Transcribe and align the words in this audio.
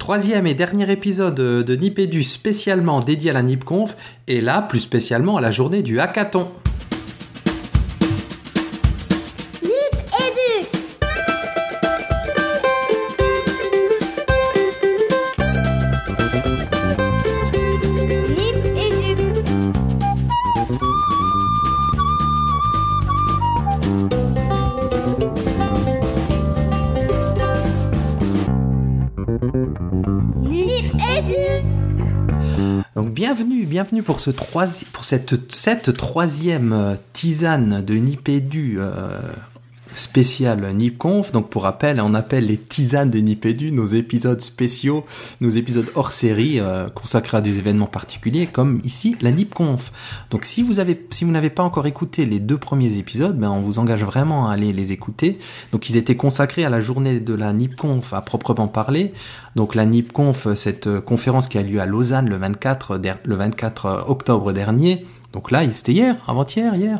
Troisième 0.00 0.46
et 0.46 0.54
dernier 0.54 0.90
épisode 0.90 1.34
de 1.34 1.76
Nipédu 1.76 2.22
spécialement 2.22 3.00
dédié 3.00 3.30
à 3.30 3.34
la 3.34 3.42
NipConf 3.42 3.94
et 4.28 4.40
là 4.40 4.62
plus 4.62 4.78
spécialement 4.78 5.36
à 5.36 5.42
la 5.42 5.50
journée 5.50 5.82
du 5.82 6.00
hackathon. 6.00 6.48
Pour 34.02 34.20
cette, 34.20 35.52
cette 35.52 35.96
troisième 35.96 36.72
euh, 36.72 36.94
tisane 37.12 37.84
de 37.84 37.94
Nipédu 37.94 38.76
euh, 38.78 39.18
spécial 40.00 40.74
NipConf. 40.74 41.32
Donc 41.32 41.50
pour 41.50 41.64
rappel, 41.64 42.00
on 42.00 42.14
appelle 42.14 42.46
les 42.46 42.56
tisanes 42.56 43.10
de 43.10 43.18
Nipédu 43.18 43.70
nos 43.70 43.86
épisodes 43.86 44.40
spéciaux, 44.40 45.04
nos 45.40 45.50
épisodes 45.50 45.86
hors 45.94 46.12
série 46.12 46.58
euh, 46.58 46.88
consacrés 46.88 47.36
à 47.36 47.40
des 47.40 47.58
événements 47.58 47.86
particuliers, 47.86 48.46
comme 48.46 48.80
ici 48.84 49.16
la 49.20 49.30
NipConf. 49.30 49.92
Donc 50.30 50.44
si 50.44 50.62
vous 50.62 50.80
avez, 50.80 51.06
si 51.10 51.24
vous 51.24 51.30
n'avez 51.30 51.50
pas 51.50 51.62
encore 51.62 51.86
écouté 51.86 52.24
les 52.24 52.40
deux 52.40 52.58
premiers 52.58 52.96
épisodes, 52.96 53.38
ben 53.38 53.50
on 53.50 53.60
vous 53.60 53.78
engage 53.78 54.02
vraiment 54.02 54.48
à 54.48 54.54
aller 54.54 54.72
les 54.72 54.92
écouter. 54.92 55.38
Donc 55.72 55.90
ils 55.90 55.96
étaient 55.96 56.16
consacrés 56.16 56.64
à 56.64 56.70
la 56.70 56.80
journée 56.80 57.20
de 57.20 57.34
la 57.34 57.52
NipConf 57.52 58.12
à 58.12 58.22
proprement 58.22 58.68
parler. 58.68 59.12
Donc 59.56 59.74
la 59.74 59.84
NipConf, 59.84 60.54
cette 60.54 60.86
euh, 60.86 61.00
conférence 61.00 61.48
qui 61.48 61.58
a 61.58 61.62
lieu 61.62 61.80
à 61.80 61.86
Lausanne 61.86 62.28
le 62.28 62.36
24, 62.36 63.00
le 63.24 63.36
24 63.36 63.86
euh, 63.86 64.00
octobre 64.06 64.52
dernier. 64.52 65.06
Donc 65.32 65.50
là, 65.50 65.62
c'était 65.72 65.92
hier, 65.92 66.16
avant-hier, 66.26 66.74
hier. 66.74 66.98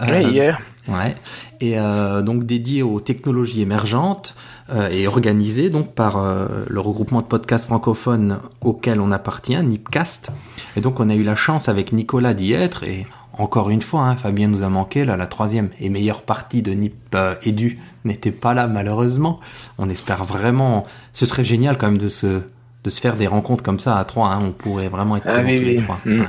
Oui, 0.00 0.24
hier. 0.30 0.60
Ouais. 0.88 1.14
Et 1.60 1.78
euh, 1.78 2.22
donc 2.22 2.44
dédié 2.44 2.82
aux 2.82 3.00
technologies 3.00 3.60
émergentes 3.60 4.34
euh, 4.70 4.88
et 4.90 5.06
organisé 5.06 5.70
donc 5.70 5.94
par 5.94 6.16
euh, 6.16 6.46
le 6.68 6.80
regroupement 6.80 7.20
de 7.20 7.26
podcasts 7.26 7.66
francophones 7.66 8.40
auquel 8.60 9.00
on 9.00 9.12
appartient, 9.12 9.56
Nipcast. 9.56 10.32
Et 10.76 10.80
donc 10.80 10.98
on 10.98 11.08
a 11.08 11.14
eu 11.14 11.22
la 11.22 11.36
chance 11.36 11.68
avec 11.68 11.92
Nicolas 11.92 12.34
d'y 12.34 12.52
être 12.52 12.82
et 12.82 13.06
encore 13.38 13.70
une 13.70 13.80
fois, 13.80 14.02
hein, 14.02 14.16
Fabien 14.16 14.48
nous 14.48 14.62
a 14.62 14.68
manqué. 14.68 15.04
Là, 15.04 15.16
la 15.16 15.26
troisième 15.26 15.70
et 15.80 15.88
meilleure 15.88 16.22
partie 16.22 16.62
de 16.62 16.72
Nip 16.72 16.94
euh, 17.14 17.34
Edu 17.44 17.78
n'était 18.04 18.32
pas 18.32 18.52
là 18.52 18.66
malheureusement. 18.66 19.40
On 19.78 19.88
espère 19.88 20.24
vraiment. 20.24 20.84
Ce 21.12 21.24
serait 21.24 21.44
génial 21.44 21.78
quand 21.78 21.86
même 21.86 21.98
de 21.98 22.08
se 22.08 22.42
de 22.84 22.90
se 22.90 23.00
faire 23.00 23.16
des 23.16 23.26
rencontres 23.26 23.62
comme 23.62 23.78
ça 23.78 23.96
à 23.96 24.04
trois. 24.04 24.28
Hein. 24.28 24.40
On 24.42 24.50
pourrait 24.52 24.88
vraiment 24.88 25.16
être 25.16 25.26
ah 25.28 25.34
présents 25.34 25.56
tous 25.56 25.64
les 25.64 25.76
trois. 25.76 26.00
Mm. 26.04 26.24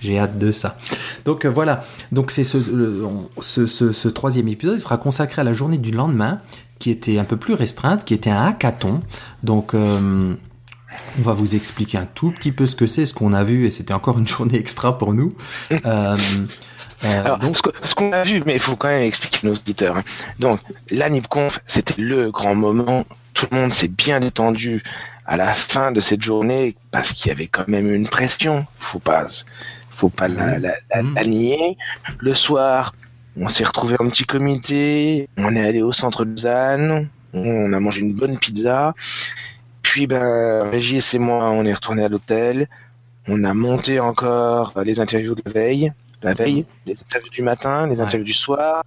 J'ai 0.00 0.18
hâte 0.18 0.38
de 0.38 0.50
ça. 0.50 0.76
Donc 1.24 1.44
euh, 1.44 1.48
voilà. 1.48 1.84
Donc 2.10 2.30
c'est 2.32 2.44
ce, 2.44 2.58
ce, 3.40 3.66
ce, 3.66 4.08
troisième 4.08 4.48
épisode 4.48 4.76
il 4.76 4.80
sera 4.80 4.98
consacré 4.98 5.42
à 5.42 5.44
la 5.44 5.52
journée 5.52 5.78
du 5.78 5.92
lendemain, 5.92 6.40
qui 6.78 6.90
était 6.90 7.18
un 7.18 7.24
peu 7.24 7.36
plus 7.36 7.54
restreinte, 7.54 8.04
qui 8.04 8.14
était 8.14 8.30
un 8.30 8.44
hackathon. 8.44 9.00
Donc 9.44 9.74
euh, 9.74 10.34
on 11.18 11.22
va 11.22 11.32
vous 11.32 11.54
expliquer 11.54 11.98
un 11.98 12.06
tout 12.06 12.32
petit 12.32 12.52
peu 12.52 12.66
ce 12.66 12.74
que 12.74 12.86
c'est, 12.86 13.06
ce 13.06 13.14
qu'on 13.14 13.32
a 13.32 13.44
vu, 13.44 13.66
et 13.66 13.70
c'était 13.70 13.94
encore 13.94 14.18
une 14.18 14.28
journée 14.28 14.58
extra 14.58 14.98
pour 14.98 15.14
nous. 15.14 15.30
Euh, 15.70 16.16
Alors, 17.02 17.38
donc, 17.38 17.56
ce 17.82 17.94
qu'on 17.94 18.12
a 18.12 18.22
vu, 18.22 18.42
mais 18.46 18.54
il 18.54 18.60
faut 18.60 18.76
quand 18.76 18.88
même 18.88 19.02
expliquer 19.02 19.46
nos 19.46 19.54
auditeurs. 19.54 19.96
Hein. 19.96 20.04
Donc, 20.38 20.60
la 20.90 21.10
NipConf, 21.10 21.58
c'était 21.66 22.00
le 22.00 22.30
grand 22.30 22.54
moment. 22.54 23.04
Tout 23.34 23.46
le 23.50 23.58
monde 23.58 23.72
s'est 23.72 23.88
bien 23.88 24.20
détendu 24.20 24.82
à 25.26 25.36
la 25.36 25.52
fin 25.52 25.92
de 25.92 26.00
cette 26.00 26.22
journée 26.22 26.76
parce 26.90 27.12
qu'il 27.12 27.28
y 27.28 27.30
avait 27.30 27.46
quand 27.46 27.68
même 27.68 27.92
une 27.92 28.08
pression. 28.08 28.66
Faut 28.78 28.98
pas, 28.98 29.26
faut 29.90 30.08
pas 30.08 30.28
la, 30.28 30.58
la, 30.58 31.24
nier. 31.24 31.76
Le 32.18 32.34
soir, 32.34 32.94
on 33.36 33.48
s'est 33.48 33.64
retrouvé 33.64 33.96
en 34.00 34.08
petit 34.08 34.24
comité, 34.24 35.28
on 35.36 35.54
est 35.54 35.64
allé 35.64 35.82
au 35.82 35.92
centre 35.92 36.24
de 36.24 36.36
Zanne, 36.36 37.08
on 37.32 37.72
a 37.72 37.80
mangé 37.80 38.00
une 38.00 38.14
bonne 38.14 38.38
pizza. 38.38 38.94
Puis 39.82 40.06
ben 40.06 40.68
Régis 40.70 41.14
et 41.14 41.18
moi, 41.18 41.50
on 41.50 41.64
est 41.64 41.74
retourné 41.74 42.04
à 42.04 42.08
l'hôtel. 42.08 42.68
On 43.28 43.44
a 43.44 43.54
monté 43.54 44.00
encore 44.00 44.72
les 44.84 44.98
interviews 44.98 45.34
de 45.34 45.42
la 45.46 45.52
veille, 45.52 45.92
la 46.22 46.34
veille, 46.34 46.66
les 46.86 47.00
interviews 47.00 47.30
du 47.30 47.42
matin, 47.42 47.86
les 47.86 48.00
interviews 48.00 48.24
du 48.24 48.32
soir. 48.32 48.84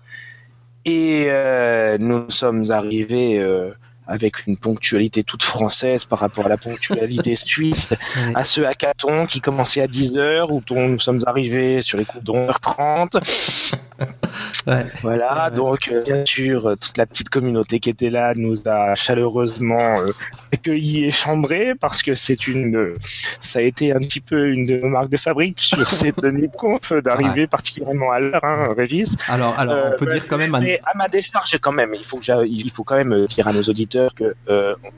Et 0.84 1.26
euh, 1.28 1.98
nous 1.98 2.30
sommes 2.30 2.70
arrivés 2.70 3.40
euh, 3.40 3.72
avec 4.08 4.46
une 4.48 4.58
ponctualité 4.58 5.24
toute 5.24 5.44
française 5.44 6.06
par 6.06 6.20
rapport 6.20 6.46
à 6.46 6.50
la 6.50 6.58
ponctualité 6.58 7.36
suisse, 7.36 7.94
à 8.34 8.44
ce 8.44 8.62
hackathon 8.62 9.26
qui 9.26 9.42
commençait 9.42 9.82
à 9.82 9.88
10h, 9.88 10.52
où 10.52 10.62
nous 10.76 11.00
sommes 11.00 11.22
arrivés 11.26 11.82
sur 11.82 11.98
les 11.98 12.06
coups 12.06 12.24
de 12.24 12.32
11h30. 12.32 13.74
Voilà, 15.02 15.50
donc 15.52 15.90
euh, 15.92 16.02
bien 16.02 16.26
sûr, 16.26 16.68
euh, 16.68 16.76
toute 16.76 16.98
la 16.98 17.06
petite 17.06 17.30
communauté 17.30 17.80
qui 17.80 17.90
était 17.90 18.10
là 18.10 18.34
nous 18.36 18.68
a 18.68 18.96
chaleureusement 18.96 20.00
euh, 20.02 20.12
accueillis 20.52 21.06
et 21.06 21.12
chambrés 21.12 21.74
parce 21.80 22.02
que 22.02 22.16
c'est 22.16 22.48
une, 22.48 22.96
ça 23.42 23.60
a 23.60 23.62
été 23.62 23.94
un 23.94 24.00
petit 24.00 24.22
peu 24.22 24.50
une 24.50 24.66
de 24.66 24.78
nos 24.78 24.88
marques 24.88 25.10
de 25.10 25.18
fabrique 25.18 25.62
sur 25.62 25.90
cette 25.92 26.24
NipConf 26.24 26.94
d'arriver 26.94 27.48
particulièrement 27.48 28.12
à 28.12 28.20
l'heure, 28.20 28.44
hein, 28.44 28.74
Régis. 28.76 29.16
Alors, 29.28 29.58
alors, 29.60 29.94
on 29.94 29.98
peut 29.98 30.12
dire 30.12 30.28
quand 30.28 30.38
même. 30.38 30.58
Mais 30.60 30.80
à 30.86 30.98
ma 30.98 31.08
décharge, 31.08 31.58
quand 31.62 31.72
même, 31.72 31.94
il 31.94 32.06
faut 32.06 32.18
que 32.18 32.46
il 32.48 32.72
faut 32.72 32.84
quand 32.84 32.96
même 32.96 33.28
dire 33.28 33.48
à 33.48 33.54
nos 33.54 33.64
auditeurs 33.64 34.14
que 34.16 34.36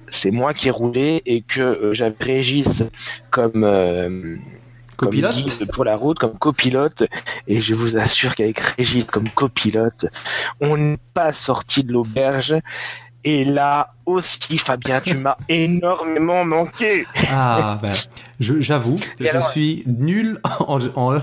c'est 0.10 0.32
moi 0.32 0.54
qui 0.54 0.70
ai 0.70 0.72
roulé 0.72 1.22
et 1.26 1.42
que 1.42 1.90
j'avais 1.94 2.16
Régis 2.20 2.84
comme 3.30 4.40
copilote 4.98 5.72
pour 5.72 5.86
la 5.86 5.96
route 5.96 6.20
comme 6.20 6.38
copilote. 6.38 7.04
Et 7.48 7.62
je 7.62 7.74
vous 7.76 7.98
assure 7.98 8.36
qu'avec 8.36 8.60
Régis 8.60 9.06
comme 9.06 9.30
copilote 9.30 10.08
on 10.60 10.78
n'est 10.78 11.00
pas 11.14 11.32
sorti 11.34 11.84
de 11.84 11.94
l'auberge. 11.94 12.56
Et 13.24 13.44
là 13.44 13.94
aussi, 14.08 14.58
Fabien, 14.58 15.02
tu 15.02 15.18
m'as 15.18 15.36
énormément 15.50 16.44
manqué. 16.46 17.06
Ah, 17.30 17.78
ben, 17.82 17.94
j'avoue, 18.40 19.00
je, 19.20 19.40
suis 19.52 19.84
nul 19.86 20.40
en, 20.66 20.80
en, 20.96 21.18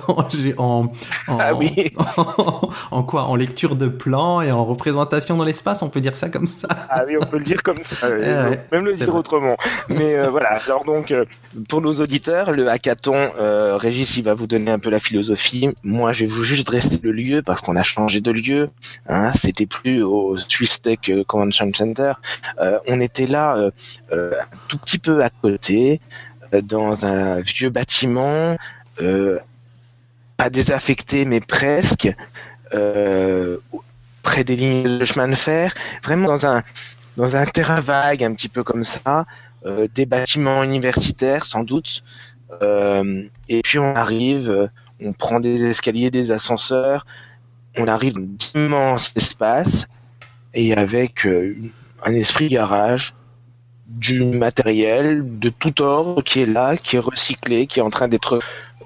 en, 0.59 0.89
ah 1.29 1.55
oui. 1.55 1.93
en, 2.91 3.03
quoi? 3.03 3.25
En 3.25 3.37
lecture 3.37 3.77
de 3.77 3.89
plans 3.89 4.43
et 4.43 4.53
en 4.53 4.65
représentation 4.65 5.37
dans 5.37 5.45
l'espace, 5.45 5.83
on 5.83 5.89
peut 5.89 6.03
dire 6.03 6.15
ça 6.15 6.29
comme 6.29 6.47
ça 6.47 6.69
Ah 6.91 7.03
oui, 7.09 7.15
on 7.21 7.25
peut 7.25 7.39
le 7.39 7.45
dire 7.45 7.63
comme 7.63 7.83
ça, 7.83 8.11
même 8.11 8.85
le 8.85 8.95
dire 8.95 9.15
autrement. 9.15 9.57
Mais 9.89 10.17
euh, 10.17 10.29
voilà, 10.29 10.59
alors 10.67 10.85
donc, 10.85 11.11
euh, 11.11 11.25
pour 11.69 11.81
nos 11.81 11.95
auditeurs, 11.95 12.53
le 12.53 12.69
hackathon, 12.69 13.31
euh, 13.39 13.79
Régis, 13.79 14.17
il 14.19 14.25
va 14.25 14.35
vous 14.35 14.47
donner 14.47 14.71
un 14.71 14.79
peu 14.79 14.91
la 14.91 15.01
philosophie. 15.01 15.71
Moi, 15.83 16.13
je 16.13 16.21
vais 16.21 16.31
vous 16.31 16.43
juste 16.43 16.67
dresser 16.67 17.01
le 17.03 17.13
lieu 17.13 17.41
parce 17.41 17.63
qu'on 17.63 17.77
a 17.77 17.83
changé 17.83 18.21
de 18.21 18.31
lieu. 18.31 18.69
Hein, 19.09 19.33
C'était 19.33 19.67
plus 19.67 20.03
au 20.03 20.37
Swiss 20.37 20.83
Tech 20.83 20.99
Convention 21.27 21.71
Center. 21.73 22.13
Euh, 22.61 22.74
on 22.87 23.01
était 23.01 23.27
là 23.27 23.57
euh, 23.57 23.71
euh, 24.13 24.33
un 24.41 24.57
tout 24.69 24.79
petit 24.79 24.99
peu 24.99 25.23
à 25.23 25.31
côté, 25.31 26.01
dans 26.63 27.05
un 27.05 27.41
vieux 27.41 27.71
bâtiment, 27.71 28.57
pas 30.37 30.51
désaffecté 30.51 31.25
mais 31.25 31.41
presque, 31.41 32.09
près 32.71 34.45
des 34.45 34.57
lignes 34.57 34.99
de 34.99 35.05
chemin 35.05 35.29
de 35.29 35.35
fer, 35.35 35.75
vraiment 36.03 36.29
dans 36.29 36.47
un 36.47 36.63
dans 37.17 37.37
un 37.37 37.47
terrain 37.47 37.81
vague, 37.81 38.23
un 38.25 38.35
petit 38.35 38.49
peu 38.49 38.63
comme 38.63 38.85
ça, 38.85 39.27
des 39.95 40.07
bâtiments 40.07 40.63
universitaires 40.63 41.45
sans 41.45 41.65
doute. 41.65 42.05
et 42.61 43.63
puis 43.65 43.79
on 43.81 43.97
arrive, 43.97 44.71
on 45.01 45.13
prend 45.13 45.41
des 45.41 45.65
escaliers, 45.65 46.13
des 46.13 46.31
ascenseurs, 46.31 47.05
on 47.77 47.89
arrive 47.89 48.13
dans 48.15 48.21
d'immenses 48.21 49.13
espaces 49.17 49.87
et 50.53 50.73
avec 50.75 51.27
un 52.05 52.15
esprit 52.15 52.49
garage, 52.49 53.15
du 53.87 54.25
matériel 54.25 55.39
de 55.39 55.49
tout 55.51 55.83
ordre 55.83 56.23
qui 56.23 56.41
est 56.41 56.47
là, 56.47 56.77
qui 56.77 56.97
est 56.97 57.01
recyclé, 57.01 57.67
qui 57.67 57.81
est 57.81 57.83
en 57.83 57.91
train 57.91 58.09
d'être 58.09 58.39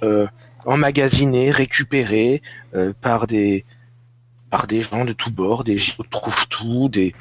euh, 0.03 0.27
emmagasiné, 0.65 1.51
récupéré 1.51 2.43
euh, 2.75 2.93
par 3.01 3.27
des 3.27 3.65
par 4.51 4.67
des 4.67 4.81
gens 4.81 5.05
de 5.05 5.13
tous 5.13 5.31
bords, 5.31 5.63
des 5.63 5.77
gens 5.77 6.03
trouvent 6.11 6.49
tout, 6.49 6.89
des 6.89 7.15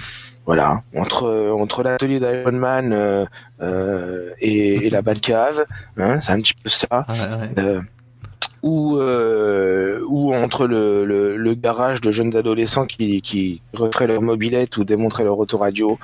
voilà 0.45 0.81
entre 0.95 1.51
entre 1.51 1.83
l'atelier 1.83 2.19
d'Ironman 2.19 2.93
euh, 2.93 3.25
euh, 3.61 4.31
et, 4.39 4.87
et, 4.87 4.89
la 4.89 5.01
Batcave, 5.01 5.65
hein, 5.97 6.19
c'est 6.21 6.31
un 6.31 6.39
petit 6.39 6.53
peu 6.61 6.69
ça. 6.69 7.05
Euh, 7.57 7.81
ou 8.67 8.97
euh, 8.97 10.01
ou 10.07 10.33
entre 10.33 10.67
le, 10.67 11.05
le, 11.05 11.53
garage 11.55 12.01
de 12.01 12.11
jeunes 12.11 12.35
adolescents 12.35 12.85
qui, 12.85 13.21
qui 13.21 13.61
referaient 13.73 14.07
leur 14.07 14.21
mobilette 14.21 14.75
ou 14.77 14.83
démontraient 14.83 15.23
leur 15.23 15.39
autoradio. 15.39 15.97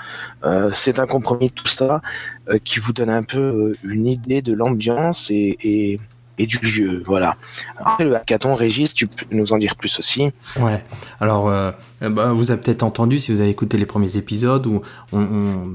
Euh, 0.46 0.70
c'est 0.74 0.98
un 0.98 1.06
compromis 1.06 1.48
de 1.48 1.54
tout 1.54 1.68
ça 1.68 2.02
euh, 2.50 2.58
qui 2.64 2.80
vous 2.80 2.94
donne 2.94 3.10
un 3.10 3.24
peu 3.24 3.74
une 3.84 4.08
idée 4.08 4.42
de 4.42 4.54
l'ambiance 4.54 5.30
et, 5.30 6.00
et 6.38 6.48
du 6.48 6.58
lieu. 6.60 7.04
Voilà. 7.06 7.36
Après 7.78 8.04
le 8.04 8.16
hackathon, 8.16 8.56
Régis, 8.56 8.94
tu 8.94 9.08
peux 9.08 9.26
nous 9.32 9.54
en 9.54 9.58
dire 9.58 9.76
plus 9.76 10.00
aussi 10.00 10.32
Ouais. 10.60 10.84
Alors, 11.20 11.50
euh, 11.50 11.72
bah, 12.02 12.34
vous 12.34 12.52
avez 12.52 12.60
peut-être 12.60 12.84
entendu 12.84 13.20
si 13.20 13.32
vous 13.32 13.40
avez 13.40 13.50
écouté 13.50 13.78
les 13.78 13.86
premiers 13.86 14.18
épisodes 14.18 14.66
où 14.66 14.82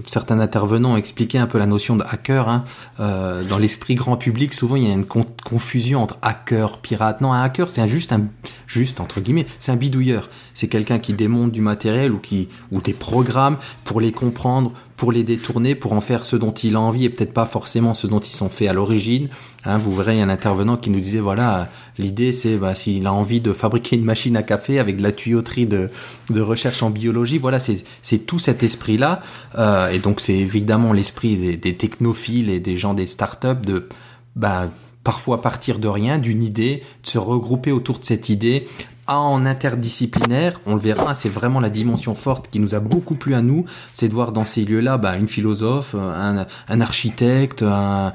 certains 0.06 0.40
intervenants 0.40 0.96
expliqué 0.96 1.38
un 1.38 1.46
peu 1.46 1.58
la 1.58 1.66
notion 1.66 1.96
de 1.96 2.04
hacker. 2.04 2.48
Hein. 2.48 2.64
Euh, 3.00 3.42
dans 3.44 3.58
l'esprit 3.58 3.94
grand 3.94 4.16
public, 4.16 4.52
souvent 4.52 4.76
il 4.76 4.86
y 4.86 4.90
a 4.90 4.94
une 4.94 5.06
confusion 5.06 6.02
entre 6.02 6.18
hacker, 6.22 6.78
pirate. 6.78 7.20
Non, 7.20 7.32
un 7.32 7.42
hacker, 7.42 7.70
c'est 7.70 7.86
juste 7.88 8.12
un 8.12 8.26
juste 8.66 9.00
entre 9.00 9.20
guillemets, 9.20 9.46
c'est 9.58 9.72
un 9.72 9.76
bidouilleur. 9.76 10.28
C'est 10.54 10.68
quelqu'un 10.68 10.98
qui 10.98 11.12
démonte 11.12 11.52
du 11.52 11.60
matériel 11.60 12.12
ou 12.12 12.18
qui 12.18 12.48
ou 12.70 12.80
des 12.80 12.94
programmes 12.94 13.56
pour 13.84 14.00
les 14.00 14.12
comprendre, 14.12 14.72
pour 14.98 15.12
les 15.12 15.22
détourner, 15.22 15.76
pour 15.76 15.92
en 15.92 16.00
faire 16.00 16.26
ce 16.26 16.34
dont 16.34 16.50
il 16.50 16.74
a 16.74 16.80
envie 16.80 17.04
et 17.04 17.08
peut-être 17.08 17.32
pas 17.32 17.46
forcément 17.46 17.94
ce 17.94 18.08
dont 18.08 18.18
ils 18.18 18.34
sont 18.34 18.48
faits 18.48 18.68
à 18.68 18.72
l'origine. 18.72 19.28
Hein, 19.64 19.78
vous 19.78 19.94
verrez 19.94 20.20
un 20.20 20.28
intervenant 20.28 20.76
qui 20.76 20.90
nous 20.90 20.98
disait 20.98 21.20
voilà, 21.20 21.70
l'idée 21.98 22.32
c'est 22.32 22.56
bah, 22.56 22.74
s'il 22.74 23.06
a 23.06 23.12
envie 23.12 23.40
de 23.40 23.52
fabriquer 23.52 23.94
une 23.96 24.04
machine 24.04 24.36
à 24.36 24.42
café 24.42 24.80
avec 24.80 24.96
de 24.96 25.04
la 25.04 25.12
tuyauterie 25.12 25.66
de, 25.66 25.90
de 26.30 26.40
recherche 26.40 26.82
en 26.82 26.90
biologie, 26.90 27.38
voilà, 27.38 27.60
c'est 27.60 28.18
tout 28.26 28.40
cet 28.40 28.64
esprit-là. 28.64 29.20
Euh, 29.56 29.88
et 29.88 30.00
donc 30.00 30.20
c'est 30.20 30.36
évidemment 30.36 30.92
l'esprit 30.92 31.36
des, 31.36 31.56
des, 31.56 31.76
technophiles 31.76 32.50
et 32.50 32.58
des 32.58 32.76
gens 32.76 32.92
des 32.92 33.06
startups 33.06 33.64
de 33.64 33.88
bah, 34.34 34.68
parfois 35.04 35.40
partir 35.40 35.78
de 35.78 35.86
rien, 35.86 36.18
d'une 36.18 36.42
idée, 36.42 36.82
de 37.04 37.08
se 37.08 37.18
regrouper 37.18 37.70
autour 37.70 38.00
de 38.00 38.04
cette 38.04 38.30
idée, 38.30 38.66
en 39.16 39.46
interdisciplinaire, 39.46 40.60
on 40.66 40.74
le 40.74 40.80
verra, 40.80 41.14
c'est 41.14 41.28
vraiment 41.28 41.60
la 41.60 41.70
dimension 41.70 42.14
forte 42.14 42.50
qui 42.50 42.60
nous 42.60 42.74
a 42.74 42.80
beaucoup 42.80 43.14
plu 43.14 43.34
à 43.34 43.40
nous, 43.40 43.64
c'est 43.92 44.08
de 44.08 44.14
voir 44.14 44.32
dans 44.32 44.44
ces 44.44 44.64
lieux-là 44.64 44.98
bah, 44.98 45.16
une 45.16 45.28
philosophe, 45.28 45.94
un, 45.94 46.80
architecte, 46.80 47.62
un, 47.62 48.12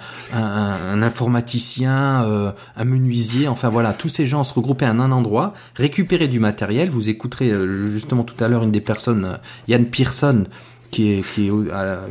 informaticien, 1.02 2.24
euh, 2.26 2.52
un 2.78 2.86
menuisier, 2.86 3.48
enfin 3.48 3.70
voilà, 3.70 3.94
tous 3.94 4.10
ces 4.10 4.28
gens 4.28 4.44
se 4.44 4.54
regrouper 4.54 4.86
à 4.86 4.92
un 4.92 5.12
endroit, 5.12 5.54
récupérer 5.76 6.28
du 6.28 6.40
matériel. 6.40 6.90
Vous 6.90 7.10
écouterez 7.10 7.50
euh, 7.50 7.90
justement 7.90 8.24
tout 8.24 8.42
à 8.44 8.48
l'heure 8.48 8.64
une 8.64 8.72
des 8.72 8.82
personnes, 8.82 9.26
euh, 9.26 9.38
Yann 9.68 9.86
Pearson, 9.86 10.46
qui, 10.92 11.12
est, 11.12 11.28
qui, 11.34 11.50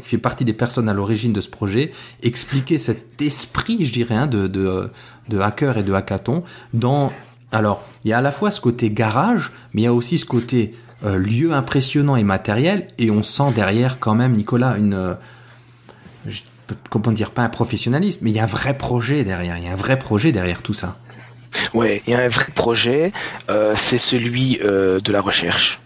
fait 0.02 0.18
partie 0.18 0.44
des 0.44 0.52
personnes 0.52 0.88
à 0.88 0.92
l'origine 0.92 1.32
de 1.32 1.40
ce 1.40 1.48
projet, 1.48 1.92
expliquer 2.22 2.78
cet 2.78 3.22
esprit, 3.22 3.84
je 3.84 3.92
dirais, 3.92 4.16
hein, 4.16 4.26
de, 4.26 4.48
de, 4.48 4.90
de 5.28 5.38
hacker 5.38 5.78
et 5.78 5.84
de 5.84 5.92
hackathon 5.92 6.42
dans 6.74 7.12
alors, 7.52 7.84
il 8.04 8.10
y 8.10 8.12
a 8.12 8.18
à 8.18 8.20
la 8.20 8.30
fois 8.30 8.50
ce 8.50 8.60
côté 8.60 8.90
garage, 8.90 9.52
mais 9.72 9.82
il 9.82 9.84
y 9.84 9.88
a 9.88 9.92
aussi 9.92 10.18
ce 10.18 10.26
côté 10.26 10.74
euh, 11.04 11.16
lieu 11.16 11.52
impressionnant 11.52 12.16
et 12.16 12.24
matériel, 12.24 12.86
et 12.98 13.10
on 13.10 13.22
sent 13.22 13.52
derrière 13.54 13.98
quand 13.98 14.14
même, 14.14 14.32
Nicolas, 14.32 14.76
une... 14.78 14.94
Euh, 14.94 15.14
comment 16.88 17.12
dire, 17.12 17.32
pas 17.32 17.42
un 17.42 17.48
professionnalisme, 17.48 18.20
mais 18.22 18.30
il 18.30 18.36
y 18.36 18.40
a 18.40 18.44
un 18.44 18.46
vrai 18.46 18.78
projet 18.78 19.24
derrière, 19.24 19.58
il 19.58 19.64
y 19.64 19.68
a 19.68 19.72
un 19.72 19.76
vrai 19.76 19.98
projet 19.98 20.32
derrière 20.32 20.62
tout 20.62 20.72
ça. 20.72 20.96
Ouais, 21.74 22.02
il 22.06 22.12
y 22.12 22.16
a 22.16 22.20
un 22.20 22.28
vrai 22.28 22.46
projet, 22.54 23.12
euh, 23.50 23.74
c'est 23.76 23.98
celui 23.98 24.58
de 24.58 25.12
la 25.12 25.20
recherche. 25.20 25.80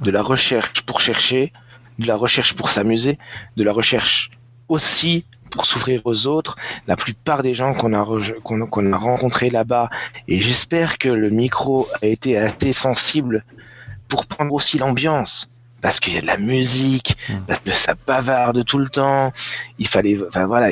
De 0.00 0.10
la 0.10 0.22
recherche 0.22 0.82
pour 0.84 1.00
chercher, 1.00 1.52
de 1.98 2.06
la 2.06 2.16
recherche 2.16 2.56
pour 2.56 2.70
s'amuser, 2.70 3.18
de 3.56 3.62
la 3.62 3.72
recherche 3.72 4.30
aussi 4.68 5.24
pour 5.56 5.64
s'ouvrir 5.64 6.02
aux 6.04 6.26
autres. 6.26 6.56
La 6.86 6.96
plupart 6.96 7.42
des 7.42 7.54
gens 7.54 7.72
qu'on 7.74 7.94
a 7.94 8.04
qu'on 8.42 8.92
a 8.92 8.96
rencontrés 8.96 9.50
là-bas, 9.50 9.88
et 10.28 10.38
j'espère 10.38 10.98
que 10.98 11.08
le 11.08 11.30
micro 11.30 11.88
a 12.02 12.06
été 12.06 12.36
assez 12.36 12.72
sensible 12.72 13.44
pour 14.08 14.26
prendre 14.26 14.52
aussi 14.54 14.78
l'ambiance. 14.78 15.50
Parce 15.80 16.00
qu'il 16.00 16.14
y 16.14 16.18
a 16.18 16.20
de 16.20 16.26
la 16.26 16.38
musique, 16.38 17.16
mmh. 17.28 17.34
parce 17.46 17.60
que 17.60 17.72
ça 17.72 17.94
bavarde 18.06 18.64
tout 18.64 18.78
le 18.78 18.88
temps. 18.88 19.32
Il 19.78 19.86
fallait, 19.86 20.18
enfin 20.26 20.46
voilà, 20.46 20.68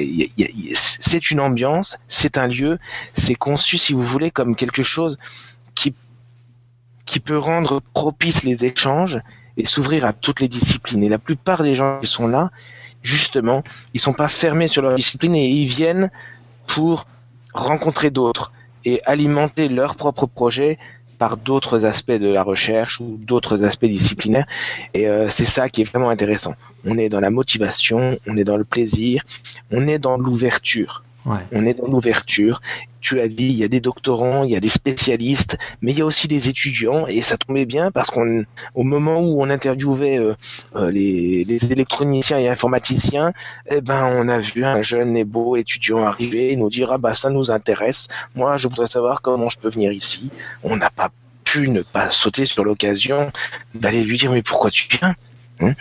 c'est 0.75 1.31
une 1.31 1.41
ambiance, 1.41 1.99
c'est 2.09 2.37
un 2.39 2.47
lieu, 2.47 2.79
c'est 3.15 3.35
conçu, 3.35 3.79
si 3.79 3.93
vous 3.93 4.05
voulez, 4.05 4.31
comme 4.31 4.57
quelque 4.57 4.83
chose 4.83 5.19
qui 5.75 5.95
qui 7.07 7.21
peut 7.21 7.39
rendre 7.39 7.81
propice 7.93 8.45
les 8.45 8.65
échanges 8.65 9.21
et 9.57 9.67
s'ouvrir 9.67 10.05
à 10.05 10.13
toutes 10.13 10.41
les 10.41 10.49
disciplines. 10.49 11.03
Et 11.03 11.09
la 11.09 11.19
plupart 11.19 11.63
des 11.63 11.75
gens 11.75 12.01
qui 12.01 12.07
sont 12.07 12.27
là, 12.27 12.51
justement, 13.05 13.63
ils 13.93 14.01
sont 14.01 14.13
pas 14.13 14.27
fermés 14.27 14.67
sur 14.67 14.83
leur 14.83 14.97
discipline 14.97 15.37
et 15.37 15.47
ils 15.47 15.67
viennent 15.67 16.11
pour 16.67 17.07
rencontrer 17.53 18.11
d'autres 18.11 18.53
et 18.85 19.01
alimenter 19.05 19.69
leur 19.69 19.95
propre 19.95 20.27
projet 20.27 20.79
par 21.19 21.37
d'autres 21.37 21.85
aspects 21.85 22.11
de 22.11 22.29
la 22.29 22.43
recherche 22.43 23.01
ou 23.01 23.17
d'autres 23.21 23.63
aspects 23.63 23.85
disciplinaires. 23.85 24.47
Et 24.95 25.07
euh, 25.09 25.29
c'est 25.29 25.45
ça 25.45 25.69
qui 25.69 25.83
est 25.83 25.85
vraiment 25.85 26.11
intéressant. 26.11 26.55
On 26.85 26.99
est 26.99 27.09
dans 27.09 27.21
la 27.21 27.31
motivation, 27.31 28.19
on 28.27 28.37
est 28.37 28.45
dans 28.45 28.57
le 28.57 28.65
plaisir, 28.65 29.23
on 29.71 29.87
est 29.87 30.01
dans 30.01 30.17
l'ouverture. 30.17 31.05
On 31.27 31.65
est 31.65 31.75
dans 31.75 31.87
l'ouverture. 31.87 32.61
Tu 33.01 33.21
as 33.21 33.29
dit, 33.29 33.47
il 33.47 33.57
y 33.57 33.65
a 33.65 33.69
des 33.69 33.81
doctorants, 33.81 34.45
il 34.45 34.51
y 34.51 34.57
a 34.57 34.61
des 34.61 34.69
spécialistes, 34.69 35.59
mais 35.81 35.93
il 35.93 35.99
y 35.99 36.03
a 36.03 36.05
aussi 36.05 36.29
des 36.29 36.49
étudiants, 36.49 37.07
et 37.07 37.21
ça 37.23 37.37
tombait 37.37 37.67
bien 37.67 37.91
parce 37.91 38.11
qu'on, 38.11 38.45
au 38.75 38.83
moment 38.83 39.21
où 39.21 39.43
on 39.43 39.51
interviewait 39.51 40.19
euh, 40.19 40.35
euh, 40.77 40.91
les, 40.91 41.45
électroniciens 41.71 42.39
et 42.39 42.49
informaticiens, 42.49 43.33
eh 43.71 43.81
ben, 43.81 44.07
on 44.07 44.29
a 44.29 44.39
vu 44.39 44.65
un 44.65 44.83
jeune 44.83 45.17
et 45.17 45.25
beau 45.25 45.57
étudiant 45.57 46.05
arriver 46.05 46.53
et 46.53 46.57
nous 46.57 46.71
dire, 46.71 46.93
ah 46.93 46.99
bah 46.99 47.15
ça 47.15 47.31
nous 47.31 47.51
intéresse, 47.51 48.09
moi 48.35 48.57
je 48.57 48.69
voudrais 48.69 48.87
savoir 48.87 49.23
comment 49.23 49.49
je 49.49 49.59
peux 49.59 49.69
venir 49.69 49.93
ici. 49.93 50.31
On 50.63 50.77
n'a 50.77 50.91
pas 50.91 51.11
pu 51.45 51.69
ne 51.69 51.83
pas 51.83 52.11
sauter 52.11 52.47
sur 52.47 52.65
l'occasion 52.65 53.33
d'aller 53.75 54.03
lui 54.03 54.19
dire, 54.19 54.33
mais 54.33 54.43
pourquoi 54.43 54.71
tu 54.71 54.89
viens 54.91 55.15
hein? 55.61 55.75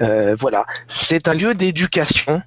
Euh, 0.00 0.36
Voilà, 0.38 0.64
c'est 0.86 1.28
un 1.28 1.34
lieu 1.34 1.54
d'éducation 1.54 2.42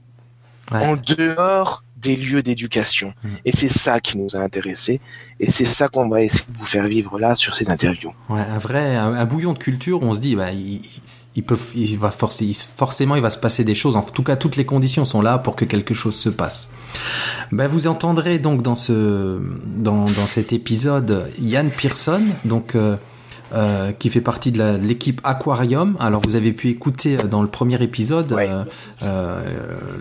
en 0.71 0.95
dehors 0.95 1.83
des 2.01 2.15
lieux 2.15 2.43
d'éducation. 2.43 3.13
Mm. 3.23 3.29
Et 3.45 3.55
c'est 3.55 3.69
ça 3.69 3.99
qui 3.99 4.17
nous 4.17 4.35
a 4.35 4.39
intéressés. 4.39 4.99
Et 5.39 5.49
c'est 5.49 5.65
ça 5.65 5.87
qu'on 5.87 6.09
va 6.09 6.21
essayer 6.21 6.45
de 6.51 6.57
vous 6.57 6.65
faire 6.65 6.85
vivre 6.85 7.19
là 7.19 7.35
sur 7.35 7.55
ces 7.55 7.69
interviews. 7.69 8.13
Ouais, 8.29 8.41
un 8.41 8.57
vrai, 8.57 8.95
un, 8.95 9.25
bouillon 9.25 9.53
de 9.53 9.59
culture. 9.59 10.01
On 10.01 10.13
se 10.13 10.19
dit, 10.19 10.35
bah, 10.35 10.51
il, 10.51 10.81
il 11.35 11.43
peut, 11.43 11.57
il 11.75 11.97
va 11.97 12.11
forcer, 12.11 12.51
forcément, 12.53 13.15
il 13.15 13.21
va 13.21 13.29
se 13.29 13.37
passer 13.37 13.63
des 13.63 13.75
choses. 13.75 13.95
En 13.95 14.01
tout 14.01 14.23
cas, 14.23 14.35
toutes 14.35 14.57
les 14.57 14.65
conditions 14.65 15.05
sont 15.05 15.21
là 15.21 15.37
pour 15.37 15.55
que 15.55 15.65
quelque 15.65 15.93
chose 15.93 16.15
se 16.15 16.29
passe. 16.29 16.71
Ben, 17.51 17.67
vous 17.67 17.87
entendrez 17.87 18.39
donc 18.39 18.61
dans 18.61 18.75
ce, 18.75 19.39
dans, 19.65 20.05
dans 20.05 20.27
cet 20.27 20.51
épisode 20.51 21.31
Yann 21.39 21.69
Pearson, 21.71 22.23
donc 22.43 22.75
euh, 22.75 22.97
euh, 23.53 23.91
qui 23.91 24.09
fait 24.09 24.21
partie 24.21 24.51
de 24.51 24.77
l'équipe 24.77 25.19
Aquarium. 25.23 25.97
Alors 25.99 26.21
vous 26.21 26.35
avez 26.35 26.53
pu 26.53 26.69
écouter 26.69 27.17
euh, 27.17 27.23
dans 27.23 27.41
le 27.41 27.47
premier 27.47 27.81
épisode 27.83 28.31
euh, 28.31 28.63
euh, 29.03 29.41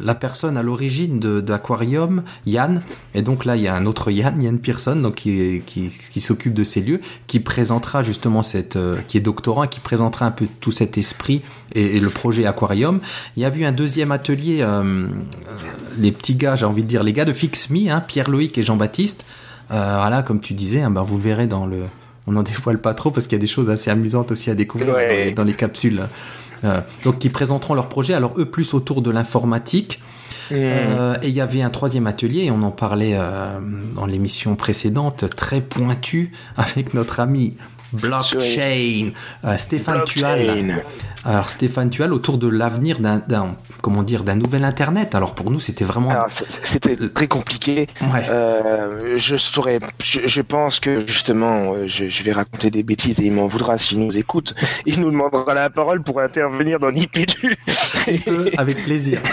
la 0.00 0.14
personne 0.14 0.56
à 0.56 0.62
l'origine 0.62 1.18
d'Aquarium, 1.18 2.22
Yann. 2.46 2.82
Et 3.14 3.22
donc 3.22 3.44
là 3.44 3.56
il 3.56 3.62
y 3.62 3.68
a 3.68 3.74
un 3.74 3.86
autre 3.86 4.10
Yann, 4.12 4.40
Yann 4.40 4.58
Pearson, 4.58 4.96
donc 4.96 5.16
qui, 5.16 5.62
qui, 5.66 5.90
qui 6.12 6.20
s'occupe 6.20 6.54
de 6.54 6.64
ces 6.64 6.80
lieux, 6.80 7.00
qui 7.26 7.40
présentera 7.40 8.02
justement 8.02 8.42
cette, 8.42 8.78
qui 9.08 9.16
est 9.16 9.20
doctorant, 9.20 9.64
et 9.64 9.68
qui 9.68 9.80
présentera 9.80 10.26
un 10.26 10.30
peu 10.30 10.46
tout 10.60 10.72
cet 10.72 10.96
esprit 10.96 11.42
et, 11.74 11.96
et 11.96 12.00
le 12.00 12.10
projet 12.10 12.46
Aquarium. 12.46 13.00
Il 13.36 13.42
y 13.42 13.46
a 13.46 13.54
eu 13.54 13.64
un 13.64 13.72
deuxième 13.72 14.12
atelier, 14.12 14.64
les 15.98 16.12
petits 16.12 16.34
gars, 16.34 16.56
j'ai 16.56 16.66
envie 16.66 16.82
de 16.82 16.88
dire 16.88 17.02
les 17.02 17.12
gars 17.12 17.24
de 17.24 17.32
FixMe, 17.32 17.88
hein, 17.88 18.00
Pierre 18.06 18.30
Loïc 18.30 18.56
et 18.58 18.62
Jean-Baptiste. 18.62 19.24
voilà, 19.68 20.22
comme 20.22 20.40
tu 20.40 20.54
disais, 20.54 20.82
hein, 20.82 20.90
ben 20.90 21.02
vous 21.02 21.18
verrez 21.18 21.46
dans 21.46 21.66
le 21.66 21.82
on 22.30 22.34
n'en 22.34 22.42
dévoile 22.44 22.78
pas 22.78 22.94
trop 22.94 23.10
parce 23.10 23.26
qu'il 23.26 23.36
y 23.36 23.40
a 23.40 23.42
des 23.42 23.48
choses 23.48 23.68
assez 23.68 23.90
amusantes 23.90 24.30
aussi 24.30 24.50
à 24.50 24.54
découvrir 24.54 24.94
dans, 25.34 25.44
les, 25.44 25.54
capsules. 25.54 26.02
Euh, 26.64 26.80
donc, 27.02 27.18
qui 27.18 27.28
présenteront 27.28 27.74
leur 27.74 27.88
projet. 27.88 28.14
Alors, 28.14 28.34
eux, 28.38 28.44
plus 28.44 28.72
autour 28.72 29.02
de 29.02 29.10
l'informatique. 29.10 30.00
Hmm. 30.50 30.54
Euh, 30.54 31.14
et 31.22 31.28
il 31.28 31.34
y 31.34 31.40
avait 31.40 31.62
un 31.62 31.70
troisième 31.70 32.06
atelier, 32.06 32.44
et 32.44 32.50
on 32.50 32.62
en 32.62 32.70
parlait 32.70 33.14
euh, 33.14 33.58
dans 33.96 34.06
l'émission 34.06 34.54
précédente, 34.56 35.24
très 35.34 35.60
pointu, 35.60 36.32
avec 36.56 36.94
notre 36.94 37.18
ami 37.18 37.56
blockchain, 37.92 39.12
Stéphane 39.56 40.04
Tual. 40.04 40.82
Alors 41.24 41.50
Stéphane 41.50 41.90
Tual 41.90 42.14
autour 42.14 42.38
de 42.38 42.48
l'avenir 42.48 42.98
d'un 42.98 43.56
comment 43.82 44.02
dire 44.02 44.24
d'un 44.24 44.36
nouvel 44.36 44.64
internet. 44.64 45.14
Alors 45.14 45.34
pour 45.34 45.50
nous 45.50 45.60
c'était 45.60 45.84
vraiment 45.84 46.14
c'était 46.62 46.96
très 46.96 47.28
compliqué. 47.28 47.88
Euh, 48.30 49.16
je 49.16 49.36
saurais 49.36 49.80
je, 49.98 50.40
pense 50.40 50.80
que 50.80 51.06
justement 51.06 51.74
euh, 51.74 51.86
je, 51.86 52.22
vais 52.22 52.32
raconter 52.32 52.70
des 52.70 52.82
bêtises 52.82 53.20
et 53.20 53.24
il 53.24 53.32
m'en 53.32 53.46
voudra 53.48 53.76
s'il 53.76 54.00
nous 54.00 54.16
écoute. 54.16 54.54
Il 54.86 55.00
nous 55.00 55.10
demandera 55.10 55.52
la 55.52 55.68
parole 55.68 56.02
pour 56.02 56.20
intervenir 56.20 56.78
dans 56.78 56.88
l'IPDU. 56.88 57.56
avec 58.56 58.82
plaisir. 58.84 59.20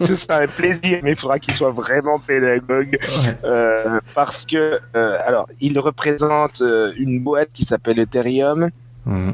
Ce 0.06 0.14
sera 0.16 0.38
un 0.38 0.46
plaisir, 0.46 1.00
mais 1.02 1.12
il 1.12 1.16
faudra 1.16 1.38
qu'il 1.38 1.54
soit 1.54 1.70
vraiment 1.70 2.18
pédagogue 2.18 2.98
euh, 3.44 4.00
parce 4.14 4.44
que 4.46 4.80
alors 4.94 5.48
il 5.60 5.78
représente 5.78 6.62
une 6.96 7.20
boîte 7.20 7.50
qui 7.52 7.64
s'appelle 7.64 7.98
Ethereum. 7.98 8.70
Mmh. 9.06 9.30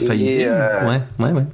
Et, 0.00 0.46
ouais, 0.46 1.00
ouais, 1.18 1.32
ouais. 1.32 1.44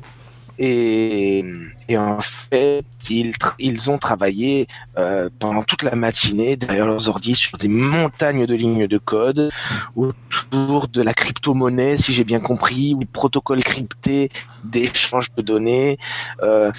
Et, 0.59 1.45
et, 1.89 1.99
en 1.99 2.21
fait, 2.21 2.85
ils, 3.11 3.35
ils 3.59 3.91
ont 3.91 3.99
travaillé 3.99 4.69
euh, 4.97 5.29
pendant 5.41 5.65
toute 5.65 5.83
la 5.83 5.97
matinée 5.97 6.57
derrière 6.57 6.87
leurs 6.87 7.09
ordi 7.09 7.35
sur 7.35 7.59
des 7.59 7.67
montagnes 7.67 8.47
de 8.47 8.55
lignes 8.55 8.87
de 8.87 8.99
code 8.99 9.51
autour 9.97 10.87
de 10.87 11.03
la 11.03 11.13
crypto-monnaie, 11.13 11.97
si 11.97 12.13
j'ai 12.13 12.25
bien 12.25 12.39
compris, 12.39 12.95
ou 12.95 13.01
protocole 13.01 13.65
crypté 13.65 14.31
d'échange 14.63 15.33
de 15.37 15.43
données. 15.43 15.99
Euh, 16.43 16.71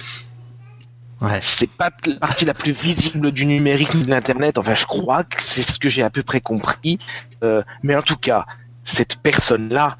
Ouais. 1.20 1.38
C'est 1.40 1.70
pas 1.70 1.90
la 2.06 2.16
partie 2.16 2.44
la 2.44 2.54
plus 2.54 2.72
visible 2.72 3.32
du 3.32 3.46
numérique 3.46 3.96
de 4.04 4.10
l'internet. 4.10 4.58
Enfin, 4.58 4.74
je 4.74 4.86
crois 4.86 5.24
que 5.24 5.42
c'est 5.42 5.62
ce 5.62 5.78
que 5.78 5.88
j'ai 5.88 6.02
à 6.02 6.10
peu 6.10 6.22
près 6.22 6.40
compris. 6.40 6.98
Euh, 7.42 7.62
mais 7.82 7.96
en 7.96 8.02
tout 8.02 8.16
cas, 8.16 8.44
cette 8.84 9.16
personne-là, 9.16 9.96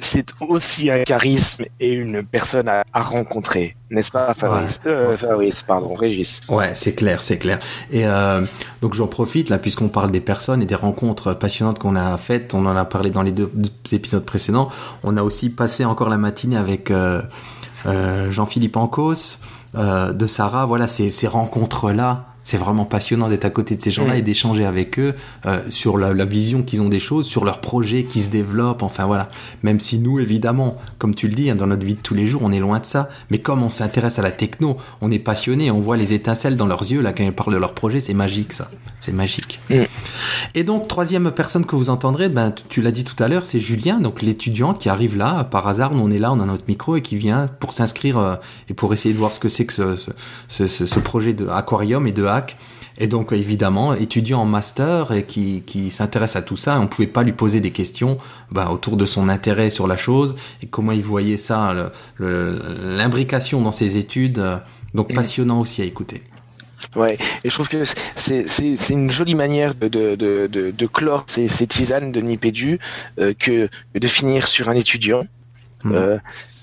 c'est 0.00 0.32
aussi 0.40 0.90
un 0.90 1.04
charisme 1.04 1.64
et 1.78 1.92
une 1.92 2.24
personne 2.24 2.68
à, 2.68 2.84
rencontrer, 2.92 3.76
n'est-ce 3.88 4.10
pas, 4.10 4.34
Fabrice, 4.34 4.80
euh, 4.84 5.16
Fabrice 5.16 5.62
pardon, 5.62 5.94
Régis. 5.94 6.40
Ouais, 6.48 6.72
c'est 6.74 6.94
clair, 6.94 7.22
c'est 7.22 7.38
clair. 7.38 7.60
Et 7.92 8.04
euh, 8.04 8.44
donc 8.80 8.94
j'en 8.94 9.06
profite 9.06 9.48
là, 9.48 9.58
puisqu'on 9.58 9.88
parle 9.88 10.10
des 10.10 10.20
personnes 10.20 10.60
et 10.60 10.66
des 10.66 10.74
rencontres 10.74 11.34
passionnantes 11.34 11.78
qu'on 11.78 11.94
a 11.94 12.16
faites. 12.16 12.52
On 12.52 12.66
en 12.66 12.76
a 12.76 12.84
parlé 12.84 13.10
dans 13.10 13.22
les 13.22 13.30
deux 13.30 13.50
épisodes 13.92 14.24
précédents. 14.24 14.68
On 15.04 15.16
a 15.16 15.22
aussi 15.22 15.50
passé 15.50 15.84
encore 15.84 16.08
la 16.08 16.18
matinée 16.18 16.56
avec 16.56 16.90
euh, 16.90 17.22
Jean-Philippe 18.30 18.76
Ancos 18.76 19.38
de 19.74 20.26
Sarah. 20.26 20.66
Voilà, 20.66 20.88
ces, 20.88 21.10
ces 21.10 21.26
rencontres 21.26 21.92
là 21.92 22.31
c'est 22.42 22.56
vraiment 22.56 22.84
passionnant 22.84 23.28
d'être 23.28 23.44
à 23.44 23.50
côté 23.50 23.76
de 23.76 23.82
ces 23.82 23.90
gens-là 23.90 24.16
et 24.16 24.22
d'échanger 24.22 24.64
avec 24.64 24.98
eux 24.98 25.14
euh, 25.46 25.60
sur 25.70 25.98
la, 25.98 26.12
la 26.12 26.24
vision 26.24 26.62
qu'ils 26.62 26.82
ont 26.82 26.88
des 26.88 26.98
choses, 26.98 27.26
sur 27.26 27.44
leurs 27.44 27.60
projets 27.60 28.04
qui 28.04 28.20
se 28.20 28.28
développent. 28.28 28.82
Enfin 28.82 29.06
voilà. 29.06 29.28
Même 29.62 29.80
si 29.80 29.98
nous, 29.98 30.18
évidemment, 30.18 30.78
comme 30.98 31.14
tu 31.14 31.28
le 31.28 31.34
dis, 31.34 31.50
hein, 31.50 31.54
dans 31.54 31.66
notre 31.66 31.84
vie 31.84 31.94
de 31.94 32.00
tous 32.00 32.14
les 32.14 32.26
jours, 32.26 32.42
on 32.44 32.52
est 32.52 32.58
loin 32.58 32.80
de 32.80 32.86
ça. 32.86 33.08
Mais 33.30 33.38
comme 33.38 33.62
on 33.62 33.70
s'intéresse 33.70 34.18
à 34.18 34.22
la 34.22 34.30
techno, 34.30 34.76
on 35.00 35.10
est 35.10 35.18
passionné, 35.18 35.70
on 35.70 35.80
voit 35.80 35.96
les 35.96 36.12
étincelles 36.12 36.56
dans 36.56 36.66
leurs 36.66 36.82
yeux 36.82 37.00
là 37.00 37.12
quand 37.12 37.24
ils 37.24 37.32
parlent 37.32 37.52
de 37.52 37.58
leurs 37.58 37.74
projets. 37.74 38.00
C'est 38.00 38.14
magique 38.14 38.52
ça. 38.52 38.70
C'est 39.00 39.12
magique. 39.12 39.60
Mm. 39.68 39.82
Et 40.54 40.64
donc 40.64 40.86
troisième 40.88 41.30
personne 41.32 41.66
que 41.66 41.74
vous 41.74 41.90
entendrez, 41.90 42.28
ben 42.28 42.54
tu 42.68 42.82
l'as 42.82 42.92
dit 42.92 43.04
tout 43.04 43.20
à 43.22 43.26
l'heure, 43.26 43.46
c'est 43.46 43.58
Julien, 43.58 43.98
donc 43.98 44.22
l'étudiant 44.22 44.74
qui 44.74 44.88
arrive 44.88 45.16
là 45.16 45.44
par 45.44 45.66
hasard. 45.66 45.92
Nous 45.94 46.02
on 46.02 46.10
est 46.10 46.20
là, 46.20 46.32
on 46.32 46.40
a 46.40 46.46
notre 46.46 46.64
micro 46.68 46.96
et 46.96 47.02
qui 47.02 47.16
vient 47.16 47.46
pour 47.58 47.72
s'inscrire 47.72 48.18
euh, 48.18 48.36
et 48.68 48.74
pour 48.74 48.92
essayer 48.92 49.12
de 49.12 49.18
voir 49.18 49.34
ce 49.34 49.40
que 49.40 49.48
c'est 49.48 49.66
que 49.66 49.72
ce, 49.72 49.96
ce, 50.48 50.68
ce, 50.68 50.86
ce 50.86 51.00
projet 51.00 51.32
de 51.32 51.48
aquarium 51.48 52.06
et 52.06 52.12
de 52.12 52.24
et 52.98 53.06
donc 53.06 53.32
évidemment, 53.32 53.94
étudiant 53.94 54.40
en 54.40 54.44
master 54.44 55.12
et 55.12 55.24
qui, 55.24 55.62
qui 55.66 55.90
s'intéresse 55.90 56.36
à 56.36 56.42
tout 56.42 56.56
ça, 56.56 56.78
on 56.78 56.86
pouvait 56.86 57.06
pas 57.06 57.22
lui 57.22 57.32
poser 57.32 57.60
des 57.60 57.70
questions 57.70 58.18
bah, 58.50 58.68
autour 58.70 58.96
de 58.96 59.06
son 59.06 59.28
intérêt 59.28 59.70
sur 59.70 59.86
la 59.86 59.96
chose 59.96 60.34
et 60.62 60.66
comment 60.66 60.92
il 60.92 61.02
voyait 61.02 61.38
ça, 61.38 61.90
l'imbrication 62.18 63.60
dans 63.62 63.72
ses 63.72 63.96
études. 63.96 64.42
Donc 64.94 65.10
mm. 65.10 65.14
passionnant 65.14 65.60
aussi 65.60 65.82
à 65.82 65.84
écouter. 65.84 66.22
Ouais, 66.96 67.16
et 67.44 67.48
je 67.48 67.54
trouve 67.54 67.68
que 67.68 67.84
c'est 68.16 68.90
une 68.90 69.10
jolie 69.10 69.34
manière 69.34 69.74
de, 69.74 69.88
de, 69.88 70.16
de, 70.16 70.70
de, 70.70 70.86
clore 70.86 71.24
ces, 71.28 71.48
ces, 71.48 71.66
tisanes 71.66 72.10
de 72.12 72.20
Nipédu 72.20 72.80
euh, 73.18 73.34
que 73.38 73.70
de 73.94 74.08
finir 74.08 74.48
sur 74.48 74.68
un 74.68 74.74
étudiant. 74.74 75.26
Mm. 75.84 75.92
Euh, 75.94 76.18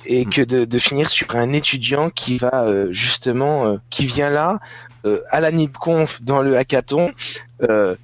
et 0.05 0.25
que 0.25 0.41
de, 0.41 0.63
de, 0.63 0.79
finir 0.79 1.09
sur 1.09 1.35
un 1.35 1.51
étudiant 1.51 2.09
qui 2.09 2.37
va 2.37 2.63
euh, 2.63 2.87
justement 2.91 3.65
euh, 3.65 3.77
qui 3.89 4.05
vient 4.05 4.29
là 4.29 4.53
euh, 4.53 4.88
à 5.29 5.39
la 5.39 5.51
NIPConf 5.51 6.21
dans 6.21 6.41
le 6.41 6.57
hackathon 6.57 7.11
euh, 7.63 7.95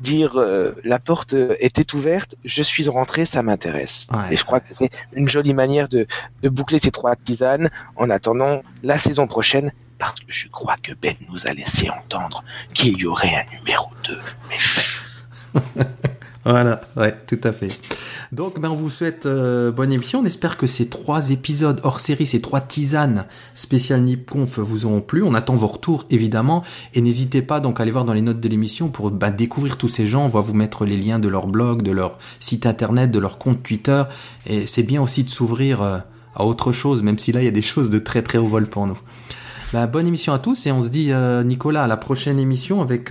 dire 0.00 0.38
euh, 0.38 0.74
la 0.84 0.98
porte 0.98 1.34
était 1.60 1.94
ouverte, 1.94 2.34
je 2.44 2.62
suis 2.62 2.88
rentré, 2.88 3.26
ça 3.26 3.42
m'intéresse. 3.42 4.06
Et 4.30 4.36
je 4.36 4.44
crois 4.44 4.60
que 4.60 4.72
c'est 4.72 4.90
une 5.14 5.28
jolie 5.28 5.54
manière 5.54 5.88
de, 5.88 6.06
de, 6.42 6.48
boucler 6.48 6.78
ces 6.78 6.90
trois 6.90 7.16
tisanes 7.16 7.70
en 7.96 8.10
attendant 8.10 8.62
la 8.82 8.98
saison 8.98 9.26
prochaine, 9.26 9.72
parce 9.98 10.20
que 10.20 10.26
je 10.28 10.48
crois 10.48 10.76
que 10.82 10.92
Ben 10.92 11.14
nous 11.30 11.46
a 11.46 11.52
laissé 11.52 11.88
entendre 11.88 12.44
qu'il 12.74 12.98
y 12.98 13.06
aurait 13.06 13.34
un 13.34 13.56
numéro 13.56 13.88
2. 14.04 14.18
Mais 14.50 15.60
voilà, 16.44 16.80
ouais, 16.96 17.14
tout 17.26 17.40
à 17.42 17.52
fait. 17.52 17.68
Donc, 18.32 18.60
ben, 18.60 18.68
on 18.68 18.74
vous 18.74 18.90
souhaite 18.90 19.24
euh, 19.24 19.70
bonne 19.70 19.92
émission. 19.92 20.20
On 20.20 20.24
espère 20.26 20.56
que 20.56 20.66
ces 20.66 20.88
trois 20.88 21.30
épisodes 21.30 21.80
hors 21.84 22.00
série, 22.00 22.26
ces 22.26 22.40
trois 22.40 22.60
tisanes 22.60 23.24
spéciales 23.54 24.02
NipConf 24.02 24.58
vous 24.58 24.84
auront 24.84 25.00
plu. 25.00 25.22
On 25.22 25.34
attend 25.34 25.54
vos 25.54 25.68
retours, 25.68 26.04
évidemment. 26.10 26.62
Et 26.92 27.00
n'hésitez 27.00 27.40
pas 27.40 27.60
donc 27.60 27.80
à 27.80 27.82
aller 27.82 27.92
voir 27.92 28.04
dans 28.04 28.12
les 28.12 28.22
notes 28.22 28.40
de 28.40 28.48
l'émission 28.48 28.88
pour 28.88 29.10
ben, 29.10 29.30
découvrir 29.30 29.78
tous 29.78 29.88
ces 29.88 30.06
gens. 30.06 30.24
On 30.24 30.28
va 30.28 30.40
vous 30.40 30.54
mettre 30.54 30.84
les 30.84 30.98
liens 30.98 31.18
de 31.18 31.28
leur 31.28 31.46
blog, 31.46 31.82
de 31.82 31.92
leur 31.92 32.18
site 32.40 32.66
internet, 32.66 33.10
de 33.10 33.18
leur 33.18 33.38
compte 33.38 33.62
Twitter. 33.62 34.02
Et 34.46 34.66
c'est 34.66 34.82
bien 34.82 35.00
aussi 35.00 35.24
de 35.24 35.30
s'ouvrir 35.30 35.80
euh, 35.80 35.98
à 36.34 36.44
autre 36.44 36.72
chose, 36.72 37.02
même 37.02 37.18
si 37.18 37.32
là, 37.32 37.40
il 37.40 37.44
y 37.44 37.48
a 37.48 37.52
des 37.52 37.62
choses 37.62 37.88
de 37.88 37.98
très 37.98 38.22
très 38.22 38.38
haut 38.38 38.48
vol 38.48 38.66
pour 38.66 38.86
nous. 38.86 38.98
Ben, 39.74 39.88
bonne 39.88 40.06
émission 40.06 40.32
à 40.32 40.38
tous 40.38 40.66
et 40.66 40.70
on 40.70 40.82
se 40.82 40.88
dit 40.88 41.10
euh, 41.10 41.42
Nicolas 41.42 41.82
à 41.82 41.86
la 41.88 41.96
prochaine 41.96 42.38
émission 42.38 42.80
avec 42.80 43.10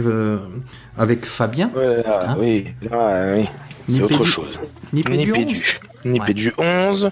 avec 0.97 1.25
Fabien. 1.25 1.69
Hein 1.75 2.37
oui, 2.39 2.67
oui. 2.81 3.49
C'est 3.89 4.01
autre 4.03 4.23
chose. 4.23 4.61
Nipé 4.93 5.17
du 5.17 5.33
11 5.33 5.63
Nipé 6.05 6.33
du 6.33 6.53
11. 6.57 7.11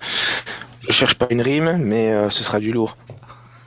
Je 0.80 0.92
cherche 0.94 1.16
pas 1.16 1.28
une 1.32 1.42
rime, 1.42 1.80
mais 1.84 2.14
euh, 2.14 2.30
ce 2.30 2.46
sera 2.46 2.62
du 2.62 2.72
lourd. 2.72 2.96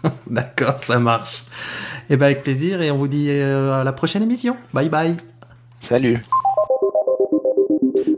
D'accord, 0.26 0.82
ça 0.82 0.98
marche. 0.98 1.42
Et 2.08 2.14
eh 2.14 2.16
ben 2.16 2.26
avec 2.26 2.42
plaisir 2.42 2.80
et 2.80 2.90
on 2.90 2.96
vous 2.96 3.08
dit 3.08 3.28
euh, 3.28 3.78
à 3.78 3.84
la 3.84 3.92
prochaine 3.92 4.22
émission. 4.22 4.56
Bye 4.72 4.88
bye. 4.88 5.18
Salut. 5.82 6.24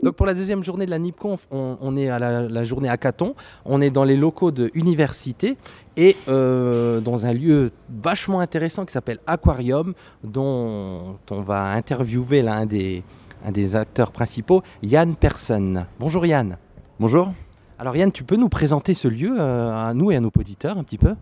Donc 0.03 0.15
pour 0.15 0.25
la 0.25 0.33
deuxième 0.33 0.63
journée 0.63 0.85
de 0.85 0.91
la 0.91 0.99
NIPConf, 0.99 1.47
on, 1.51 1.77
on 1.81 1.97
est 1.97 2.09
à 2.09 2.19
la, 2.19 2.63
journée 2.63 2.89
hackathon. 2.89 3.35
On 3.65 3.81
est 3.81 3.89
dans 3.89 4.03
les 4.03 4.15
locaux 4.15 4.51
de 4.51 4.69
université 4.73 5.57
et 5.95 6.15
euh, 6.27 6.99
dans 6.99 7.25
un 7.25 7.33
lieu 7.33 7.71
vachement 7.89 8.39
intéressant 8.39 8.85
qui 8.85 8.93
s'appelle 8.93 9.19
Aquarium, 9.27 9.93
dont 10.23 11.17
on 11.31 11.41
va 11.41 11.63
interviewer 11.63 12.41
l'un 12.41 12.65
des, 12.65 13.03
un 13.45 13.51
des 13.51 13.75
acteurs 13.75 14.11
principaux, 14.11 14.61
Yann 14.83 15.15
Persson. 15.15 15.85
Bonjour 15.99 16.25
Yann. 16.25 16.57
Bonjour. 16.99 17.31
Alors 17.79 17.95
Yann, 17.95 18.11
tu 18.11 18.23
peux 18.23 18.37
nous 18.37 18.49
présenter 18.49 18.93
ce 18.93 19.07
lieu 19.07 19.35
euh, 19.39 19.71
à 19.71 19.93
nous 19.93 20.11
et 20.11 20.15
à 20.15 20.19
nos 20.19 20.31
auditeurs 20.35 20.77
un 20.77 20.83
petit 20.83 20.97
peu? 20.97 21.15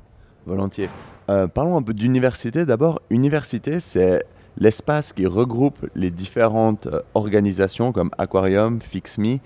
Volontiers. 0.46 0.90
Euh, 1.30 1.48
parlons 1.48 1.76
un 1.76 1.82
peu 1.82 1.94
d'université. 1.94 2.66
D'abord, 2.66 3.02
université, 3.10 3.80
c'est 3.80 4.24
l'espace 4.58 5.14
qui 5.14 5.26
regroupe 5.26 5.86
les 5.96 6.12
différentes 6.12 6.88
euh, 6.88 7.02
organisations 7.14 7.92
comme 7.92 8.10
Aquarium, 8.18 8.82
FixMe 8.82 9.40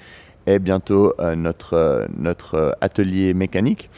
et 0.48 0.58
bientôt 0.58 1.14
notre, 1.36 2.08
notre 2.18 2.76
atelier 2.82 3.36
mécanique. 3.36 3.90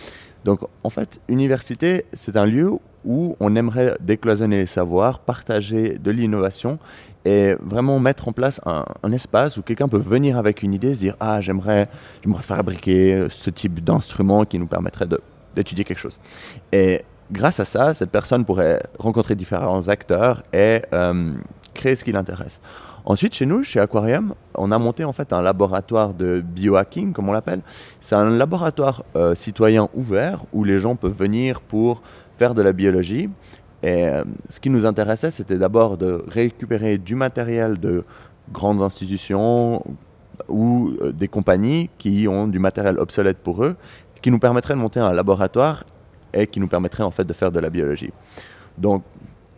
Donc 0.43 0.59
en 0.83 0.89
fait, 0.89 1.19
université, 1.29 2.05
c'est 2.13 2.35
un 2.35 2.45
lieu 2.45 2.71
où 3.05 3.35
on 3.39 3.55
aimerait 3.55 3.95
décloisonner 3.99 4.57
les 4.57 4.65
savoirs, 4.65 5.19
partager 5.19 5.97
de 5.97 6.11
l'innovation 6.11 6.79
et 7.25 7.53
vraiment 7.61 7.99
mettre 7.99 8.27
en 8.27 8.31
place 8.31 8.59
un, 8.65 9.11
espace 9.11 9.57
où 9.57 9.61
quelqu'un 9.61 9.87
peut 9.87 9.97
venir 9.97 10.37
avec 10.37 10.63
une 10.63 10.73
idée, 10.73 10.95
se 10.95 10.99
dire 10.99 11.15
ah 11.19 11.41
j'aimerais 11.41 11.87
j'aimerais 12.23 12.41
fabriquer 12.41 13.27
ce 13.29 13.49
type 13.49 13.83
d'instrument 13.83 14.45
qui 14.45 14.57
nous 14.57 14.67
permettrait 14.67 15.07
d'étudier 15.55 15.83
quelque 15.83 15.99
chose. 15.99 16.19
Grâce 17.31 17.59
à 17.59 17.65
ça, 17.65 17.93
cette 17.93 18.11
personne 18.11 18.45
pourrait 18.45 18.81
rencontrer 18.99 19.35
différents 19.35 19.87
acteurs 19.87 20.43
et 20.53 20.81
euh, 20.93 21.33
créer 21.73 21.95
ce 21.95 22.03
qui 22.03 22.11
l'intéresse. 22.11 22.61
Ensuite, 23.03 23.33
chez 23.33 23.47
nous, 23.47 23.63
chez 23.63 23.79
Aquarium, 23.79 24.35
on 24.55 24.71
a 24.71 24.77
monté 24.77 25.03
en 25.03 25.11
fait 25.11 25.33
un 25.33 25.41
laboratoire 25.41 26.13
de 26.13 26.41
biohacking, 26.45 27.13
comme 27.13 27.29
on 27.29 27.31
l'appelle. 27.31 27.61
C'est 27.99 28.15
un 28.15 28.29
laboratoire 28.29 29.03
euh, 29.15 29.33
citoyen 29.33 29.89
ouvert 29.95 30.43
où 30.53 30.63
les 30.63 30.77
gens 30.77 30.95
peuvent 30.95 31.17
venir 31.17 31.61
pour 31.61 32.01
faire 32.35 32.53
de 32.53 32.61
la 32.61 32.73
biologie 32.73 33.29
et 33.83 34.07
euh, 34.07 34.23
ce 34.49 34.59
qui 34.59 34.69
nous 34.69 34.85
intéressait, 34.85 35.31
c'était 35.31 35.57
d'abord 35.57 35.97
de 35.97 36.23
récupérer 36.27 36.97
du 36.97 37.15
matériel 37.15 37.79
de 37.79 38.03
grandes 38.51 38.81
institutions 38.81 39.83
ou 40.47 40.91
des 41.13 41.27
compagnies 41.27 41.89
qui 41.97 42.27
ont 42.27 42.47
du 42.47 42.59
matériel 42.59 42.99
obsolète 42.99 43.37
pour 43.37 43.63
eux, 43.63 43.75
qui 44.21 44.29
nous 44.31 44.39
permettrait 44.39 44.73
de 44.75 44.79
monter 44.79 44.99
un 44.99 45.13
laboratoire 45.13 45.83
et 46.33 46.47
qui 46.47 46.59
nous 46.59 46.67
permettrait 46.67 47.03
en 47.03 47.11
fait 47.11 47.25
de 47.25 47.33
faire 47.33 47.51
de 47.51 47.59
la 47.59 47.69
biologie. 47.69 48.11
Donc 48.77 49.03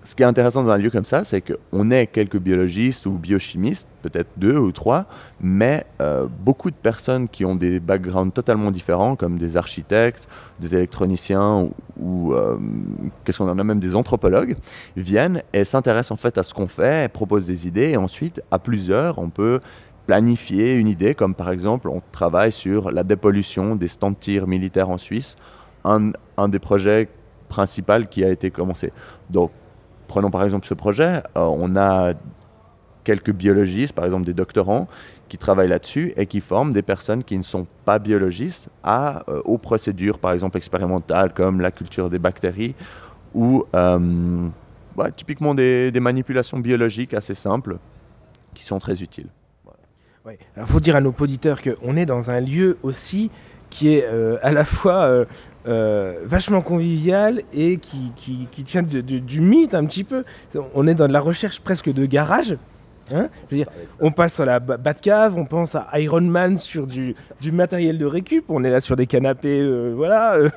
ce 0.03 0.15
qui 0.15 0.23
est 0.23 0.25
intéressant 0.25 0.63
dans 0.63 0.71
un 0.71 0.77
lieu 0.77 0.89
comme 0.89 1.05
ça, 1.05 1.23
c'est 1.23 1.41
qu'on 1.41 1.89
est 1.89 2.07
quelques 2.07 2.37
biologistes 2.37 3.05
ou 3.05 3.11
biochimistes, 3.11 3.87
peut-être 4.01 4.29
deux 4.35 4.57
ou 4.57 4.71
trois, 4.71 5.05
mais 5.39 5.85
euh, 6.01 6.27
beaucoup 6.27 6.69
de 6.69 6.75
personnes 6.75 7.29
qui 7.29 7.45
ont 7.45 7.55
des 7.55 7.79
backgrounds 7.79 8.33
totalement 8.33 8.71
différents, 8.71 9.15
comme 9.15 9.37
des 9.37 9.55
architectes, 9.55 10.27
des 10.59 10.75
électroniciens 10.75 11.69
ou, 11.97 12.33
euh, 12.33 12.57
qu'est-ce 13.23 13.37
qu'on 13.37 13.49
en 13.49 13.57
a 13.57 13.63
même 13.63 13.79
des 13.79 13.95
anthropologues, 13.95 14.57
viennent 14.97 15.41
et 15.53 15.63
s'intéressent 15.63 16.11
en 16.11 16.17
fait 16.17 16.37
à 16.37 16.43
ce 16.43 16.53
qu'on 16.53 16.67
fait, 16.67 17.11
proposent 17.11 17.47
des 17.47 17.65
idées, 17.67 17.91
et 17.91 17.97
ensuite, 17.97 18.41
à 18.51 18.59
plusieurs, 18.59 19.19
on 19.19 19.29
peut 19.29 19.61
planifier 20.05 20.73
une 20.73 20.89
idée, 20.89 21.15
comme 21.15 21.33
par 21.33 21.49
exemple, 21.49 21.87
on 21.87 22.01
travaille 22.11 22.51
sur 22.51 22.91
la 22.91 23.05
dépollution 23.05 23.77
des 23.77 23.87
stands 23.87 24.13
tir 24.13 24.47
militaires 24.47 24.89
en 24.89 24.97
Suisse, 24.97 25.37
un, 25.83 26.47
des 26.49 26.59
projets 26.59 27.09
principaux 27.49 28.05
qui 28.09 28.23
a 28.23 28.29
été 28.29 28.51
commencé. 28.51 28.91
Donc, 29.29 29.51
Prenons 30.13 30.29
par 30.29 30.43
exemple 30.43 30.67
ce 30.67 30.75
projet, 30.75 31.23
euh, 31.35 31.39
on 31.39 31.75
a 31.75 32.13
quelques 33.03 33.31
biologistes, 33.31 33.93
par 33.93 34.05
exemple 34.05 34.25
des 34.25 34.35
doctorants, 34.35 34.87
qui 35.27 35.39
travaillent 35.39 35.69
là-dessus 35.69 36.13
et 36.15 36.27
qui 36.27 36.39
forment 36.39 36.71
des 36.71 36.83
personnes 36.83 37.23
qui 37.23 37.35
ne 37.35 37.43
sont 37.43 37.65
pas 37.83 37.97
biologistes 37.97 38.69
à, 38.83 39.23
euh, 39.27 39.41
aux 39.43 39.57
procédures, 39.57 40.19
par 40.19 40.33
exemple 40.33 40.57
expérimentales, 40.57 41.33
comme 41.33 41.61
la 41.61 41.71
culture 41.71 42.11
des 42.11 42.19
bactéries 42.19 42.75
ou 43.33 43.65
euh, 43.75 44.49
typiquement 45.15 45.55
des, 45.55 45.91
manipulations 45.99 46.59
biologiques 46.59 47.15
assez 47.15 47.33
simples 47.33 47.77
qui 48.53 48.63
sont 48.63 48.77
très 48.77 49.01
utiles. 49.01 49.29
Il 50.27 50.65
faut 50.65 50.79
dire 50.79 50.95
à 50.95 51.01
nos 51.01 51.13
auditeurs 51.19 51.59
qu'on 51.61 51.97
est 51.97 52.05
dans 52.05 52.29
un 52.29 52.39
lieu 52.39 52.77
aussi 52.83 53.31
qui 53.71 53.95
est 53.95 54.07
à 54.43 54.51
la 54.51 54.63
fois 54.63 55.25
vachement 55.65 56.61
convivial 56.61 57.41
et 57.53 57.77
qui, 57.77 58.11
qui, 58.15 58.63
tient 58.63 58.83
du 58.83 59.41
mythe 59.41 59.73
un 59.73 59.85
petit 59.85 60.03
peu. 60.03 60.23
On 60.73 60.87
est 60.87 60.95
dans 60.95 61.07
de 61.07 61.13
la 61.13 61.21
recherche 61.21 61.61
presque 61.61 61.91
de 61.91 62.05
garage. 62.05 62.57
Hein 63.11 63.29
on 63.99 64.11
passe 64.11 64.35
sur 64.35 64.45
la 64.45 64.59
Batcave, 64.59 65.37
on 65.37 65.45
pense 65.45 65.75
à 65.75 65.87
Iron 65.99 66.21
Man 66.21 66.57
sur 66.57 66.87
du, 66.87 67.15
matériel 67.51 67.97
de 67.97 68.05
récup, 68.05 68.45
on 68.47 68.63
est 68.63 68.71
là 68.71 68.79
sur 68.79 68.95
des 68.95 69.07
canapés, 69.07 69.59
euh, 69.59 69.93
voilà. 69.95 70.37
Il 70.39 70.45
euh, 70.45 70.49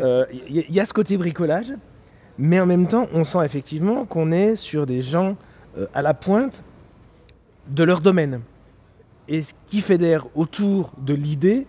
euh, 0.00 0.24
y, 0.48 0.80
a 0.80 0.86
ce 0.86 0.94
côté 0.94 1.16
bricolage, 1.18 1.72
mais 2.38 2.58
en 2.58 2.66
même 2.66 2.86
temps, 2.86 3.06
on 3.12 3.24
sent 3.24 3.44
effectivement 3.44 4.06
qu'on 4.06 4.32
est 4.32 4.56
sur 4.56 4.86
des 4.86 5.02
gens 5.02 5.36
à 5.94 6.02
la 6.02 6.14
pointe 6.14 6.64
de 7.68 7.84
leur 7.84 8.00
domaine. 8.00 8.40
Et 9.28 9.42
ce 9.42 9.52
qui 9.66 9.80
fédère 9.80 10.26
autour 10.34 10.92
de 10.98 11.14
l'idée, 11.14 11.66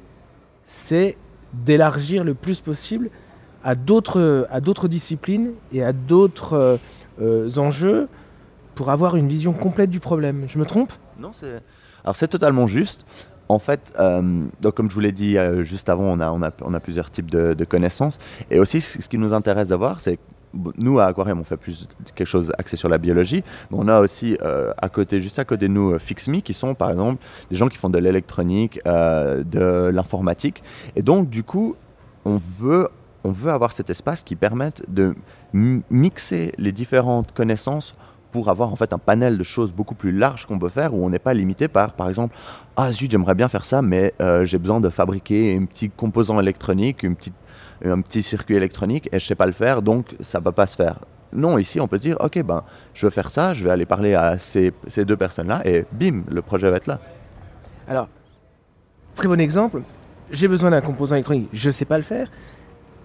c'est 0.63 1.17
d'élargir 1.53 2.23
le 2.23 2.33
plus 2.33 2.59
possible 2.59 3.09
à 3.63 3.75
d'autres 3.75 4.87
disciplines 4.87 5.53
et 5.71 5.83
à 5.83 5.93
d'autres 5.93 6.79
enjeux 7.57 8.07
pour 8.75 8.89
avoir 8.89 9.15
une 9.15 9.27
vision 9.27 9.53
complète 9.53 9.89
du 9.89 9.99
problème. 9.99 10.45
Je 10.47 10.57
me 10.57 10.65
trompe? 10.65 10.91
Non, 11.19 11.31
c'est. 11.33 11.61
Alors 12.03 12.15
c'est 12.15 12.27
totalement 12.27 12.67
juste. 12.67 13.05
En 13.47 13.59
fait, 13.59 13.93
euh, 13.99 14.45
donc 14.61 14.75
comme 14.75 14.89
je 14.89 14.95
vous 14.95 15.01
l'ai 15.01 15.11
dit 15.11 15.37
euh, 15.37 15.63
juste 15.63 15.89
avant, 15.89 16.05
on 16.05 16.19
a, 16.19 16.31
on, 16.31 16.41
a, 16.41 16.51
on 16.61 16.73
a 16.73 16.79
plusieurs 16.79 17.11
types 17.11 17.29
de, 17.29 17.65
connaissances. 17.65 18.17
Et 18.49 18.59
aussi, 18.59 18.79
ce 18.81 19.07
qui 19.09 19.17
nous 19.17 19.33
intéresse 19.33 19.69
d'avoir, 19.69 19.99
c'est 19.99 20.19
nous, 20.77 20.99
à 20.99 21.05
Aquarium, 21.05 21.39
on 21.39 21.43
fait 21.43 21.57
plus 21.57 21.87
quelque 22.15 22.27
chose 22.27 22.51
axé 22.57 22.75
sur 22.75 22.89
la 22.89 22.97
biologie, 22.97 23.43
mais 23.69 23.77
on 23.79 23.87
a 23.87 23.99
aussi 23.99 24.37
euh, 24.41 24.71
à 24.77 24.89
côté, 24.89 25.21
juste 25.21 25.39
à 25.39 25.45
côté 25.45 25.67
de 25.67 25.73
nous, 25.73 25.97
FixMe, 25.97 26.41
qui 26.41 26.53
sont 26.53 26.75
par 26.75 26.91
exemple 26.91 27.23
des 27.49 27.55
gens 27.55 27.67
qui 27.67 27.77
font 27.77 27.89
de 27.89 27.97
l'électronique, 27.97 28.79
de 28.85 29.89
l'informatique. 29.93 30.63
Et 30.95 31.01
donc, 31.01 31.29
du 31.29 31.43
coup, 31.43 31.75
on 32.25 32.37
veut, 32.37 32.89
on 33.23 33.31
veut 33.31 33.51
avoir 33.51 33.71
cet 33.71 33.89
espace 33.89 34.23
qui 34.23 34.35
permette 34.35 34.83
de 34.87 35.15
mixer 35.53 36.53
les 36.57 36.71
différentes 36.71 37.31
connaissances 37.31 37.95
pour 38.31 38.49
avoir 38.49 38.71
en 38.71 38.75
fait 38.75 38.93
un 38.93 38.97
panel 38.97 39.37
de 39.37 39.43
choses 39.43 39.71
beaucoup 39.71 39.95
plus 39.95 40.11
large 40.11 40.45
qu'on 40.45 40.57
peut 40.57 40.69
faire 40.69 40.93
où 40.93 41.05
on 41.05 41.09
n'est 41.09 41.19
pas 41.19 41.33
limité 41.33 41.67
par 41.67 41.93
par 41.93 42.09
exemple 42.09 42.35
ah 42.75 42.91
zut 42.91 43.11
j'aimerais 43.11 43.35
bien 43.35 43.49
faire 43.49 43.65
ça 43.65 43.81
mais 43.81 44.13
euh, 44.21 44.45
j'ai 44.45 44.57
besoin 44.57 44.79
de 44.79 44.89
fabriquer 44.89 45.57
un 45.57 45.65
petit 45.65 45.89
composant 45.89 46.39
électronique 46.39 47.03
une 47.03 47.15
petite, 47.15 47.33
un 47.83 48.01
petit 48.01 48.23
circuit 48.23 48.55
électronique 48.55 49.09
et 49.11 49.19
je 49.19 49.25
sais 49.25 49.35
pas 49.35 49.45
le 49.45 49.51
faire 49.51 49.81
donc 49.81 50.15
ça 50.19 50.39
va 50.39 50.51
pas 50.51 50.67
se 50.67 50.75
faire. 50.75 50.99
Non 51.33 51.57
ici 51.57 51.79
on 51.79 51.87
peut 51.87 51.97
se 51.97 52.01
dire 52.01 52.17
ok 52.19 52.43
ben 52.43 52.63
je 52.93 53.05
veux 53.05 53.11
faire 53.11 53.31
ça 53.31 53.53
je 53.53 53.63
vais 53.63 53.71
aller 53.71 53.85
parler 53.85 54.13
à 54.13 54.37
ces, 54.37 54.73
ces 54.87 55.05
deux 55.05 55.17
personnes 55.17 55.47
là 55.47 55.61
et 55.65 55.85
bim 55.91 56.23
le 56.29 56.41
projet 56.41 56.69
va 56.69 56.77
être 56.77 56.87
là. 56.87 56.99
Alors 57.87 58.07
très 59.15 59.27
bon 59.27 59.39
exemple 59.39 59.81
j'ai 60.31 60.47
besoin 60.47 60.71
d'un 60.71 60.81
composant 60.81 61.15
électronique 61.15 61.49
je 61.53 61.69
sais 61.69 61.85
pas 61.85 61.97
le 61.97 62.03
faire. 62.03 62.27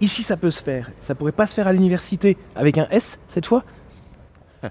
Ici, 0.01 0.23
ça 0.23 0.37
peut 0.37 0.51
se 0.51 0.63
faire. 0.63 0.91
Ça 1.01 1.15
pourrait 1.15 1.33
pas 1.33 1.47
se 1.47 1.55
faire 1.55 1.67
à 1.67 1.73
l'université 1.73 2.37
avec 2.55 2.77
un 2.79 2.87
S 2.91 3.19
cette 3.29 3.47
fois? 3.47 3.65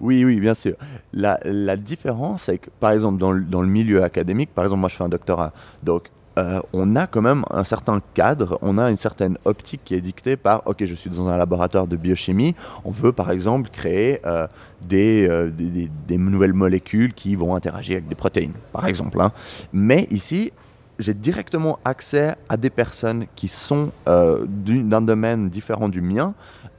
Oui, 0.00 0.24
oui, 0.24 0.40
bien 0.40 0.54
sûr. 0.54 0.74
La, 1.12 1.76
différence, 1.76 2.44
c'est 2.44 2.58
que, 2.58 2.70
par 2.80 2.92
exemple, 2.92 3.18
dans 3.18 3.30
le, 3.32 3.68
milieu 3.68 4.02
académique, 4.02 4.50
par 4.54 4.64
exemple, 4.64 4.80
moi 4.80 4.88
je 4.88 4.96
fais 4.96 5.04
un 5.04 5.08
doctorat, 5.08 5.52
donc 5.82 6.10
euh, 6.36 6.60
on 6.72 6.96
a 6.96 7.06
quand 7.06 7.22
même 7.22 7.44
un 7.50 7.64
certain 7.64 8.00
cadre, 8.14 8.58
on 8.60 8.76
a 8.78 8.90
une 8.90 8.96
certaine 8.96 9.38
optique 9.44 9.82
qui 9.84 9.94
est 9.94 10.00
dictée 10.00 10.36
par, 10.36 10.62
ok, 10.66 10.84
je 10.84 10.94
suis 10.94 11.10
dans 11.10 11.28
un 11.28 11.36
laboratoire 11.36 11.86
de 11.86 11.96
biochimie, 11.96 12.54
on 12.84 12.90
veut 12.90 13.12
par 13.12 13.30
exemple 13.30 13.70
créer 13.70 14.20
euh, 14.26 14.46
euh, 14.92 15.50
des, 15.50 16.18
nouvelles 16.18 16.52
molécules 16.52 17.14
qui 17.14 17.36
vont 17.36 17.54
interagir 17.54 17.96
avec 17.96 18.08
des 18.08 18.14
protéines, 18.14 18.54
par 18.72 18.86
exemple. 18.86 19.20
Hein. 19.20 19.30
Mais 19.72 20.08
ici, 20.10 20.52
j'ai 20.98 21.14
directement 21.14 21.78
accès 21.84 22.34
à 22.48 22.56
des 22.56 22.70
personnes 22.70 23.26
qui 23.34 23.48
sont 23.48 23.90
d'un 24.06 25.02
domaine 25.02 25.48
différent 25.48 25.88
du 25.88 26.00
mien, 26.00 26.34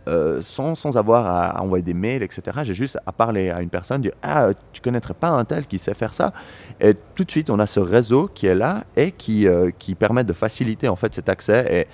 euh, 0.07 0.41
sans, 0.41 0.75
sans, 0.75 0.97
avoir 0.97 1.25
à, 1.25 1.63
envoyer 1.63 1.83
des 1.83 1.93
mails, 1.93 2.23
etc. 2.23 2.59
J'ai 2.63 2.73
juste 2.73 2.97
à 3.05 3.11
parler 3.11 3.49
à 3.49 3.61
une 3.61 3.69
personne, 3.69 4.01
dire 4.01 4.13
Ah, 4.21 4.49
tu 4.71 4.81
connaîtrais 4.81 5.13
pas 5.13 5.29
un 5.29 5.45
tel 5.45 5.65
qui 5.65 5.77
sait 5.77 5.93
faire 5.93 6.13
ça? 6.13 6.33
Et 6.79 6.93
tout 7.15 7.23
de 7.23 7.31
suite, 7.31 7.49
on 7.49 7.59
a 7.59 7.67
ce 7.67 7.79
réseau 7.79 8.29
qui 8.33 8.47
est 8.47 8.55
là 8.55 8.83
et 8.95 9.11
qui, 9.11 9.47
euh, 9.47 9.71
qui 9.77 9.95
permet 9.95 10.23
de 10.23 10.33
faciliter 10.33 10.87
en 10.87 10.95
fait 10.95 11.13
cet 11.13 11.29
accès. 11.29 11.87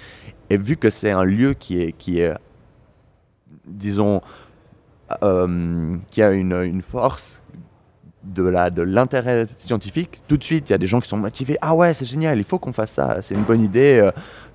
Et, 0.50 0.58
vu 0.58 0.75
que 0.75 0.89
c'est 0.89 1.12
un 1.12 1.24
lieu 1.24 1.53
qui 1.53 1.82
est, 1.82 1.94
qui 1.94 2.20
est 2.20 2.34
disons, 3.65 4.22
euh, 5.24 5.96
qui 6.10 6.22
a 6.22 6.32
une, 6.32 6.53
une 6.53 6.82
force 6.82 7.41
de 8.24 8.82
l'intérêt 8.84 9.46
de 9.46 9.50
scientifique, 9.55 10.22
tout 10.27 10.38
de 10.38 10.44
suite, 10.44 10.70
il 10.70 10.72
y 10.72 10.75
a 10.75 10.77
des 10.77 10.88
gens 10.88 11.00
qui 11.00 11.10
sont 11.10 11.18
motivés. 11.18 11.57
Ah 11.62 11.74
ouais, 11.74 11.94
c'est 11.94 12.05
génial, 12.05 12.38
il 12.38 12.44
faut 12.44 12.60
qu'on 12.60 12.74
fasse 12.74 12.92
ça, 12.92 13.22
c'est 13.22 13.36
une 13.36 13.44
bonne 13.44 13.64
idée. 13.64 14.10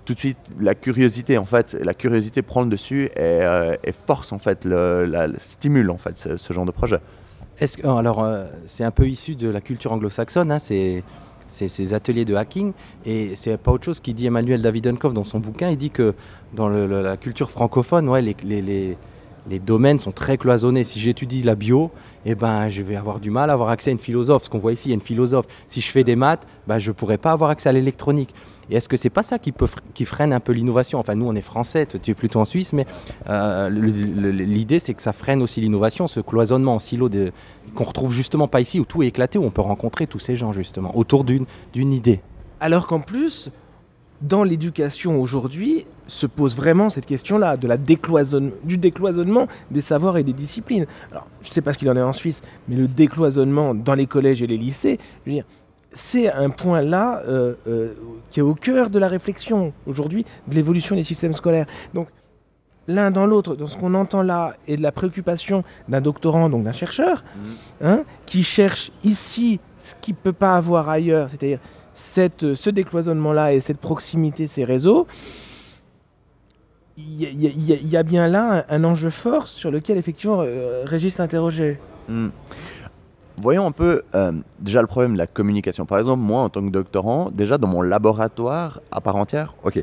Tout 0.06 0.14
de 0.14 0.20
suite 0.20 0.38
la 0.60 0.76
curiosité 0.76 1.36
en 1.36 1.44
fait 1.44 1.76
la 1.82 1.92
curiosité 1.92 2.40
prend 2.40 2.62
le 2.62 2.68
dessus 2.68 3.06
et, 3.06 3.10
euh, 3.16 3.74
force 4.06 4.32
en 4.32 4.38
fait 4.38 4.64
le, 4.64 5.34
stimule 5.38 5.90
en 5.90 5.96
fait 5.96 6.16
ce, 6.36 6.52
genre 6.52 6.64
de 6.64 6.70
projet. 6.70 7.00
Est-ce 7.58 7.76
que 7.78 7.88
alors 7.88 8.22
euh, 8.22 8.46
c'est 8.66 8.84
un 8.84 8.92
peu 8.92 9.08
issu 9.08 9.34
de 9.34 9.48
la 9.48 9.60
culture 9.60 9.92
anglo-saxonne 9.92 10.52
hein, 10.52 10.60
c'est 10.60 11.02
ces 11.48 11.92
ateliers 11.92 12.24
de 12.24 12.36
hacking 12.36 12.72
et 13.04 13.34
c'est 13.34 13.56
pas 13.56 13.72
autre 13.72 13.84
chose 13.84 13.98
qu'il 13.98 14.14
dit 14.14 14.26
Emmanuel 14.26 14.62
Davidenkoff 14.62 15.12
dans 15.12 15.24
son 15.24 15.40
bouquin. 15.40 15.70
Il 15.70 15.76
dit 15.76 15.90
que 15.90 16.14
dans 16.54 16.68
la 16.68 17.16
culture 17.16 17.50
francophone 17.50 18.08
ouais 18.08 18.22
les 18.22 18.96
les 19.48 19.58
domaines 19.58 19.98
sont 19.98 20.12
très 20.12 20.36
cloisonnés. 20.36 20.84
Si 20.84 21.00
j'étudie 21.00 21.42
la 21.42 21.54
bio, 21.54 21.90
eh 22.24 22.34
ben, 22.34 22.68
je 22.68 22.82
vais 22.82 22.96
avoir 22.96 23.20
du 23.20 23.30
mal 23.30 23.50
à 23.50 23.52
avoir 23.52 23.68
accès 23.68 23.90
à 23.90 23.92
une 23.92 23.98
philosophe. 23.98 24.44
Ce 24.44 24.50
qu'on 24.50 24.58
voit 24.58 24.72
ici, 24.72 24.88
il 24.88 24.90
y 24.90 24.92
a 24.92 24.96
une 24.96 25.00
philosophe. 25.00 25.46
Si 25.68 25.80
je 25.80 25.90
fais 25.90 26.04
des 26.04 26.16
maths, 26.16 26.46
ben, 26.66 26.78
je 26.78 26.90
ne 26.90 26.94
pourrais 26.94 27.18
pas 27.18 27.32
avoir 27.32 27.50
accès 27.50 27.68
à 27.68 27.72
l'électronique. 27.72 28.34
Et 28.70 28.76
est-ce 28.76 28.88
que 28.88 28.96
c'est 28.96 29.10
pas 29.10 29.22
ça 29.22 29.38
qui, 29.38 29.52
peut, 29.52 29.68
qui 29.94 30.04
freine 30.04 30.32
un 30.32 30.40
peu 30.40 30.52
l'innovation? 30.52 30.98
Enfin, 30.98 31.14
nous, 31.14 31.26
on 31.26 31.34
est 31.34 31.40
français, 31.40 31.86
tu 31.86 32.10
es 32.10 32.14
plutôt 32.14 32.40
en 32.40 32.44
Suisse, 32.44 32.72
mais 32.72 32.86
euh, 33.28 33.70
l'idée, 33.70 34.80
c'est 34.80 34.94
que 34.94 35.02
ça 35.02 35.12
freine 35.12 35.40
aussi 35.42 35.60
l'innovation, 35.60 36.08
ce 36.08 36.20
cloisonnement 36.20 36.74
en 36.74 36.78
silo 36.80 37.08
qu'on 37.74 37.84
retrouve 37.84 38.12
justement 38.12 38.48
pas 38.48 38.60
ici, 38.60 38.80
où 38.80 38.84
tout 38.84 39.02
est 39.04 39.06
éclaté, 39.06 39.38
où 39.38 39.44
on 39.44 39.50
peut 39.50 39.62
rencontrer 39.62 40.08
tous 40.08 40.18
ces 40.18 40.34
gens, 40.34 40.52
justement, 40.52 40.96
autour 40.96 41.22
d'une 41.24 41.46
idée. 41.74 42.20
Alors 42.58 42.88
qu'en 42.88 43.00
plus, 43.00 43.50
dans 44.20 44.42
l'éducation 44.42 45.20
aujourd'hui, 45.20 45.86
se 46.06 46.26
pose 46.26 46.56
vraiment 46.56 46.88
cette 46.88 47.06
question-là, 47.06 47.56
de 47.56 47.68
la 47.68 47.76
du 47.76 48.78
décloisonnement 48.78 49.48
des 49.70 49.80
savoirs 49.80 50.16
et 50.18 50.22
des 50.22 50.32
disciplines. 50.32 50.86
Alors, 51.10 51.26
je 51.42 51.48
ne 51.48 51.54
sais 51.54 51.60
pas 51.60 51.72
ce 51.72 51.78
qu'il 51.78 51.90
en 51.90 51.96
est 51.96 52.02
en 52.02 52.12
Suisse, 52.12 52.42
mais 52.68 52.76
le 52.76 52.88
décloisonnement 52.88 53.74
dans 53.74 53.94
les 53.94 54.06
collèges 54.06 54.42
et 54.42 54.46
les 54.46 54.56
lycées, 54.56 54.98
c'est 55.92 56.32
un 56.32 56.50
point 56.50 56.82
là 56.82 57.22
euh, 57.26 57.54
euh, 57.66 57.94
qui 58.30 58.40
est 58.40 58.42
au 58.42 58.54
cœur 58.54 58.90
de 58.90 58.98
la 58.98 59.08
réflexion 59.08 59.72
aujourd'hui 59.86 60.24
de 60.46 60.54
l'évolution 60.54 60.94
des 60.94 61.02
systèmes 61.02 61.32
scolaires. 61.32 61.66
Donc, 61.94 62.08
l'un 62.88 63.10
dans 63.10 63.26
l'autre, 63.26 63.56
dans 63.56 63.66
ce 63.66 63.76
qu'on 63.76 63.94
entend 63.94 64.22
là, 64.22 64.54
et 64.68 64.76
de 64.76 64.82
la 64.82 64.92
préoccupation 64.92 65.64
d'un 65.88 66.00
doctorant, 66.00 66.48
donc 66.48 66.64
d'un 66.64 66.72
chercheur, 66.72 67.24
mmh. 67.24 67.86
hein, 67.86 68.04
qui 68.26 68.42
cherche 68.42 68.92
ici 69.02 69.58
ce 69.78 69.94
qu'il 70.00 70.14
ne 70.14 70.18
peut 70.18 70.32
pas 70.32 70.56
avoir 70.56 70.88
ailleurs, 70.88 71.28
c'est-à-dire 71.30 71.58
ce 71.94 72.70
décloisonnement-là 72.70 73.54
et 73.54 73.60
cette 73.60 73.78
proximité, 73.78 74.46
ces 74.46 74.64
réseaux, 74.64 75.06
il 76.98 77.90
y, 77.90 77.96
a 77.96 78.02
bien 78.02 78.26
là 78.26 78.64
un, 78.68 78.84
enjeu 78.84 79.10
fort 79.10 79.48
sur 79.48 79.70
lequel 79.70 79.98
effectivement 79.98 80.40
euh, 80.40 80.82
Régis 80.86 81.20
interrogé. 81.20 81.78
Hmm. 82.08 82.28
Voyons 83.42 83.66
un 83.66 83.72
peu 83.72 84.02
euh, 84.14 84.32
déjà 84.60 84.80
le 84.80 84.86
problème 84.86 85.12
de 85.12 85.18
la 85.18 85.26
communication. 85.26 85.84
Par 85.84 85.98
exemple, 85.98 86.22
moi 86.22 86.40
en 86.40 86.48
tant 86.48 86.62
que 86.62 86.70
doctorant, 86.70 87.30
déjà 87.30 87.58
dans 87.58 87.68
mon 87.68 87.82
laboratoire 87.82 88.80
à 88.90 89.02
part 89.02 89.16
entière, 89.16 89.54
ok, 89.62 89.82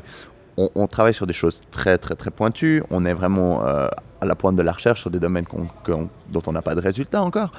on, 0.56 0.86
travaille 0.86 1.14
sur 1.14 1.26
des 1.26 1.32
choses 1.32 1.60
très 1.70 1.98
très 1.98 2.14
très 2.14 2.30
pointues, 2.30 2.82
on 2.90 3.04
est 3.04 3.14
vraiment 3.14 3.64
euh, 3.64 3.88
à 4.20 4.26
la 4.26 4.34
pointe 4.34 4.56
de 4.56 4.62
la 4.62 4.72
recherche 4.72 5.00
sur 5.00 5.10
des 5.10 5.20
domaines 5.20 5.46
dont 5.86 6.42
on 6.46 6.52
n'a 6.52 6.62
pas 6.62 6.74
de 6.74 6.80
résultats 6.80 7.22
encore. 7.22 7.52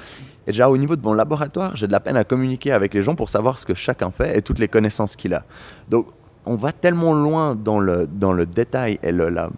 Et 0.46 0.52
déjà 0.52 0.68
au 0.70 0.76
niveau 0.76 0.96
de 0.96 1.02
mon 1.02 1.12
laboratoire, 1.12 1.76
j'ai 1.76 1.86
de 1.86 1.92
la 1.92 2.00
peine 2.00 2.16
à 2.16 2.24
communiquer 2.24 2.72
avec 2.72 2.94
les 2.94 3.02
gens 3.02 3.14
pour 3.14 3.30
savoir 3.30 3.58
ce 3.58 3.66
que 3.66 3.74
chacun 3.74 4.10
fait 4.10 4.38
et 4.38 4.42
toutes 4.42 4.58
les 4.58 4.68
connaissances 4.68 5.16
qu'il 5.16 5.34
a. 5.34 5.44
Donc 5.88 6.06
on 6.46 6.54
va 6.54 6.72
tellement 6.72 7.12
loin 7.12 7.54
dans 7.54 7.78
le, 7.78 8.06
dans 8.06 8.32
le 8.32 8.46
détail 8.46 8.98
et 9.02 9.12
la, 9.12 9.50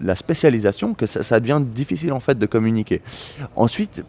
la, 0.00 0.16
spécialisation 0.16 0.94
que 0.94 1.06
ça, 1.06 1.40
devient 1.40 1.60
difficile 1.62 2.12
en 2.12 2.20
fait 2.20 2.38
de 2.38 2.46
communiquer. 2.46 3.00
Ensuite, 3.56 4.04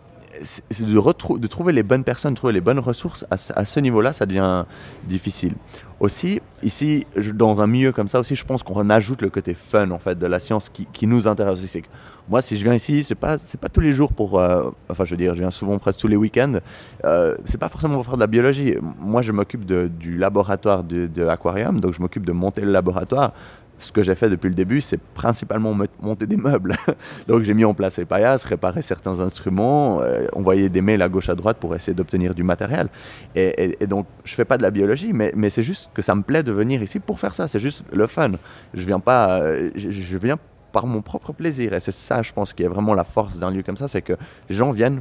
de, 0.80 1.38
de, 1.38 1.48
trouver 1.48 1.74
les 1.74 1.84
bonnes 1.84 2.04
personnes, 2.04 2.36
trouver 2.36 2.54
les 2.54 2.62
bonnes 2.62 2.80
ressources, 2.80 3.26
à, 3.32 3.36
à 3.56 3.66
ce 3.66 3.80
niveau-là, 3.80 4.14
ça 4.14 4.26
devient 4.26 4.66
difficile. 5.06 5.54
Aussi, 6.00 6.42
ici, 6.62 7.08
dans 7.34 7.62
un 7.62 7.68
milieu 7.68 7.94
comme 7.94 8.10
ça 8.10 8.20
aussi, 8.20 8.36
je 8.36 8.44
pense 8.44 8.62
qu'on 8.62 8.90
ajoute 8.90 9.22
le 9.22 9.30
côté 9.30 9.54
fun 9.54 9.92
en 9.92 10.00
fait 10.00 10.20
de 10.20 10.26
la 10.28 10.40
science 10.40 10.70
qui, 10.70 10.86
qui 10.92 11.08
nous 11.08 11.28
intéresse 11.28 11.64
aussi. 11.64 11.84
Moi, 12.28 12.42
si 12.42 12.58
je 12.58 12.64
viens 12.64 12.74
ici, 12.74 13.04
c'est 13.04 13.16
pas 13.16 13.38
pas 13.38 13.70
tous 13.70 13.82
les 13.82 13.92
jours 13.92 14.12
pour. 14.12 14.40
Euh, 14.40 14.72
enfin, 14.90 15.06
je 15.06 15.12
veux 15.12 15.18
dire, 15.18 15.36
je 15.36 15.42
viens 15.42 15.52
souvent 15.52 15.78
presque 15.78 16.00
tous 16.00 16.08
les 16.08 16.16
week-ends. 16.16 16.60
Euh, 17.04 17.36
c'est 17.46 17.60
pas 17.60 17.70
forcément 17.70 17.96
pour 17.96 18.06
faire 18.06 18.16
de 18.16 18.22
la 18.22 18.28
biologie. 18.28 18.76
Moi, 19.00 19.22
je 19.22 19.32
m'occupe 19.32 19.66
du 19.66 20.18
laboratoire 20.18 20.84
de, 20.84 21.08
de, 21.08 21.80
donc 21.80 21.94
je 21.94 22.02
m'occupe 22.02 22.26
de 22.26 22.32
monter 22.32 22.62
le 22.62 22.72
laboratoire. 22.72 23.34
ce 23.78 23.92
que 23.92 24.04
j'ai 24.04 24.16
fait 24.16 24.30
depuis 24.30 24.48
le 24.48 24.56
début, 24.56 24.82
c'est 24.82 25.00
principalement 25.00 25.78
monter 26.02 26.26
des 26.26 26.38
meubles. 26.38 26.76
donc 27.28 27.44
j'ai 27.44 27.54
mis 27.54 27.66
en 27.66 27.74
place 27.74 27.98
les 27.98 28.06
paillasses, 28.06 28.44
réparer 28.46 28.82
certains 28.82 29.20
instruments, 29.20 30.02
euh, 30.02 30.28
envoyer 30.34 30.70
des 30.70 30.82
mails 30.82 31.02
à 31.02 31.10
gauche 31.10 31.30
à 31.30 31.36
droite 31.36 31.58
pour 31.60 31.76
essayer 31.76 31.94
d'obtenir 31.94 32.34
du 32.34 32.44
matériel. 32.44 32.88
Et, 33.36 33.76
donc 33.86 34.08
je 34.24 34.34
fais 34.34 34.46
pas 34.46 34.58
de 34.58 34.64
la 34.64 34.72
biologie, 34.72 35.12
mais, 35.14 35.32
mais 35.36 35.50
c'est 35.50 35.64
juste 35.64 35.90
que 35.94 36.02
ça 36.02 36.16
me 36.16 36.22
plaît 36.22 36.44
de 36.44 36.52
venir 36.52 36.82
ici 36.82 37.00
pour 37.00 37.20
faire 37.20 37.36
ça. 37.36 37.48
C'est 37.48 37.60
juste 37.60 37.84
le 37.92 38.08
fun. 38.08 38.32
Je 38.74 38.86
viens 38.86 39.00
pas, 39.00 39.42
euh, 39.42 39.70
je, 39.76 40.18
viens 40.18 40.38
par 40.76 40.88
mon 40.88 41.02
propre 41.02 41.32
plaisir. 41.32 41.74
Et 41.74 41.80
c'est 41.80 41.94
ça, 41.94 42.22
je 42.22 42.34
pense, 42.34 42.52
qui 42.52 42.64
est 42.64 42.68
vraiment 42.68 42.94
la 42.94 43.06
force 43.06 43.40
d'un 43.40 43.50
lieu 43.50 43.64
comme 43.64 43.78
ça, 43.78 43.88
c'est 43.88 44.02
que 44.02 44.18
les 44.50 44.56
gens 44.58 44.72
viennent 44.72 45.00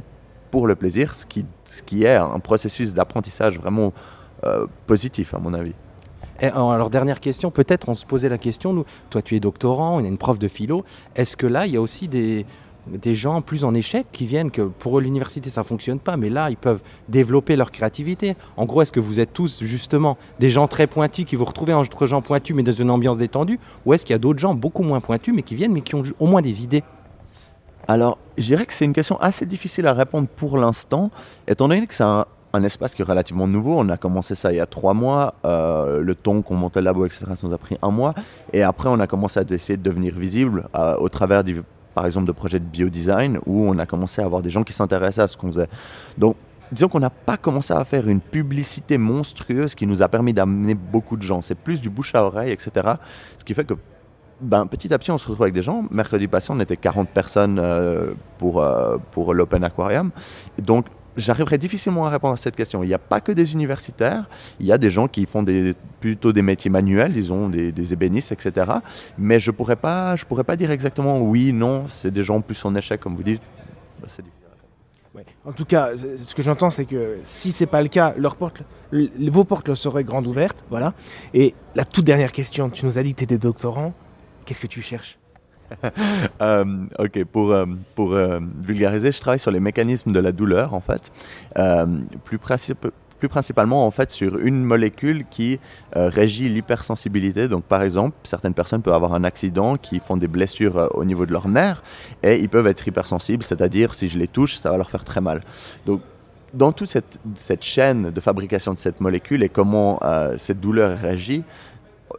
pour 0.49 0.67
le 0.67 0.75
plaisir, 0.75 1.15
ce 1.15 1.25
qui, 1.25 1.45
ce 1.65 1.81
qui 1.81 2.05
est 2.05 2.15
un 2.15 2.39
processus 2.39 2.93
d'apprentissage 2.93 3.59
vraiment 3.59 3.91
euh, 4.45 4.67
positif 4.87 5.33
à 5.33 5.37
mon 5.37 5.53
avis. 5.53 5.73
Et 6.39 6.47
alors, 6.47 6.89
dernière 6.89 7.19
question, 7.19 7.51
peut-être 7.51 7.89
on 7.89 7.93
se 7.93 8.05
posait 8.05 8.29
la 8.29 8.37
question, 8.37 8.71
nous, 8.71 8.85
toi 9.09 9.21
tu 9.21 9.35
es 9.35 9.41
doctorant, 9.41 9.97
on 9.97 10.05
est 10.05 10.07
une 10.07 10.17
prof 10.17 10.39
de 10.39 10.47
philo, 10.47 10.85
est-ce 11.17 11.35
que 11.35 11.47
là 11.47 11.65
il 11.65 11.73
y 11.73 11.77
a 11.77 11.81
aussi 11.81 12.07
des, 12.07 12.45
des 12.87 13.15
gens 13.15 13.41
plus 13.41 13.63
en 13.63 13.73
échec 13.73 14.05
qui 14.11 14.25
viennent, 14.25 14.51
que 14.51 14.61
pour 14.61 14.99
l'université 14.99 15.49
ça 15.49 15.63
fonctionne 15.63 15.99
pas, 15.99 16.17
mais 16.17 16.29
là 16.29 16.49
ils 16.49 16.57
peuvent 16.57 16.81
développer 17.09 17.55
leur 17.55 17.71
créativité. 17.71 18.35
En 18.57 18.65
gros, 18.65 18.81
est-ce 18.81 18.91
que 18.91 18.99
vous 18.99 19.19
êtes 19.19 19.33
tous 19.33 19.63
justement 19.63 20.17
des 20.39 20.49
gens 20.49 20.67
très 20.67 20.87
pointus 20.87 21.25
qui 21.25 21.35
vous 21.35 21.45
retrouvez 21.45 21.73
entre 21.73 22.05
gens 22.05 22.21
pointus 22.21 22.55
mais 22.55 22.63
dans 22.63 22.71
une 22.71 22.91
ambiance 22.91 23.17
détendue, 23.17 23.59
ou 23.85 23.93
est-ce 23.93 24.05
qu'il 24.05 24.13
y 24.13 24.15
a 24.15 24.19
d'autres 24.19 24.39
gens 24.39 24.53
beaucoup 24.53 24.83
moins 24.83 24.99
pointus 24.99 25.33
mais 25.33 25.41
qui 25.41 25.55
viennent 25.55 25.73
mais 25.73 25.81
qui 25.81 25.95
ont 25.95 26.03
au 26.19 26.27
moins 26.27 26.41
des 26.41 26.63
idées? 26.63 26.83
Alors, 27.87 28.17
je 28.37 28.43
dirais 28.43 28.65
que 28.65 28.73
c'est 28.73 28.85
une 28.85 28.93
question 28.93 29.19
assez 29.19 29.45
difficile 29.45 29.85
à 29.87 29.93
répondre 29.93 30.27
pour 30.27 30.57
l'instant, 30.57 31.11
étant 31.47 31.67
donné 31.67 31.85
que 31.85 31.93
c'est 31.93 32.03
un, 32.03 32.25
espace 32.63 32.95
qui 32.95 33.01
est 33.01 33.05
relativement 33.05 33.47
nouveau. 33.47 33.75
On 33.77 33.89
a 33.89 33.97
commencé 33.97 34.33
ça 34.33 34.53
il 34.53 34.55
y 34.55 34.61
a 34.61 34.65
trois 34.65 34.93
mois. 34.93 35.33
Euh, 35.45 35.99
le 35.99 36.15
temps 36.15 36.41
qu'on 36.41 36.55
monte 36.55 36.77
le 36.77 36.83
labo, 36.83 37.05
etc., 37.05 37.25
ça 37.35 37.45
nous 37.45 37.53
a 37.53 37.57
pris 37.57 37.77
un 37.81 37.91
mois. 37.91 38.13
Et 38.53 38.63
après, 38.63 38.87
on 38.87 38.97
a 39.01 39.07
commencé 39.07 39.41
à 39.41 39.43
essayer 39.49 39.75
de 39.75 39.83
devenir 39.83 40.15
visible 40.15 40.69
euh, 40.73 40.95
au 40.95 41.09
travers, 41.09 41.43
par 41.95 42.05
exemple, 42.05 42.27
de 42.27 42.31
projets 42.33 42.59
de 42.59 42.65
biodesign 42.65 43.39
où 43.45 43.67
on 43.67 43.79
a 43.79 43.85
commencé 43.85 44.21
à 44.21 44.25
avoir 44.25 44.41
des 44.41 44.49
gens 44.51 44.63
qui 44.63 44.73
s'intéressaient 44.73 45.21
à 45.21 45.27
ce 45.27 45.37
qu'on 45.37 45.47
faisait. 45.47 45.69
Donc, 46.17 46.35
disons 46.71 46.89
qu'on 46.89 46.99
n'a 46.99 47.09
pas 47.09 47.37
commencé 47.37 47.73
à 47.73 47.83
faire 47.85 48.07
une 48.07 48.19
publicité 48.19 48.97
monstrueuse 48.97 49.73
qui 49.73 49.87
nous 49.87 50.03
a 50.03 50.09
permis 50.09 50.33
d'amener 50.33 50.75
beaucoup 50.75 51.15
de 51.15 51.21
gens. 51.21 51.41
C'est 51.41 51.55
plus 51.55 51.79
du 51.81 51.89
bouche 51.89 52.13
à 52.13 52.23
oreille, 52.23 52.51
etc. 52.51 52.93
Ce 53.37 53.43
qui 53.45 53.53
fait 53.53 53.65
que 53.65 53.73
ben, 54.41 54.67
petit 54.67 54.93
à 54.93 54.99
petit, 54.99 55.11
on 55.11 55.17
se 55.17 55.25
retrouve 55.25 55.43
avec 55.43 55.53
des 55.53 55.61
gens. 55.61 55.85
Mercredi 55.89 56.27
passé, 56.27 56.51
on 56.51 56.59
était 56.59 56.75
40 56.75 57.07
personnes 57.07 57.57
euh, 57.57 58.13
pour, 58.37 58.63
pour 59.11 59.33
l'Open 59.33 59.63
Aquarium. 59.63 60.11
donc, 60.61 60.85
j'arriverai 61.17 61.57
difficilement 61.57 62.05
à 62.05 62.09
répondre 62.09 62.33
à 62.33 62.37
cette 62.37 62.55
question. 62.55 62.83
Il 62.83 62.87
n'y 62.87 62.93
a 62.93 62.99
pas 62.99 63.21
que 63.21 63.31
des 63.31 63.53
universitaires, 63.53 64.29
il 64.59 64.65
y 64.65 64.71
a 64.71 64.77
des 64.77 64.89
gens 64.89 65.07
qui 65.07 65.25
font 65.25 65.43
des, 65.43 65.73
plutôt 65.99 66.33
des 66.33 66.41
métiers 66.41 66.71
manuels, 66.71 67.13
disons 67.13 67.49
des, 67.49 67.93
ébénistes, 67.93 68.31
etc. 68.31 68.71
Mais 69.17 69.39
je 69.39 69.51
ne 69.51 69.55
pourrais, 69.55 69.75
pas, 69.75 70.15
pourrais 70.27 70.43
pas 70.43 70.55
dire 70.55 70.71
exactement 70.71 71.19
oui, 71.19 71.53
non, 71.53 71.85
c'est 71.87 72.11
des 72.11 72.23
gens 72.23 72.41
plus 72.41 72.63
en 72.65 72.75
échec, 72.75 72.99
comme 72.99 73.15
vous 73.15 73.23
dites. 73.23 73.41
Bah. 74.01 74.07
En 75.45 75.53
tout 75.53 75.65
cas, 75.65 75.91
ce 75.95 76.35
que 76.35 76.41
j'entends, 76.41 76.69
c'est 76.69 76.85
que 76.85 77.19
si 77.23 77.51
c'est 77.51 77.67
pas 77.67 77.81
le 77.81 77.87
cas, 77.87 78.13
leurs 78.17 78.35
portes, 78.35 78.63
vos 78.91 79.43
portes 79.43 79.67
leur 79.67 79.77
seraient 79.77 80.03
grandes 80.03 80.27
ouvertes. 80.27 80.65
Voilà. 80.69 80.93
Et 81.33 81.53
la 81.75 81.85
toute 81.85 82.05
dernière 82.05 82.31
question, 82.31 82.69
tu 82.69 82.85
nous 82.85 82.97
as 82.97 83.03
dit 83.03 83.13
que 83.13 83.19
tu 83.19 83.23
étais 83.23 83.37
doctorant. 83.37 83.93
Qu'est-ce 84.45 84.59
que 84.59 84.67
tu 84.67 84.81
cherches? 84.81 85.17
euh, 86.41 86.65
ok, 86.99 87.23
pour, 87.25 87.51
euh, 87.51 87.65
pour 87.95 88.13
euh, 88.13 88.39
vulgariser, 88.61 89.11
je 89.11 89.19
travaille 89.19 89.39
sur 89.39 89.51
les 89.51 89.59
mécanismes 89.59 90.11
de 90.11 90.19
la 90.19 90.31
douleur, 90.31 90.73
en 90.73 90.81
fait. 90.81 91.11
plus, 92.23 92.39
plus 93.19 93.29
principalement, 93.29 93.85
en 93.85 93.91
fait, 93.91 94.11
sur 94.11 94.37
une 94.37 94.63
molécule 94.63 95.25
qui 95.29 95.59
régit 95.93 96.49
l'hypersensibilité. 96.49 97.47
Donc, 97.47 97.63
par 97.63 97.81
exemple, 97.81 98.15
certaines 98.23 98.53
personnes 98.53 98.81
peuvent 98.81 98.93
avoir 98.93 99.13
un 99.13 99.23
accident 99.23 99.77
qui 99.77 99.99
font 99.99 100.17
des 100.17 100.27
blessures 100.27 100.89
au 100.93 101.05
niveau 101.05 101.25
de 101.25 101.31
leur 101.31 101.47
nerfs 101.47 101.81
et 102.23 102.37
ils 102.37 102.49
peuvent 102.49 102.67
être 102.67 102.87
hypersensibles, 102.87 103.43
c'est-à-dire, 103.43 103.93
si 103.93 104.09
je 104.09 104.19
les 104.19 104.27
touche, 104.27 104.55
ça 104.55 104.69
va 104.71 104.77
leur 104.77 104.89
faire 104.89 105.05
très 105.05 105.21
mal. 105.21 105.43
Donc, 105.85 106.01
dans 106.53 106.71
toute 106.71 106.89
cette, 106.89 107.19
cette 107.35 107.63
chaîne 107.63 108.11
de 108.11 108.21
fabrication 108.21 108.73
de 108.73 108.77
cette 108.77 109.01
molécule 109.01 109.43
et 109.43 109.49
comment 109.49 109.99
cette 110.37 110.59
douleur 110.59 110.97
réagit, 110.99 111.43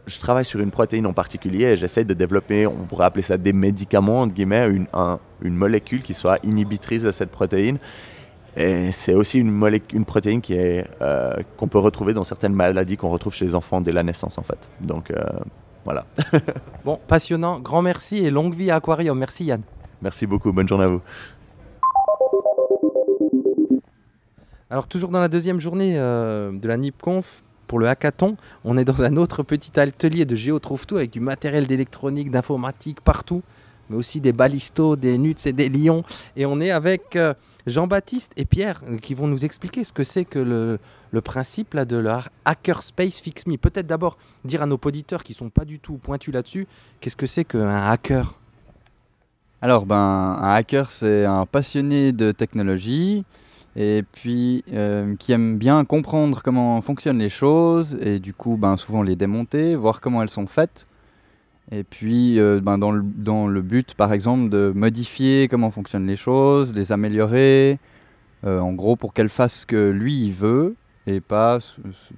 je 0.05 0.19
travaille 0.19 0.45
sur 0.45 0.59
une 0.59 0.71
protéine 0.71 1.05
en 1.05 1.13
particulier 1.13 1.65
et 1.65 1.75
j'essaie 1.75 2.03
de 2.03 2.13
développer, 2.13 2.67
on 2.67 2.85
pourrait 2.85 3.05
appeler 3.05 3.23
ça 3.23 3.37
des 3.37 3.53
médicaments, 3.53 4.21
entre 4.21 4.33
guillemets, 4.33 4.67
une, 4.67 4.87
une 5.41 5.55
molécule 5.55 6.01
qui 6.01 6.13
soit 6.13 6.39
inhibitrice 6.43 7.03
de 7.03 7.11
cette 7.11 7.31
protéine. 7.31 7.77
Et 8.57 8.91
c'est 8.91 9.13
aussi 9.13 9.39
une, 9.39 9.79
une 9.93 10.05
protéine 10.05 10.41
qui 10.41 10.53
est, 10.53 10.87
euh, 11.01 11.35
qu'on 11.57 11.67
peut 11.67 11.77
retrouver 11.77 12.13
dans 12.13 12.23
certaines 12.23 12.53
maladies 12.53 12.97
qu'on 12.97 13.09
retrouve 13.09 13.33
chez 13.33 13.45
les 13.45 13.53
enfants 13.53 13.81
dès 13.81 13.91
la 13.91 14.01
naissance, 14.01 14.39
en 14.39 14.41
fait. 14.41 14.57
Donc, 14.81 15.11
euh, 15.11 15.23
voilà. 15.85 16.05
bon, 16.85 16.99
passionnant. 17.07 17.59
Grand 17.59 17.83
merci 17.83 18.17
et 18.17 18.31
longue 18.31 18.55
vie 18.55 18.71
à 18.71 18.77
Aquarium. 18.77 19.17
Merci 19.17 19.45
Yann. 19.45 19.61
Merci 20.01 20.25
beaucoup. 20.25 20.51
Bonne 20.51 20.67
journée 20.67 20.85
à 20.85 20.87
vous. 20.87 21.01
Alors, 24.71 24.87
toujours 24.87 25.11
dans 25.11 25.21
la 25.21 25.29
deuxième 25.29 25.61
journée 25.61 25.93
euh, 25.95 26.51
de 26.51 26.67
la 26.67 26.77
NIPConf, 26.77 27.43
pour 27.67 27.79
le 27.79 27.87
hackathon, 27.87 28.37
on 28.63 28.77
est 28.77 28.85
dans 28.85 29.03
un 29.03 29.17
autre 29.17 29.43
petit 29.43 29.79
atelier 29.79 30.25
de 30.25 30.35
Géo 30.35 30.59
Trouve 30.59 30.87
Tout 30.87 30.97
avec 30.97 31.11
du 31.11 31.19
matériel 31.19 31.67
d'électronique, 31.67 32.31
d'informatique 32.31 33.01
partout, 33.01 33.43
mais 33.89 33.97
aussi 33.97 34.19
des 34.21 34.33
balistos, 34.33 34.95
des 34.95 35.17
nuts 35.17 35.35
et 35.45 35.53
des 35.53 35.69
lions. 35.69 36.03
Et 36.35 36.45
on 36.45 36.59
est 36.59 36.71
avec 36.71 37.15
euh, 37.15 37.33
Jean-Baptiste 37.65 38.31
et 38.37 38.45
Pierre 38.45 38.81
euh, 38.87 38.97
qui 38.97 39.13
vont 39.13 39.27
nous 39.27 39.45
expliquer 39.45 39.83
ce 39.83 39.93
que 39.93 40.03
c'est 40.03 40.25
que 40.25 40.39
le, 40.39 41.21
principe 41.21 41.73
là, 41.73 41.85
de 41.85 41.97
leur 41.97 42.29
Hackerspace 42.45 43.21
Fix 43.21 43.47
Me. 43.47 43.57
Peut-être 43.57 43.87
d'abord 43.87 44.17
dire 44.45 44.61
à 44.61 44.65
nos 44.65 44.79
auditeurs 44.83 45.23
qui 45.23 45.33
sont 45.33 45.49
pas 45.49 45.65
du 45.65 45.79
tout 45.79 45.97
pointus 45.97 46.33
là-dessus, 46.33 46.67
qu'est-ce 46.99 47.15
que 47.15 47.25
c'est 47.25 47.45
qu'un 47.45 47.89
hacker? 47.89 48.39
Alors, 49.61 49.87
ben, 49.87 49.95
un 49.95 50.53
hacker, 50.53 50.91
c'est 50.91 51.25
un 51.25 51.47
passionné 51.47 52.11
de 52.11 52.31
technologie 52.31 53.25
et 53.77 54.03
puis 54.11 54.63
euh, 54.73 55.15
qui 55.17 55.31
aiment 55.31 55.57
bien 55.57 55.85
comprendre 55.85 56.41
comment 56.43 56.81
fonctionnent 56.81 57.19
les 57.19 57.29
choses 57.29 57.97
et 58.01 58.17
du 58.17 58.33
coup 58.33 58.57
ben, 58.57 58.75
souvent 58.75 59.03
les 59.03 59.15
démonter, 59.15 59.75
voir 59.75 60.01
comment 60.01 60.23
elles 60.23 60.31
sont 60.31 60.47
faites. 60.47 60.87
Et 61.71 61.83
puis 61.83 62.39
euh, 62.39 62.59
ben, 62.59 62.79
dans, 62.79 62.91
le, 62.91 63.03
dans, 63.03 63.47
le, 63.47 63.61
but 63.61 63.93
par 63.93 64.13
exemple 64.13 64.49
de 64.49 64.73
modifier 64.75 65.47
comment 65.47 65.69
fonctionnent 65.69 66.07
les 66.07 66.15
choses, 66.15 66.73
les 66.73 66.91
améliorer, 66.91 67.77
euh, 68.45 68.59
en 68.59 68.73
gros 68.73 68.95
pour 68.95 69.13
qu'elles 69.13 69.29
fassent 69.29 69.59
ce 69.59 69.65
que 69.67 69.91
lui 69.91 70.25
il 70.25 70.33
veut 70.33 70.75
et 71.05 71.21
pas 71.21 71.59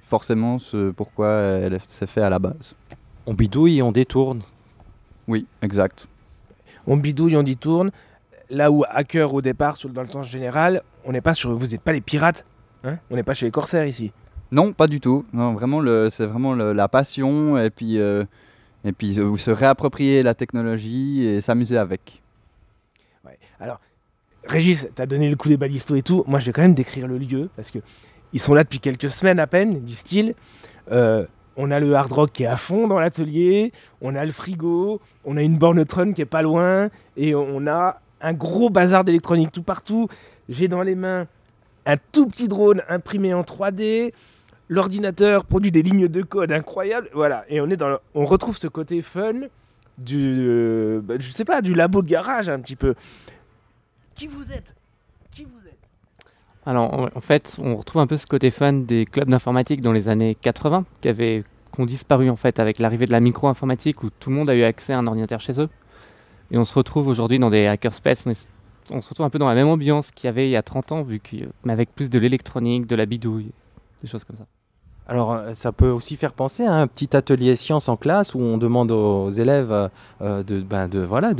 forcément 0.00 0.58
ce 0.58 0.90
pourquoi 0.92 1.28
elle 1.28 1.78
s'est 1.86 2.06
fait 2.06 2.22
à 2.22 2.30
la 2.30 2.38
base. 2.38 2.74
On 3.26 3.34
bidouille 3.34 3.78
et 3.78 3.82
on 3.82 3.92
détourne. 3.92 4.40
Oui, 5.28 5.46
exact. 5.60 6.06
On 6.86 6.96
bidouille, 6.96 7.36
on 7.36 7.42
détourne 7.42 7.90
là 8.50 8.70
où 8.70 8.84
hacker 8.88 9.32
au 9.32 9.40
départ, 9.40 9.76
dans 9.92 10.02
le 10.02 10.08
temps 10.08 10.22
général, 10.22 10.82
on 11.04 11.12
n'est 11.12 11.20
pas 11.20 11.34
sur. 11.34 11.54
Vous 11.56 11.68
n'êtes 11.68 11.82
pas 11.82 11.92
les 11.92 12.00
pirates, 12.00 12.44
hein 12.84 12.98
On 13.10 13.16
n'est 13.16 13.22
pas 13.22 13.34
chez 13.34 13.46
les 13.46 13.52
corsaires 13.52 13.86
ici. 13.86 14.12
Non, 14.52 14.72
pas 14.72 14.86
du 14.86 15.00
tout. 15.00 15.24
Non, 15.32 15.54
vraiment, 15.54 15.80
c'est 16.10 16.26
vraiment 16.26 16.54
la 16.54 16.88
passion 16.88 17.56
et 17.56 17.70
puis, 17.70 17.98
euh, 17.98 18.24
et 18.84 18.92
puis 18.92 19.18
euh, 19.18 19.36
se 19.36 19.50
réapproprier 19.50 20.22
la 20.22 20.34
technologie 20.34 21.24
et 21.24 21.40
s'amuser 21.40 21.78
avec. 21.78 22.20
Ouais. 23.24 23.38
Alors, 23.60 23.80
Régis, 24.44 24.88
tu 24.94 25.02
as 25.02 25.06
donné 25.06 25.28
le 25.28 25.36
coup 25.36 25.48
des 25.48 25.56
balistos 25.56 25.96
et 25.96 26.02
tout. 26.02 26.24
Moi, 26.26 26.40
je 26.40 26.46
vais 26.46 26.52
quand 26.52 26.62
même 26.62 26.74
décrire 26.74 27.06
le 27.06 27.18
lieu 27.18 27.48
parce 27.54 27.70
que 27.70 27.78
ils 28.32 28.40
sont 28.40 28.54
là 28.54 28.64
depuis 28.64 28.80
quelques 28.80 29.10
semaines 29.10 29.40
à 29.40 29.46
peine, 29.46 29.80
disent-ils. 29.80 30.34
Euh, 30.90 31.26
on 31.56 31.70
a 31.70 31.78
le 31.78 31.94
hard 31.94 32.12
rock 32.12 32.32
qui 32.32 32.44
est 32.44 32.46
à 32.46 32.56
fond 32.56 32.88
dans 32.88 32.98
l'atelier, 32.98 33.72
on 34.00 34.14
a 34.14 34.24
le 34.24 34.32
frigo, 34.32 35.00
on 35.24 35.36
a 35.36 35.42
une 35.42 35.58
borne 35.58 35.84
Tron 35.84 36.12
qui 36.12 36.22
est 36.22 36.26
pas 36.26 36.42
loin, 36.42 36.88
et 37.16 37.34
on 37.34 37.66
a 37.66 38.00
un 38.20 38.32
gros 38.32 38.70
bazar 38.70 39.04
d'électronique 39.04 39.52
tout 39.52 39.62
partout. 39.62 40.08
J'ai 40.48 40.68
dans 40.68 40.82
les 40.82 40.94
mains 40.94 41.26
un 41.86 41.96
tout 42.12 42.26
petit 42.26 42.48
drone 42.48 42.82
imprimé 42.88 43.34
en 43.34 43.42
3D. 43.42 44.12
L'ordinateur 44.68 45.44
produit 45.44 45.70
des 45.70 45.82
lignes 45.82 46.08
de 46.08 46.22
code 46.22 46.52
incroyables. 46.52 47.08
Voilà, 47.12 47.44
et 47.48 47.60
on 47.60 47.68
est 47.68 47.76
dans 47.76 47.98
on 48.14 48.24
retrouve 48.24 48.56
ce 48.56 48.68
côté 48.68 49.02
fun 49.02 49.48
du 49.98 50.36
euh, 50.40 51.00
bah, 51.02 51.14
je 51.18 51.30
sais 51.30 51.44
pas, 51.44 51.60
du 51.60 51.74
labo 51.74 52.02
de 52.02 52.08
garage 52.08 52.48
un 52.48 52.60
petit 52.60 52.76
peu. 52.76 52.94
Qui 54.14 54.26
vous 54.26 54.52
êtes? 54.52 54.74
Qui 55.30 55.44
vous 55.44 55.66
êtes? 55.66 55.78
Alors 56.66 57.10
en 57.14 57.20
fait, 57.20 57.56
on 57.60 57.76
retrouve 57.76 58.02
un 58.02 58.06
peu 58.06 58.16
ce 58.16 58.26
côté 58.26 58.50
fun 58.50 58.72
des 58.72 59.06
clubs 59.06 59.28
d'informatique 59.28 59.80
dans 59.80 59.92
les 59.92 60.08
années 60.08 60.36
80 60.40 60.84
qui 61.00 61.08
avaient 61.08 61.42
qui 61.72 61.80
ont 61.80 61.86
disparu 61.86 62.30
en 62.30 62.36
fait 62.36 62.58
avec 62.58 62.78
l'arrivée 62.78 63.06
de 63.06 63.12
la 63.12 63.20
micro-informatique 63.20 64.02
où 64.02 64.10
tout 64.10 64.30
le 64.30 64.36
monde 64.36 64.50
a 64.50 64.54
eu 64.54 64.62
accès 64.62 64.92
à 64.92 64.98
un 64.98 65.06
ordinateur 65.06 65.40
chez 65.40 65.60
eux. 65.60 65.68
Et 66.50 66.58
on 66.58 66.64
se 66.64 66.74
retrouve 66.74 67.08
aujourd'hui 67.08 67.38
dans 67.38 67.50
des 67.50 67.66
hackerspace. 67.66 68.26
On, 68.90 69.00
se 69.00 69.08
retrouve 69.08 69.26
un 69.26 69.30
peu 69.30 69.38
dans 69.38 69.48
la 69.48 69.54
même 69.54 69.68
ambiance 69.68 70.10
qu'il 70.10 70.26
y 70.26 70.28
avait 70.28 70.48
il 70.48 70.50
y 70.50 70.56
a 70.56 70.62
30 70.62 70.92
ans, 70.92 71.02
vu 71.02 71.20
que, 71.20 71.36
mais 71.64 71.72
avec 71.72 71.94
plus 71.94 72.10
de 72.10 72.18
l'électronique, 72.18 72.86
de 72.86 72.96
la 72.96 73.06
bidouille, 73.06 73.52
des 74.02 74.08
choses 74.08 74.24
comme 74.24 74.36
ça. 74.36 74.46
Alors, 75.10 75.32
euh, 75.32 75.54
ça 75.54 75.72
peut 75.72 75.90
aussi 75.90 76.14
faire 76.14 76.32
penser 76.32 76.64
à 76.64 76.72
un 76.72 76.86
petit 76.86 77.16
atelier 77.16 77.56
science 77.56 77.88
en 77.88 77.96
classe 77.96 78.32
où 78.32 78.38
on 78.38 78.58
demande 78.58 78.92
aux 78.92 79.30
élèves 79.30 79.90
euh, 80.22 80.42
de, 80.44 80.60
ben 80.60 80.86
de, 80.86 81.00
voilà, 81.00 81.32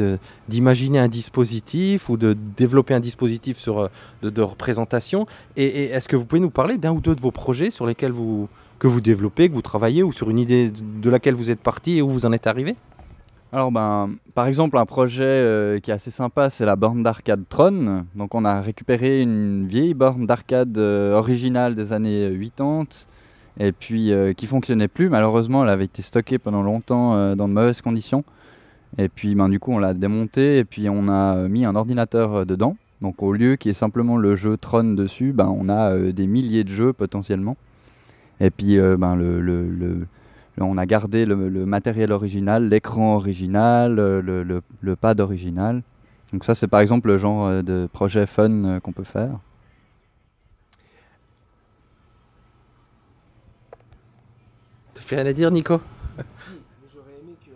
d'imaginer 0.48 0.98
un 0.98 1.06
dispositif 1.06 2.08
ou 2.08 2.16
de 2.16 2.36
développer 2.56 2.94
un 2.94 3.00
dispositif 3.00 3.58
sur, 3.58 3.78
euh, 3.78 3.88
de, 4.22 4.42
représentation. 4.42 5.26
Et, 5.56 5.84
est-ce 5.84 6.08
que 6.08 6.16
vous 6.16 6.24
pouvez 6.24 6.40
nous 6.40 6.50
parler 6.50 6.78
d'un 6.78 6.90
ou 6.90 7.00
deux 7.00 7.14
de 7.14 7.20
vos 7.20 7.30
projets 7.30 7.70
sur 7.70 7.86
lesquels 7.86 8.10
vous, 8.10 8.48
que 8.80 8.88
vous 8.88 9.00
développez, 9.00 9.48
que 9.48 9.54
vous 9.54 9.62
travaillez 9.62 10.02
ou 10.02 10.12
sur 10.12 10.30
une 10.30 10.40
idée 10.40 10.72
de 10.72 11.08
laquelle 11.08 11.34
vous 11.34 11.50
êtes 11.52 11.60
parti 11.60 11.98
et 11.98 12.02
où 12.02 12.10
vous 12.10 12.26
en 12.26 12.32
êtes 12.32 12.48
arrivé? 12.48 12.74
Alors, 13.52 13.72
ben, 13.72 14.10
par 14.34 14.46
exemple, 14.46 14.78
un 14.78 14.86
projet 14.86 15.24
euh, 15.24 15.80
qui 15.80 15.90
est 15.90 15.94
assez 15.94 16.12
sympa, 16.12 16.50
c'est 16.50 16.64
la 16.64 16.76
borne 16.76 17.02
d'arcade 17.02 17.42
Tron. 17.48 18.04
Donc, 18.14 18.36
on 18.36 18.44
a 18.44 18.60
récupéré 18.60 19.22
une 19.22 19.66
vieille 19.66 19.94
borne 19.94 20.24
d'arcade 20.24 20.78
euh, 20.78 21.14
originale 21.14 21.74
des 21.74 21.92
années 21.92 22.30
80 22.56 22.84
et 23.58 23.72
puis 23.72 24.12
euh, 24.12 24.34
qui 24.34 24.46
fonctionnait 24.46 24.86
plus. 24.86 25.08
Malheureusement, 25.08 25.64
elle 25.64 25.70
avait 25.70 25.86
été 25.86 26.00
stockée 26.00 26.38
pendant 26.38 26.62
longtemps 26.62 27.34
dans 27.34 27.48
de 27.48 27.52
mauvaises 27.52 27.80
conditions. 27.80 28.22
Et 28.98 29.08
puis, 29.08 29.34
ben, 29.34 29.48
du 29.48 29.58
coup, 29.58 29.72
on 29.72 29.78
l'a 29.78 29.94
démontée 29.94 30.58
et 30.58 30.64
puis 30.64 30.88
on 30.88 31.08
a 31.08 31.48
mis 31.48 31.64
un 31.64 31.74
ordinateur 31.74 32.46
dedans. 32.46 32.76
Donc, 33.02 33.20
au 33.20 33.32
lieu 33.32 33.56
qu'il 33.56 33.72
y 33.72 33.74
simplement 33.74 34.16
le 34.16 34.36
jeu 34.36 34.58
Tron 34.58 34.84
dessus, 34.94 35.32
ben, 35.32 35.48
on 35.48 35.68
a 35.68 35.96
des 35.98 36.28
milliers 36.28 36.62
de 36.62 36.68
jeux 36.68 36.92
potentiellement. 36.92 37.56
Et 38.38 38.50
puis, 38.50 38.78
ben, 38.78 39.16
le 39.16 40.06
on 40.64 40.76
a 40.76 40.86
gardé 40.86 41.24
le, 41.24 41.36
matériel 41.66 42.12
original, 42.12 42.68
l'écran 42.68 43.14
original, 43.14 43.94
le, 43.94 44.96
pad 44.96 45.20
original. 45.20 45.82
Donc 46.32 46.44
ça, 46.44 46.54
c'est 46.54 46.68
par 46.68 46.80
exemple 46.80 47.08
le 47.08 47.18
genre 47.18 47.46
euh, 47.46 47.62
de 47.62 47.88
projet 47.92 48.24
fun 48.26 48.50
euh, 48.50 48.80
qu'on 48.80 48.92
peut 48.92 49.04
faire. 49.04 49.40
Tu 54.94 55.02
fais 55.02 55.16
rien 55.16 55.26
à 55.26 55.32
dire, 55.32 55.50
Nico? 55.50 55.80
Si, 56.28 56.52
j'aurais 56.94 57.10
aimé 57.20 57.34
que... 57.44 57.50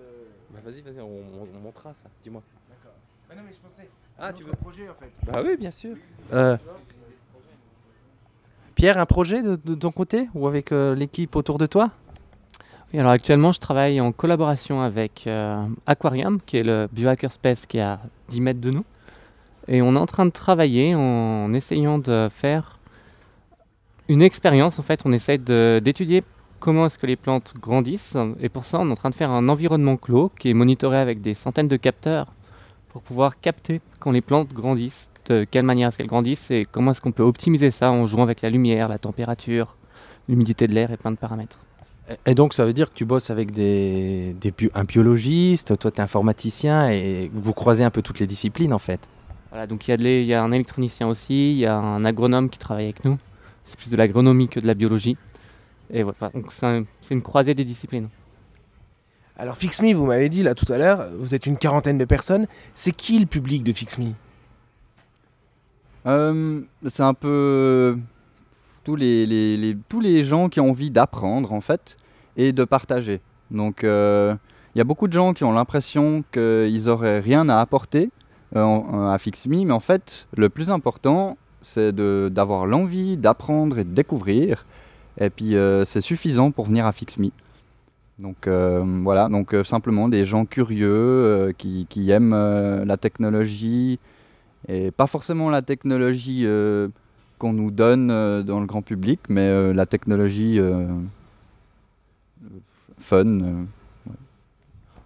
Bah 0.53 0.61
vas-y, 0.65 0.81
vas-y, 0.81 1.01
on, 1.01 1.61
montrera 1.63 1.95
ça, 1.95 2.09
dis-moi. 2.25 2.43
D'accord. 2.69 2.97
Bah 3.29 3.35
non, 3.37 3.43
mais 3.47 3.53
je 3.53 3.61
pensais... 3.61 3.89
Ah, 4.19 4.33
tu 4.33 4.43
veux 4.43 4.51
un 4.51 4.57
projet, 4.57 4.89
en 4.89 4.95
fait 4.95 5.13
Bah 5.25 5.41
oui, 5.45 5.57
bien 5.57 5.71
sûr. 5.71 5.97
Euh, 6.33 6.57
Pierre, 8.75 8.99
un 8.99 9.07
projet 9.07 9.43
de, 9.43 9.75
ton 9.75 9.93
côté 9.93 10.29
ou 10.35 10.49
avec 10.49 10.71
l'équipe 10.71 11.37
autour 11.37 11.59
de 11.59 11.67
toi? 11.67 11.93
Alors 12.99 13.11
actuellement, 13.11 13.51
je 13.51 13.59
travaille 13.59 14.01
en 14.01 14.13
collaboration 14.13 14.81
avec 14.81 15.25
euh, 15.27 15.65
Aquarium, 15.87 16.41
qui 16.41 16.59
est 16.59 16.63
le 16.63 16.89
biohackerspace 16.93 17.67
qui 17.67 17.79
est 17.79 17.83
à 17.83 17.99
10 18.29 18.41
mètres 18.41 18.61
de 18.61 18.71
nous. 18.71 18.85
Et 19.67 19.83
on 19.83 19.97
est 19.97 19.99
en 19.99 20.07
train 20.07 20.27
de 20.27 20.31
travailler 20.31 20.95
en 20.95 21.53
essayant 21.55 21.99
de 21.99 22.29
faire 22.31 22.79
une 24.09 24.23
expérience. 24.23 24.79
En 24.79 24.83
fait, 24.83 25.03
on 25.05 25.13
essaie 25.13 25.39
d'étudier 25.39 26.23
comment 26.61 26.87
est-ce 26.87 26.99
que 26.99 27.07
les 27.07 27.17
plantes 27.17 27.55
grandissent. 27.61 28.17
Et 28.41 28.49
pour 28.49 28.65
ça, 28.65 28.79
on 28.81 28.89
est 28.89 28.93
en 28.93 28.97
train 28.97 29.11
de 29.11 29.15
faire 29.15 29.31
un 29.31 29.49
environnement 29.49 29.97
clos 29.97 30.31
qui 30.39 30.51
est 30.51 30.55
monitoré 30.55 30.99
avec 30.99 31.21
des 31.21 31.35
centaines 31.35 31.69
de 31.69 31.77
capteurs 31.77 32.27
pour 32.91 33.03
pouvoir 33.03 33.41
capter 33.41 33.81
quand 33.99 34.13
les 34.13 34.21
plantes 34.21 34.53
grandissent, 34.53 35.11
de 35.27 35.45
quelle 35.51 35.65
manière 35.65 35.89
est-ce 35.89 36.07
grandissent 36.07 36.51
et 36.51 36.65
comment 36.71 36.93
est-ce 36.93 37.01
qu'on 37.01 37.13
peut 37.13 37.25
optimiser 37.25 37.71
ça 37.71 37.91
en 37.91 38.07
jouant 38.07 38.23
avec 38.23 38.41
la 38.41 38.51
lumière, 38.51 38.89
la 38.89 38.99
température, 38.99 39.75
l'humidité 40.29 40.69
de 40.69 40.75
l'air 40.75 40.93
et 40.93 40.97
plein 40.97 41.11
de 41.11 41.17
paramètres. 41.17 41.59
Et 42.27 42.35
donc, 42.35 42.53
ça 42.53 42.67
veut 42.67 42.75
dire 42.75 42.91
que 42.91 42.95
tu 42.95 43.05
bosses 43.05 43.31
avec 43.31 43.51
des, 43.51 44.37
un 44.75 44.85
biologiste, 44.85 45.79
toi, 45.79 45.91
tu 45.91 45.99
es 45.99 46.01
informaticien, 46.01 46.91
et 46.91 47.31
vous 47.33 47.55
croisez 47.55 47.83
un 47.83 47.91
peu 47.91 48.03
toutes 48.03 48.19
les 48.19 48.27
disciplines, 48.27 48.75
en 48.75 48.79
fait. 48.79 49.09
Voilà, 49.51 49.67
donc 49.67 49.89
il 49.89 50.01
y, 50.01 50.25
y, 50.25 50.35
a 50.35 50.43
un 50.43 50.53
électronicien 50.53 51.09
aussi, 51.09 51.53
il 51.53 51.59
y 51.59 51.67
a 51.67 51.77
un 51.77 52.05
agronome 52.05 52.51
qui 52.51 52.59
travaille 52.59 52.85
avec 52.85 53.05
nous. 53.05 53.19
C'est 53.65 53.79
plus 53.79 53.91
de 53.91 53.97
l'agronomie 53.97 54.49
que 54.49 54.61
de 54.61 54.67
la 54.67 54.75
biologie. 54.75 55.17
Et 55.91 56.03
voilà, 56.03 56.31
donc 56.35 56.53
c'est 56.53 57.15
une 57.15 57.23
croisée 57.23 57.55
des 57.55 57.65
disciplines. 57.65 58.09
Alors, 59.37 59.57
FixMe, 59.57 59.93
vous 59.95 60.07
m'avez 60.07 60.29
dit 60.29 60.43
là 60.43 60.55
tout 60.55 60.71
à 60.73 60.79
l'heure, 60.79 61.09
vous 61.19 61.35
êtes 61.35 61.47
une 61.47 61.57
quarantaine 61.57 61.99
de 61.99 62.05
personnes. 62.05 62.47
C'est 62.75 62.93
qui 62.93 63.19
le 63.19 63.27
public 63.27 63.65
de 63.65 63.73
FixMe? 63.73 64.13
Euh, 66.07 66.61
C'est 66.87 67.03
un 67.03 67.15
peu 67.15 67.99
tous 68.85 68.97
les, 68.97 69.77
tous 69.89 70.01
les 70.01 70.23
gens 70.25 70.49
qui 70.49 70.61
ont 70.61 70.71
envie 70.71 70.91
d'apprendre 70.91 71.53
en 71.53 71.61
fait 71.61 71.97
et 72.37 72.53
de 72.53 72.65
partager. 72.65 73.21
Donc 73.51 73.83
euh, 73.83 74.35
il 74.75 74.79
y 74.79 74.81
a 74.81 74.85
beaucoup 74.85 75.09
de 75.09 75.13
gens 75.13 75.33
qui 75.33 75.45
ont 75.45 75.53
l'impression 75.53 76.23
qu'ils 76.33 76.85
n'auraient 76.85 77.21
rien 77.21 77.49
à 77.49 77.61
apporter 77.61 78.11
euh, 78.55 79.13
à 79.13 79.19
FixMe, 79.19 79.65
mais 79.65 79.73
en 79.73 79.81
fait 79.81 80.29
le 80.37 80.49
plus 80.49 80.71
important 80.71 81.37
c'est 81.63 81.95
d'avoir 81.95 82.67
l'envie 82.67 83.17
d'apprendre 83.17 83.79
et 83.79 83.85
de 83.85 83.95
découvrir. 83.95 84.67
Et 85.19 85.31
puis 85.31 85.57
euh, 85.57 85.85
c'est 85.85 86.03
suffisant 86.03 86.51
pour 86.51 86.67
venir 86.67 86.87
à 86.87 86.93
FixMe. 86.93 87.31
Donc 88.19 88.47
voilà, 88.47 89.29
donc 89.29 89.57
simplement 89.65 90.09
des 90.09 90.25
gens 90.25 90.45
curieux 90.45 91.53
qui, 91.59 92.11
aiment 92.11 92.85
la 92.85 92.97
technologie 92.97 93.99
et 94.69 94.93
pas 94.93 95.09
forcément 95.09 95.51
la 95.51 95.63
technologie 95.63 96.47
qu'on 97.45 97.53
nous 97.53 97.71
donne 97.71 98.11
euh, 98.11 98.43
dans 98.43 98.59
le 98.59 98.65
grand 98.65 98.81
public, 98.81 99.21
mais 99.29 99.47
euh, 99.47 99.75
la 99.75 99.85
technologie 99.85 100.59
euh, 100.59 100.87
fun. 102.99 103.67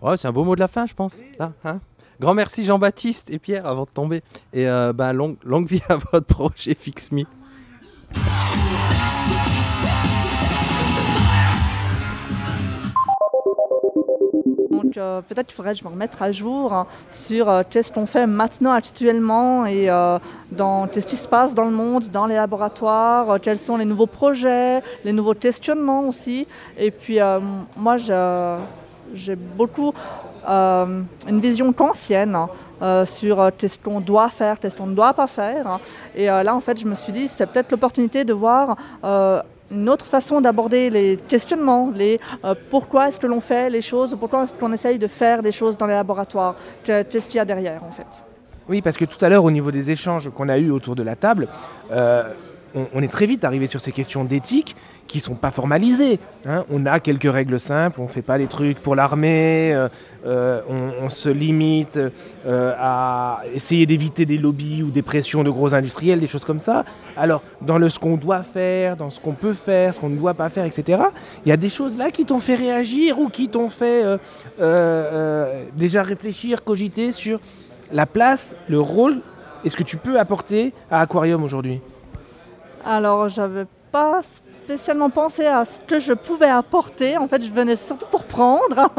Ouais. 0.01 0.16
c'est 0.16 0.29
un 0.29 0.33
beau 0.33 0.44
mot 0.44 0.55
de 0.55 0.61
la 0.61 0.68
fin, 0.68 0.87
je 0.87 0.94
pense. 0.94 1.20
Hein. 1.40 1.81
Grand 2.20 2.35
merci 2.35 2.64
Jean-Baptiste 2.64 3.29
et 3.31 3.40
Pierre 3.40 3.66
avant 3.66 3.87
de 3.87 3.90
tomber. 3.90 4.22
Et 4.53 4.66
bah, 4.94 5.12
longue, 5.12 5.37
longue 5.44 5.66
vie 5.66 5.83
à 5.88 5.96
votre 5.96 6.27
projet 6.27 6.74
Fix 6.74 7.11
Euh, 14.98 15.20
peut-être 15.22 15.46
qu'il 15.46 15.54
faudrait 15.54 15.72
que 15.72 15.78
je 15.78 15.84
me 15.84 15.90
remette 15.90 16.16
à 16.20 16.32
jour 16.32 16.72
hein, 16.72 16.87
sur 17.11 17.48
euh, 17.48 17.62
qu'est-ce 17.68 17.92
qu'on 17.92 18.06
fait 18.06 18.26
maintenant 18.26 18.72
actuellement 18.72 19.66
et 19.66 19.88
euh, 19.88 20.18
qu'est-ce 20.92 21.06
qui 21.06 21.16
se 21.16 21.28
passe 21.28 21.54
dans 21.54 21.64
le 21.64 21.70
monde, 21.70 22.04
dans 22.12 22.26
les 22.26 22.34
laboratoires, 22.34 23.40
quels 23.40 23.58
sont 23.58 23.76
les 23.76 23.84
nouveaux 23.84 24.06
projets, 24.06 24.82
les 25.04 25.12
nouveaux 25.12 25.34
questionnements 25.34 26.08
aussi. 26.08 26.46
Et 26.76 26.90
puis 26.90 27.18
moi, 27.76 27.96
j'ai 27.96 29.37
beaucoup 29.37 29.92
une 30.46 31.40
vision 31.40 31.72
kantienne 31.72 32.37
hein, 32.80 33.04
sur 33.04 33.50
qu'est-ce 33.56 33.78
qu'on 33.78 34.00
doit 34.00 34.30
faire, 34.30 34.58
qu'est-ce 34.58 34.76
qu'on 34.76 34.87
ne 34.87 34.94
doit 34.94 35.12
pas 35.12 35.26
faire. 35.26 35.66
Hein. 35.66 35.80
Et 36.14 36.26
là, 36.26 36.54
en 36.54 36.61
fait, 36.61 36.78
je 36.80 36.87
me 36.87 36.94
suis 36.94 37.12
dit, 37.12 37.28
c'est 37.28 37.46
peut-être 37.46 37.70
l'opportunité 37.70 38.24
de 38.24 38.32
voir 38.32 38.76
une 39.70 39.88
autre 39.88 40.07
façon 40.07 40.40
d'aborder 40.40 40.90
les 40.90 41.16
questionnements, 41.16 41.90
les 41.94 42.20
euh, 42.44 42.54
pourquoi 42.70 43.09
est-ce 43.09 43.20
que 43.20 43.26
l'on 43.26 43.40
fait 43.40 43.70
les 43.70 43.83
choses, 43.83 44.16
pourquoi 44.18 44.44
est-ce 44.44 44.54
qu'on 44.54 44.72
essaye 44.72 44.98
de 44.98 45.07
faire 45.07 45.42
les 45.42 45.52
choses 45.52 45.76
dans 45.76 45.87
les 45.87 45.94
laboratoires, 45.94 46.57
qu'est-ce 46.85 47.28
qu'il 47.28 47.37
y 47.37 47.40
a 47.40 47.44
derrière 47.44 47.85
en 47.85 47.90
fait. 47.90 48.07
Oui, 48.68 48.83
parce 48.83 48.96
que 48.96 49.04
tout 49.04 49.22
à 49.24 49.28
l'heure, 49.28 49.44
au 49.44 49.50
niveau 49.50 49.70
des 49.70 49.90
échanges 49.90 50.31
qu'on 50.31 50.48
a 50.48 50.59
eus 50.59 50.70
autour 50.70 50.94
de 50.94 51.02
la 51.02 51.16
table, 51.16 51.48
euh, 51.90 52.24
on, 52.74 53.02
est 53.02 53.09
très 53.09 53.24
vite 53.24 53.44
arrivé 53.44 53.66
sur 53.66 53.81
ces 53.81 53.92
questions 53.92 54.24
d'éthique 54.24 54.76
qui 55.09 55.21
sont 55.21 55.35
pas 55.35 55.51
formalisées. 55.51 56.21
Hein. 56.47 56.64
On 56.71 56.87
a 56.87 57.01
quelques 57.01 57.33
règles 57.33 57.59
simples, 57.59 58.01
on 58.01 58.05
ne 58.05 58.09
fait 58.09 58.23
pas 58.23 58.38
les 58.38 58.47
trucs 58.47 58.79
pour 58.79 58.94
l'armée, 58.94 59.75
euh, 59.75 59.88
euh, 60.27 60.61
on, 61.01 61.09
se 61.09 61.31
limite 61.31 61.99
euh, 62.47 62.75
à 62.79 63.40
essayer 63.55 63.87
d'éviter 63.87 64.27
des 64.27 64.37
lobbies 64.37 64.83
ou 64.83 64.90
des 64.90 65.03
pressions 65.03 65.42
de 65.42 65.51
gros 65.51 65.75
industriels, 65.75 66.21
des 66.21 66.27
choses 66.27 66.44
comme 66.44 66.59
ça. 66.59 66.85
Alors, 67.16 67.42
dans 67.62 67.79
le 67.79 67.88
ce 67.88 67.99
qu'on 67.99 68.16
doit 68.16 68.42
faire, 68.42 68.97
dans 68.97 69.11
ce 69.11 69.18
qu'on 69.18 69.33
peut 69.33 69.55
faire, 69.55 69.94
ce 69.94 70.01
qu'on 70.01 70.11
ne 70.11 70.18
doit 70.18 70.35
pas 70.35 70.51
faire, 70.51 70.66
etc., 70.66 71.03
il 71.44 71.49
y 71.49 71.53
a 71.53 71.57
des 71.57 71.71
choses 71.71 71.97
là 71.97 72.11
qui 72.11 72.27
t'ont 72.27 72.40
fait 72.40 72.55
réagir 72.55 73.18
ou 73.18 73.29
qui 73.31 73.49
t'ont 73.49 73.71
fait 73.71 74.05
déjà 75.75 76.03
réfléchir, 76.03 76.62
cogiter 76.62 77.11
sur 77.12 77.40
la 77.90 78.05
place, 78.05 78.55
le 78.68 78.79
rôle 78.79 79.23
et 79.64 79.71
ce 79.71 79.77
que 79.77 79.83
tu 79.83 79.97
peux 79.97 80.18
apporter 80.18 80.73
à 80.90 81.01
Aquarium 81.01 81.42
aujourd'hui? 81.42 81.81
Alors, 82.85 83.29
j'avais 83.29 83.66
pas 83.90 84.21
spécialement 84.68 85.09
pensé 85.09 85.46
à 85.46 85.64
ce 85.64 85.81
que 85.81 85.98
je 85.98 86.12
pouvais 86.12 86.50
apporter. 86.50 87.16
En 87.16 87.26
fait, 87.26 87.42
je 87.42 87.50
venais 87.50 87.74
surtout 87.74 88.04
pour 88.11 88.24
prendre. 88.24 88.90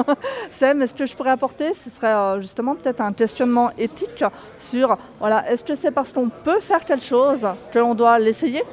c'est, 0.51 0.73
mais 0.73 0.88
ce 0.88 0.95
que 0.95 1.05
je 1.05 1.15
pourrais 1.15 1.29
apporter, 1.29 1.75
ce 1.75 1.91
serait 1.91 2.08
euh, 2.12 2.41
justement 2.41 2.73
peut-être 2.73 3.01
un 3.01 3.13
questionnement 3.13 3.69
éthique 3.77 4.23
sur, 4.58 4.97
voilà, 5.19 5.47
est-ce 5.51 5.63
que 5.63 5.75
c'est 5.75 5.91
parce 5.91 6.12
qu'on 6.12 6.29
peut 6.29 6.60
faire 6.60 6.84
quelque 6.86 7.05
chose 7.05 7.47
que 7.71 7.77
l'on 7.77 7.93
doit 7.93 8.17
l'essayer? 8.17 8.63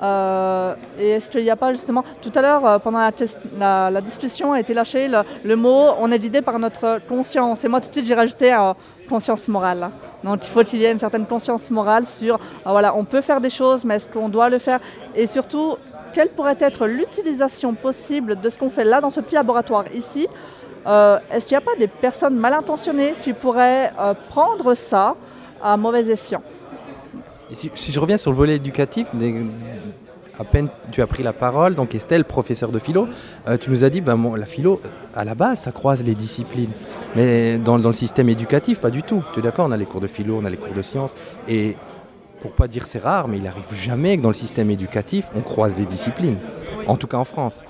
Euh, 0.00 0.76
et 0.96 1.10
est-ce 1.10 1.28
qu'il 1.28 1.42
n'y 1.42 1.50
a 1.50 1.56
pas 1.56 1.72
justement, 1.72 2.04
tout 2.22 2.30
à 2.36 2.40
l'heure, 2.40 2.64
euh, 2.64 2.78
pendant 2.78 3.00
la, 3.00 4.00
discussion, 4.00 4.52
a 4.52 4.60
été 4.60 4.74
lâché 4.74 5.08
le, 5.42 5.56
mot 5.56 5.88
on 5.98 6.08
est 6.12 6.20
guidé 6.20 6.40
par 6.40 6.56
notre 6.60 7.00
conscience. 7.08 7.64
Et 7.64 7.68
moi, 7.68 7.80
tout 7.80 7.88
de 7.88 7.94
suite, 7.94 8.06
j'ai 8.06 8.14
rajouté 8.14 8.56
conscience 9.08 9.48
morale. 9.48 9.90
Donc 10.22 10.46
il 10.46 10.50
faut 10.50 10.62
qu'il 10.62 10.78
y 10.78 10.84
ait 10.84 10.92
une 10.92 10.98
certaine 10.98 11.26
conscience 11.26 11.68
morale 11.70 12.06
sur, 12.06 12.38
voilà, 12.64 12.94
on 12.94 13.04
peut 13.04 13.22
faire 13.22 13.40
des 13.40 13.50
choses, 13.50 13.84
mais 13.84 13.96
est-ce 13.96 14.06
qu'on 14.06 14.28
doit 14.28 14.48
le 14.48 14.58
faire? 14.58 14.78
Et 15.16 15.26
surtout, 15.26 15.76
quelle 16.12 16.28
pourrait 16.30 16.56
être 16.60 16.86
l'utilisation 16.86 17.74
possible 17.74 18.40
de 18.40 18.48
ce 18.48 18.58
qu'on 18.58 18.70
fait 18.70 18.84
là 18.84 19.00
dans 19.00 19.10
ce 19.10 19.20
petit 19.20 19.34
laboratoire 19.34 19.84
ici? 19.94 20.28
Euh, 20.86 21.18
Est-ce 21.30 21.46
qu'il 21.46 21.56
n'y 21.56 21.62
a 21.62 21.66
pas 21.66 21.76
des 21.76 21.88
personnes 21.88 22.36
mal 22.36 22.54
intentionnées 22.54 23.14
qui 23.20 23.32
pourraient 23.32 23.92
euh, 23.98 24.14
prendre 24.28 24.74
ça 24.74 25.16
à 25.62 25.76
mauvais 25.76 26.06
escient? 26.06 26.42
Si, 27.52 27.92
je 27.92 28.00
reviens 28.00 28.18
sur 28.18 28.30
le 28.30 28.36
volet 28.36 28.56
éducatif, 28.56 29.08
à 30.38 30.44
peine 30.44 30.68
tu 30.92 31.02
as 31.02 31.06
pris 31.06 31.22
la 31.22 31.32
parole, 31.32 31.74
donc 31.74 31.94
Estelle, 31.94 32.24
professeur 32.24 32.70
de 32.70 32.78
philo, 32.78 33.08
euh, 33.48 33.56
tu 33.56 33.70
nous 33.70 33.84
as 33.84 33.90
dit, 33.90 34.00
ben, 34.00 34.18
la 34.36 34.46
philo, 34.46 34.80
à 35.14 35.24
la 35.24 35.34
base, 35.34 35.60
ça 35.60 35.72
croise 35.72 36.04
les 36.04 36.14
disciplines. 36.14 36.70
Mais 37.16 37.58
dans, 37.58 37.76
le 37.76 37.92
système 37.92 38.28
éducatif, 38.28 38.80
pas 38.80 38.90
du 38.90 39.02
tout. 39.02 39.24
Tu 39.32 39.40
es 39.40 39.42
d'accord 39.42 39.66
On 39.68 39.72
a 39.72 39.76
les 39.76 39.86
cours 39.86 40.00
de 40.00 40.06
philo, 40.06 40.38
on 40.40 40.44
a 40.44 40.50
les 40.50 40.56
cours 40.56 40.74
de 40.74 40.82
sciences. 40.82 41.14
Et 41.48 41.76
pour 42.40 42.52
pas 42.52 42.68
dire 42.68 42.86
c'est 42.86 42.98
rare, 42.98 43.28
mais 43.28 43.38
il 43.38 43.46
arrive 43.46 43.72
jamais 43.74 44.16
que 44.16 44.22
dans 44.22 44.30
le 44.30 44.34
système 44.34 44.70
éducatif, 44.70 45.26
on 45.34 45.40
croise 45.40 45.76
les 45.76 45.86
disciplines. 45.86 46.38
En 46.86 46.96
tout 46.96 47.06
cas 47.06 47.18
en 47.18 47.24
France. 47.24 47.62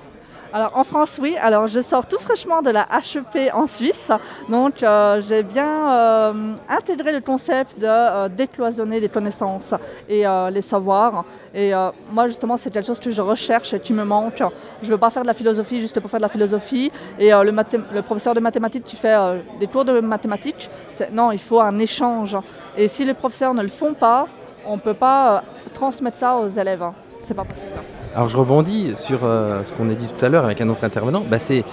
Alors 0.50 0.78
en 0.78 0.85
France, 0.85 1.18
oui. 1.20 1.37
Alors 1.40 1.66
je 1.66 1.81
sors 1.81 2.07
tout 2.07 2.18
fraîchement 2.18 2.62
de 2.62 2.70
la 2.70 2.88
HEP 2.90 3.52
en 3.52 3.66
Suisse. 3.66 4.11
Donc 4.48 4.83
euh, 4.83 5.20
j'ai 5.20 5.42
bien 5.42 5.92
euh, 5.92 6.54
intégré 6.70 7.12
le 7.12 7.20
concept 7.20 7.78
de 7.78 7.87
euh, 7.87 8.28
décloisonner 8.31 8.98
les 8.98 9.11
connaissances 9.11 9.74
et 10.09 10.24
les 10.50 10.62
savoirs. 10.62 11.24
Et 11.54 11.72
moi 12.11 12.28
justement, 12.28 12.57
c'est 12.57 12.70
quelque 12.70 12.87
chose 12.87 13.00
que 13.00 13.11
je 13.11 13.20
recherche 13.20 13.74
et 13.74 13.81
qui 13.81 13.92
me 13.92 14.04
manque. 14.04 14.42
Je 14.83 14.87
ne 14.87 14.92
veux 14.92 14.98
pas 14.98 15.11
faire 15.11 15.22
de 15.22 15.26
la 15.26 15.35
philosophie 15.35 15.81
juste 15.81 15.98
pour 16.00 16.11
faire 16.11 16.20
de 16.20 16.24
la 16.24 16.28
philosophie. 16.28 16.90
Et 17.18 17.31
le, 17.31 17.52
le, 17.94 18.02
professeur 18.02 18.35
de 18.35 18.40
mathématiques 18.40 18.85
qui 18.85 18.96
fait 18.96 19.16
des 19.59 19.66
cours 19.66 19.85
de 19.85 20.00
mathématiques, 20.00 20.70
non, 21.12 21.33
il 21.33 21.38
faut 21.38 21.61
un 21.61 21.78
échange. 21.78 22.37
Et 22.76 22.88
si 22.88 23.04
les 23.04 23.14
professeurs 23.14 23.54
ne 23.54 23.62
le 23.62 23.68
font 23.68 23.94
pas, 23.94 24.28
on 24.68 24.76
ne 24.76 24.81
peut 24.81 24.94
pas 24.94 25.42
transmettre 25.74 26.16
ça 26.16 26.37
aux 26.37 26.48
élèves. 26.48 26.85
C'est 27.24 27.35
pas 27.35 27.44
possible. 27.44 27.66
Alors 28.14 28.28
je 28.28 28.37
rebondis 28.37 28.94
sur 28.96 29.20
euh, 29.22 29.64
ce 29.64 29.72
qu'on 29.72 29.90
a 29.90 29.94
dit 29.94 30.07
tout 30.07 30.24
à 30.24 30.28
l'heure 30.28 30.44
avec 30.44 30.61
un 30.61 30.68
autre 30.68 30.85
intervenant. 30.85 31.22
Bah, 31.28 31.38
c'est 31.38 31.64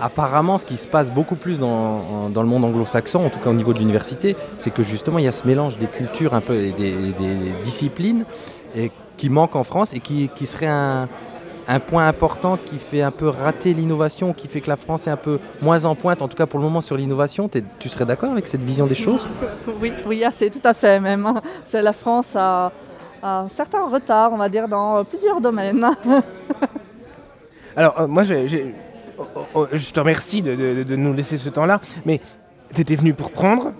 apparemment 0.00 0.58
ce 0.58 0.64
qui 0.64 0.76
se 0.76 0.86
passe 0.86 1.10
beaucoup 1.10 1.36
plus 1.36 1.58
dans, 1.58 2.30
le 2.34 2.44
monde 2.44 2.64
anglo-saxon, 2.64 3.24
en 3.24 3.30
tout 3.30 3.38
cas 3.38 3.50
au 3.50 3.54
niveau 3.54 3.72
de 3.72 3.78
l'université, 3.78 4.36
c'est 4.58 4.70
que 4.70 4.82
justement 4.82 5.18
il 5.18 5.24
y 5.24 5.28
a 5.28 5.32
ce 5.32 5.46
mélange 5.46 5.76
des 5.76 5.86
cultures 5.86 6.34
un 6.34 6.40
peu 6.40 6.54
et 6.54 6.72
des, 6.72 7.14
disciplines 7.64 8.24
et 8.76 8.92
qui 9.16 9.28
manque 9.28 9.56
en 9.56 9.64
France 9.64 9.94
et 9.94 10.00
qui, 10.00 10.46
serait 10.46 10.66
un, 10.66 11.08
point 11.80 12.08
important 12.08 12.56
qui 12.56 12.78
fait 12.78 13.02
un 13.02 13.10
peu 13.10 13.28
rater 13.28 13.74
l'innovation, 13.74 14.32
qui 14.32 14.48
fait 14.48 14.60
que 14.60 14.68
la 14.68 14.76
France 14.76 15.06
est 15.06 15.10
un 15.10 15.16
peu 15.16 15.38
moins 15.60 15.84
en 15.84 15.94
pointe, 15.94 16.22
en 16.22 16.28
tout 16.28 16.36
cas 16.36 16.46
pour 16.46 16.58
le 16.58 16.64
moment 16.64 16.80
sur 16.80 16.96
l'innovation. 16.96 17.50
Tu 17.78 17.88
serais 17.88 18.06
d'accord 18.06 18.32
avec 18.32 18.46
cette 18.46 18.62
vision 18.62 18.86
des 18.86 18.94
choses? 18.94 19.28
Oui, 19.80 19.92
oui, 20.06 20.24
c'est 20.32 20.50
tout 20.50 20.66
à 20.66 20.72
fait 20.72 20.98
même. 20.98 21.26
Hein. 21.26 21.42
C'est 21.66 21.82
la 21.82 21.92
France 21.92 22.34
a 22.34 22.72
un 23.22 23.48
certain 23.48 23.86
retard, 23.86 24.32
on 24.32 24.36
va 24.36 24.48
dire, 24.48 24.68
dans 24.68 25.04
plusieurs 25.04 25.40
domaines. 25.40 25.86
Alors, 27.76 28.00
euh, 28.00 28.06
moi, 28.06 28.22
je, 28.22 28.34
oh, 29.18 29.24
oh, 29.34 29.40
oh, 29.54 29.66
je, 29.72 29.90
te 29.90 30.00
remercie 30.00 30.42
de, 30.42 30.96
nous 30.96 31.12
laisser 31.12 31.38
ce 31.38 31.48
temps-là, 31.48 31.80
mais 32.04 32.20
tu 32.74 32.80
étais 32.80 32.96
venu 32.96 33.14
pour 33.14 33.30
prendre, 33.30 33.72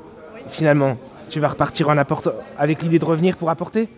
finalement, 0.48 0.96
tu 1.28 1.40
vas 1.40 1.48
repartir 1.48 1.88
en 1.88 1.96
apportant, 1.96 2.32
avec 2.58 2.82
l'idée 2.82 2.98
de 2.98 3.04
revenir 3.04 3.36
pour 3.36 3.50
apporter? 3.50 3.88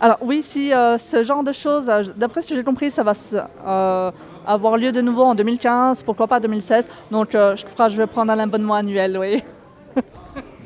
Alors 0.00 0.18
oui, 0.22 0.42
si 0.42 0.72
euh, 0.72 0.98
ce 0.98 1.22
genre 1.22 1.42
de 1.42 1.52
choses, 1.52 1.88
euh, 1.88 2.02
d'après 2.16 2.42
ce 2.42 2.48
que 2.48 2.54
j'ai 2.54 2.64
compris, 2.64 2.90
ça 2.90 3.02
va 3.02 4.12
avoir 4.46 4.76
lieu 4.76 4.92
de 4.92 5.00
nouveau 5.00 5.22
en 5.22 5.34
2015, 5.34 6.02
pourquoi 6.02 6.26
pas 6.26 6.40
2016. 6.40 6.86
Donc 7.10 7.30
je 7.32 7.64
crois 7.72 7.86
que 7.86 7.92
je 7.92 7.96
vais 7.96 8.06
prendre 8.06 8.32
un 8.32 8.38
abonnement 8.38 8.74
annuel, 8.74 9.18
oui. 9.18 9.42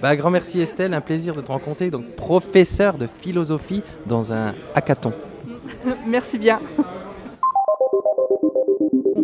Bah, 0.00 0.14
grand 0.14 0.30
merci 0.30 0.60
Estelle, 0.60 0.94
un 0.94 1.00
plaisir 1.00 1.34
de 1.34 1.40
te 1.40 1.50
rencontrer. 1.50 1.90
Donc, 1.90 2.14
professeur 2.14 2.96
de 2.98 3.08
philosophie 3.20 3.82
dans 4.06 4.32
un 4.32 4.54
hackathon. 4.72 5.12
merci 6.06 6.38
bien. 6.38 6.60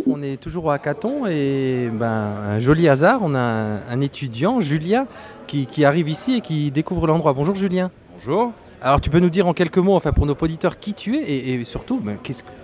On 0.06 0.20
est 0.20 0.40
toujours 0.40 0.66
au 0.66 0.70
hackathon 0.70 1.26
et 1.26 1.90
ben, 1.92 2.06
un 2.06 2.60
joli 2.60 2.88
hasard, 2.88 3.20
on 3.22 3.34
a 3.34 3.38
un, 3.38 4.00
étudiant, 4.00 4.60
Julien, 4.60 5.06
qui, 5.46 5.84
arrive 5.84 6.08
ici 6.08 6.36
et 6.36 6.40
qui 6.40 6.70
découvre 6.70 7.06
l'endroit. 7.06 7.32
Bonjour 7.32 7.54
Julien. 7.54 7.90
Bonjour. 8.12 8.52
Alors 8.84 9.00
tu 9.00 9.08
peux 9.08 9.18
nous 9.18 9.30
dire 9.30 9.46
en 9.46 9.54
quelques 9.54 9.78
mots, 9.78 9.94
enfin 9.94 10.12
pour 10.12 10.26
nos 10.26 10.36
auditeurs, 10.38 10.78
qui 10.78 10.92
tu 10.92 11.16
es 11.16 11.54
et, 11.54 11.64
surtout 11.64 11.98
ben, 11.98 12.18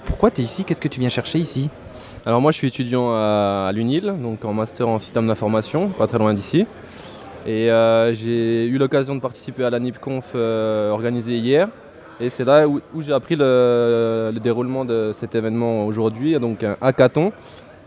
pourquoi 0.05 0.31
tu 0.31 0.43
es 0.43 0.45
ici? 0.45 0.65
Qu'est-ce 0.65 0.83
que 0.83 0.89
tu 0.89 1.01
viens 1.01 1.09
chercher 1.09 1.39
ici? 1.39 1.71
Alors 2.27 2.43
moi 2.43 2.53
je 2.53 2.59
suis 2.59 2.69
étudiant 2.69 3.11
à, 3.11 3.71
l'UNIL, 3.73 4.13
donc 4.21 4.45
en 4.45 4.53
master 4.53 4.87
en 4.87 4.99
système 4.99 5.27
d'information, 5.27 5.89
pas 5.89 6.07
très 6.07 6.19
loin 6.19 6.35
d'ici. 6.35 6.67
Et 7.47 7.71
euh, 7.71 8.13
j'ai 8.13 8.67
eu 8.67 8.77
l'occasion 8.77 9.15
de 9.15 9.21
participer 9.23 9.65
à 9.65 9.71
la 9.71 9.81
NIPConf 9.81 10.33
euh, 10.35 10.91
organisée 10.91 11.39
hier. 11.39 11.69
Et 12.21 12.29
c'est 12.29 12.45
là 12.45 12.69
où, 12.69 12.83
j'ai 12.99 13.15
appris 13.15 13.35
le, 13.35 14.31
déroulement 14.43 14.85
de 14.85 15.13
cet 15.15 15.35
événement 15.35 15.87
aujourd'hui, 15.87 16.39
donc 16.39 16.65
un 16.65 16.77
hackathon. 16.83 17.33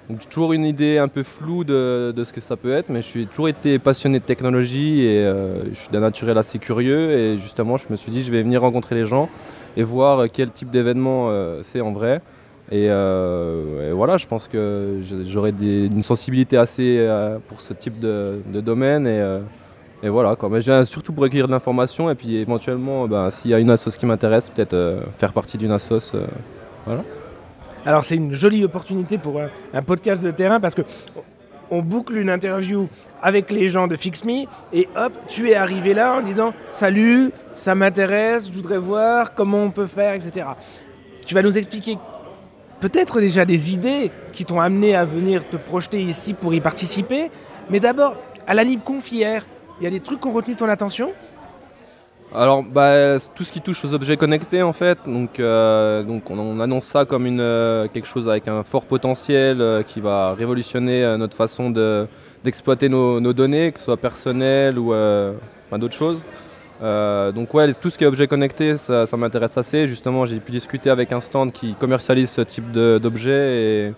Donc, 0.10 0.28
toujours 0.30 0.54
une 0.54 0.66
idée 0.66 0.98
un 0.98 1.08
peu 1.08 1.24
floue 1.24 1.63
de, 1.63 2.13
ce 2.26 2.34
que 2.34 2.42
ça 2.42 2.58
peut 2.58 2.74
être, 2.74 2.89
mais 2.89 3.02
je 3.02 3.08
suis 3.08 3.28
toujours 3.28 3.48
été 3.48 3.80
passionné 3.80 4.20
de 4.20 4.26
technologie 4.26 5.02
et 5.02 5.20
euh, 5.20 5.70
je 5.70 5.76
suis 5.76 5.89
d'un 5.92 6.02
naturel 6.02 6.38
assez 6.38 6.60
curieux. 6.60 7.12
Et 7.12 7.38
justement, 7.38 7.78
je 7.78 7.86
me 7.89 7.96
suis 7.96 8.12
dit, 8.12 8.22
je 8.22 8.32
vais 8.32 8.42
venir 8.42 8.62
rencontrer 8.62 8.96
les 8.96 9.06
gens 9.06 9.30
et 9.78 9.84
voir 9.84 10.26
quel 10.32 10.52
type 10.52 10.70
d'événement 10.70 11.32
c'est 11.63 11.82
en 11.82 11.94
vrai. 11.94 12.22
Et, 12.72 12.89
voilà, 13.92 14.18
je 14.18 14.28
pense 14.28 14.48
que 14.48 15.00
j'aurai 15.26 15.54
une 15.60 16.04
sensibilité 16.04 16.58
assez 16.58 17.08
pour 17.48 17.62
ce 17.62 17.74
type 17.74 18.00
de, 18.00 18.42
domaine. 18.62 19.08
Et, 20.04 20.10
voilà. 20.10 20.36
Mais 20.52 20.60
je 20.60 20.66
viens 20.66 20.84
surtout 20.84 21.13
pour 21.13 21.24
accueillir 21.24 21.48
de 21.48 21.54
l'information 21.54 22.10
et 22.10 22.16
puis 22.16 22.36
éventuellement, 22.36 23.08
bah, 23.08 23.30
s'il 23.32 23.52
y 23.52 23.54
a 23.54 23.60
une 23.60 23.70
assoce 23.70 23.96
qui 23.96 24.06
m'intéresse, 24.06 24.50
peut-être 24.50 24.74
euh, 24.74 25.00
faire 25.18 25.32
partie 25.32 25.58
d'une 25.58 25.72
assoce. 25.72 26.12
Euh, 26.13 26.26
voilà. 26.86 27.04
Alors 27.86 28.06
c'est 28.06 28.15
une 28.15 28.32
jolie 28.32 28.63
opportunité 28.63 29.17
pour 29.17 29.41
un, 29.41 29.82
podcast 29.82 30.22
de 30.22 30.32
terrain 30.32 30.60
parce 30.60 30.74
que 30.74 30.84
on 31.69 31.82
boucle 31.82 32.15
une 32.15 32.30
interview 32.30 32.88
avec 33.22 33.52
les 33.52 33.67
gens 33.67 33.88
de 33.88 33.96
FixMe 33.96 34.46
et 34.72 34.88
hop, 34.96 35.13
tu 35.28 35.50
es 35.50 35.56
arrivé 35.56 35.93
là 35.93 36.13
en 36.13 36.22
disant 36.22 36.54
salut, 36.72 37.32
ça 37.52 37.76
m'intéresse, 37.76 38.48
je 38.48 38.54
voudrais 38.54 38.78
voir 38.78 39.34
comment 39.34 39.63
on 39.63 39.72
peut 39.72 39.88
faire, 39.88 40.13
etc. 40.13 40.46
Tu 41.26 41.34
vas 41.34 41.41
nous 41.41 41.58
expliquer 41.58 41.98
peut-être 42.80 43.19
déjà 43.19 43.43
des 43.43 43.74
idées 43.74 44.12
qui 44.34 44.46
t'ont 44.46 44.62
amené 44.62 44.96
à 44.96 45.04
venir 45.04 45.48
te 45.50 45.58
projeter 45.58 46.02
ici 46.02 46.34
pour 46.34 46.54
y 46.54 46.62
participer, 46.62 47.32
mais 47.69 47.80
d'abord 47.80 48.15
à 48.48 48.54
la 48.54 48.63
Libre 48.63 48.84
Confière, 48.84 49.46
il 49.80 49.84
y 49.84 49.88
a 49.88 49.89
des 49.89 50.00
trucs 50.00 50.22
qui 50.22 50.28
ont 50.28 50.34
retenu 50.34 50.56
ton 50.56 50.69
attention? 50.69 51.12
Alors, 52.36 52.63
bah, 52.63 53.19
tout 53.36 53.43
ce 53.43 53.52
qui 53.52 53.62
touche 53.62 53.86
aux 53.86 53.93
objets 53.93 54.17
connectés, 54.17 54.63
en 54.63 54.74
fait, 54.74 54.98
donc, 55.06 55.39
euh, 55.39 56.04
on, 56.30 56.60
annonce 56.60 56.86
ça 56.86 57.06
comme 57.06 57.28
euh, 57.39 57.88
quelque 57.93 58.08
chose 58.08 58.28
avec 58.28 58.48
un 58.48 58.63
fort 58.63 58.86
potentiel 58.86 59.62
euh, 59.62 59.84
qui 59.84 60.02
va 60.02 60.34
révolutionner 60.34 61.15
notre 61.17 61.38
façon 61.38 61.69
d'exploiter 62.43 62.89
nos, 62.89 63.34
données, 63.34 63.72
que 63.72 63.78
ce 63.78 63.86
soit 63.86 63.98
personnelles 63.98 64.80
ou 64.80 64.93
d'autres 65.78 65.93
choses. 65.93 66.17
donc 66.82 67.54
ouais, 67.54 67.72
tout 67.76 67.91
ce 67.91 68.00
qui 68.00 68.04
est 68.04 68.08
objet 68.08 68.28
connecté, 68.28 68.78
ça, 68.78 69.06
m'intéresse 69.15 69.56
assez. 69.58 69.86
Justement, 69.86 70.26
j'ai 70.26 70.39
pu 70.39 70.52
discuter 70.52 70.89
avec 70.89 71.12
un 71.12 71.22
stand 71.22 71.52
qui 71.52 71.76
commercialise 71.76 72.32
ce 72.32 72.41
type 72.41 72.72
d'objets 72.72 73.62
et 73.62 73.93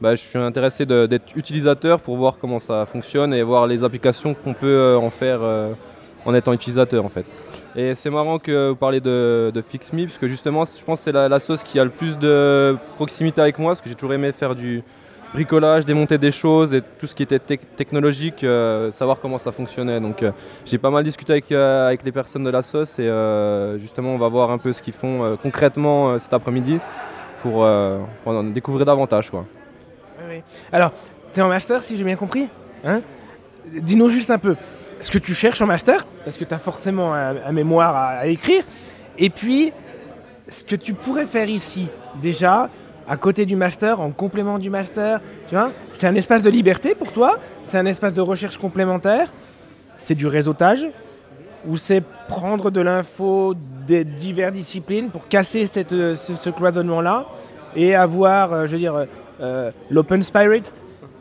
bah, 0.00 0.16
je 0.16 0.22
suis 0.22 0.38
intéressé 0.38 0.86
d'être 0.86 1.36
utilisateur 1.36 2.00
pour 2.00 2.16
voir 2.16 2.38
comment 2.40 2.58
ça 2.58 2.84
fonctionne 2.84 3.32
et 3.32 3.44
voir 3.44 3.68
les 3.68 3.84
applications 3.84 4.34
qu'on 4.34 4.54
peut 4.54 4.96
en 5.00 5.10
faire 5.10 5.40
en 6.24 6.34
étant 6.34 6.52
utilisateur 6.52 7.04
en 7.04 7.08
fait. 7.08 7.26
Et 7.78 7.94
c'est 7.94 8.08
marrant 8.08 8.38
que 8.38 8.70
vous 8.70 8.76
parlez 8.76 9.00
de, 9.00 9.52
de 9.54 9.60
FixMe 9.60 10.04
parce 10.04 10.16
que 10.16 10.26
justement 10.26 10.64
je 10.64 10.82
pense 10.82 11.00
que 11.00 11.04
c'est 11.04 11.12
la, 11.12 11.38
sauce 11.38 11.62
qui 11.62 11.78
a 11.78 11.84
le 11.84 11.90
plus 11.90 12.18
de 12.18 12.74
proximité 12.94 13.42
avec 13.42 13.58
moi 13.58 13.72
parce 13.72 13.82
que 13.82 13.90
j'ai 13.90 13.94
toujours 13.94 14.14
aimé 14.14 14.32
faire 14.32 14.54
du 14.54 14.82
bricolage, 15.34 15.84
démonter 15.84 16.16
des 16.16 16.30
choses 16.30 16.72
et 16.72 16.80
tout 16.80 17.06
ce 17.06 17.14
qui 17.14 17.22
était 17.22 17.38
technologique, 17.38 18.42
euh, 18.44 18.90
savoir 18.92 19.20
comment 19.20 19.36
ça 19.36 19.52
fonctionnait. 19.52 20.00
Donc 20.00 20.24
j'ai 20.64 20.78
pas 20.78 20.88
mal 20.88 21.04
discuté 21.04 21.34
avec, 21.34 21.52
avec 21.52 22.02
les 22.02 22.12
personnes 22.12 22.44
de 22.44 22.50
la 22.50 22.62
sauce 22.62 22.98
et 22.98 23.10
justement 23.78 24.14
on 24.14 24.18
va 24.18 24.28
voir 24.28 24.50
un 24.50 24.58
peu 24.58 24.72
ce 24.72 24.80
qu'ils 24.80 24.94
font 24.94 25.36
concrètement 25.42 26.18
cet 26.18 26.32
après-midi 26.32 26.78
pour, 27.42 27.58
en 27.58 28.42
découvrir 28.44 28.86
davantage. 28.86 29.30
Alors, 30.72 30.92
tu 31.34 31.40
es 31.40 31.42
en 31.42 31.48
master, 31.48 31.82
si 31.82 31.98
j'ai 31.98 32.04
bien 32.04 32.16
compris 32.16 32.48
hein? 32.84 33.02
Dis-nous 33.66 34.08
juste 34.08 34.30
un 34.30 34.38
peu 34.38 34.56
ce 35.00 35.10
que 35.10 35.18
tu 35.18 35.34
cherches 35.34 35.60
en 35.60 35.66
master, 35.66 36.06
parce 36.24 36.36
que 36.36 36.44
tu 36.44 36.54
as 36.54 36.58
forcément 36.58 37.14
un, 37.14 37.52
mémoire 37.52 37.96
à, 37.96 38.26
écrire, 38.26 38.62
et 39.18 39.30
puis 39.30 39.72
ce 40.48 40.62
que 40.62 40.76
tu 40.76 40.94
pourrais 40.94 41.26
faire 41.26 41.48
ici, 41.48 41.88
déjà, 42.20 42.70
à 43.08 43.16
côté 43.16 43.46
du 43.46 43.56
master, 43.56 44.00
en 44.00 44.10
complément 44.10 44.58
du 44.58 44.70
master, 44.70 45.20
tu 45.48 45.54
vois 45.54 45.72
C'est 45.92 46.06
un 46.06 46.14
espace 46.14 46.42
de 46.42 46.50
liberté 46.50 46.94
pour 46.94 47.12
toi 47.12 47.38
C'est 47.62 47.78
un 47.78 47.86
espace 47.86 48.14
de 48.14 48.20
recherche 48.20 48.58
complémentaire 48.58 49.32
C'est 49.96 50.16
du 50.16 50.26
réseautage 50.26 50.88
Ou 51.68 51.76
c'est 51.76 52.02
prendre 52.28 52.70
de 52.70 52.80
l'info 52.80 53.54
des 53.86 54.04
diverses 54.04 54.54
disciplines 54.54 55.10
pour 55.10 55.28
casser 55.28 55.66
ce, 55.66 56.50
cloisonnement-là 56.50 57.26
et 57.76 57.94
avoir, 57.94 58.52
euh, 58.52 58.66
je 58.66 58.72
veux 58.72 58.78
dire, 58.78 59.06
euh, 59.40 59.70
l'Open 59.90 60.22
Spirit. 60.22 60.62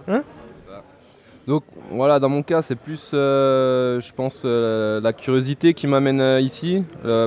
Hein? 0.07 0.23
Donc 1.47 1.63
voilà, 1.91 2.19
dans 2.19 2.29
mon 2.29 2.43
cas, 2.43 2.61
c'est 2.61 2.75
plus, 2.75 3.11
euh, 3.13 3.99
je 4.01 4.13
pense, 4.13 4.43
euh, 4.45 4.99
la 5.01 5.13
curiosité 5.13 5.73
qui 5.73 5.87
m'amène 5.87 6.41
ici. 6.41 6.83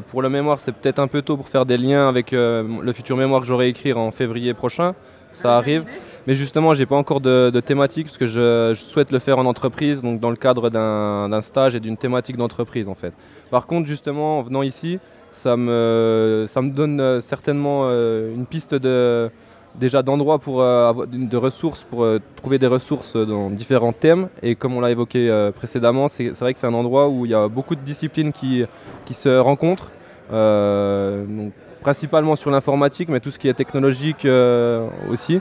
pour 0.08 0.22
la 0.22 0.28
mémoire, 0.28 0.58
c'est 0.60 0.72
peut-être 0.72 0.98
un 0.98 1.08
peu 1.08 1.22
tôt 1.22 1.36
pour 1.36 1.48
faire 1.48 1.66
des 1.66 1.76
liens 1.76 2.08
avec 2.08 2.32
le 2.32 2.92
futur 2.92 3.16
mémoire 3.16 3.40
que 3.40 3.46
j'aurai 3.46 3.68
écrit 3.68 3.92
en 3.92 4.10
février 4.10 4.54
prochain. 4.54 4.94
Ça 5.32 5.54
arrive. 5.54 5.84
Mais 6.26 6.34
justement, 6.34 6.74
j'ai 6.74 6.86
pas 6.86 6.96
encore 6.96 7.20
de, 7.20 7.60
thématique 7.64 8.06
parce 8.06 8.18
que 8.18 8.26
je, 8.26 8.74
souhaite 8.74 9.12
le 9.12 9.18
faire 9.18 9.38
en 9.38 9.46
entreprise, 9.46 10.02
donc 10.02 10.20
dans 10.20 10.30
le 10.30 10.36
cadre 10.36 10.68
d'un 10.70 11.40
stage 11.40 11.74
et 11.74 11.80
d'une 11.80 11.96
thématique 11.96 12.36
d'entreprise 12.36 12.88
en 12.88 12.94
fait. 12.94 13.14
Par 13.50 13.66
contre, 13.66 13.86
justement, 13.86 14.40
en 14.40 14.42
venant 14.42 14.62
ici, 14.62 14.98
ça 15.32 15.56
me, 15.56 16.46
ça 16.48 16.60
me 16.60 16.70
donne 16.70 17.20
certainement 17.20 17.88
une 17.90 18.46
piste 18.46 18.74
de, 18.74 19.30
déjà 19.78 20.02
d'endroits 20.02 20.38
pour 20.38 20.60
euh, 20.60 20.92
de 21.06 21.36
ressources 21.36 21.84
pour 21.84 22.04
euh, 22.04 22.20
trouver 22.36 22.58
des 22.58 22.66
ressources 22.66 23.16
dans 23.16 23.50
différents 23.50 23.92
thèmes 23.92 24.28
et 24.42 24.54
comme 24.54 24.74
on 24.74 24.80
l'a 24.80 24.90
évoqué 24.90 25.30
euh, 25.30 25.52
précédemment 25.52 26.08
c'est 26.08 26.30
vrai 26.30 26.52
que 26.52 26.60
c'est 26.60 26.66
un 26.66 26.74
endroit 26.74 27.08
où 27.08 27.24
il 27.24 27.30
y 27.30 27.34
a 27.34 27.48
beaucoup 27.48 27.74
de 27.74 27.80
disciplines 27.80 28.32
qui, 28.32 28.64
qui 29.06 29.14
se 29.14 29.38
rencontrent 29.38 29.90
principalement 31.80 32.36
sur 32.36 32.50
l'informatique 32.50 33.08
mais 33.08 33.20
tout 33.20 33.30
ce 33.30 33.38
qui 33.38 33.48
est 33.48 33.54
technologique 33.54 34.26
aussi 35.10 35.40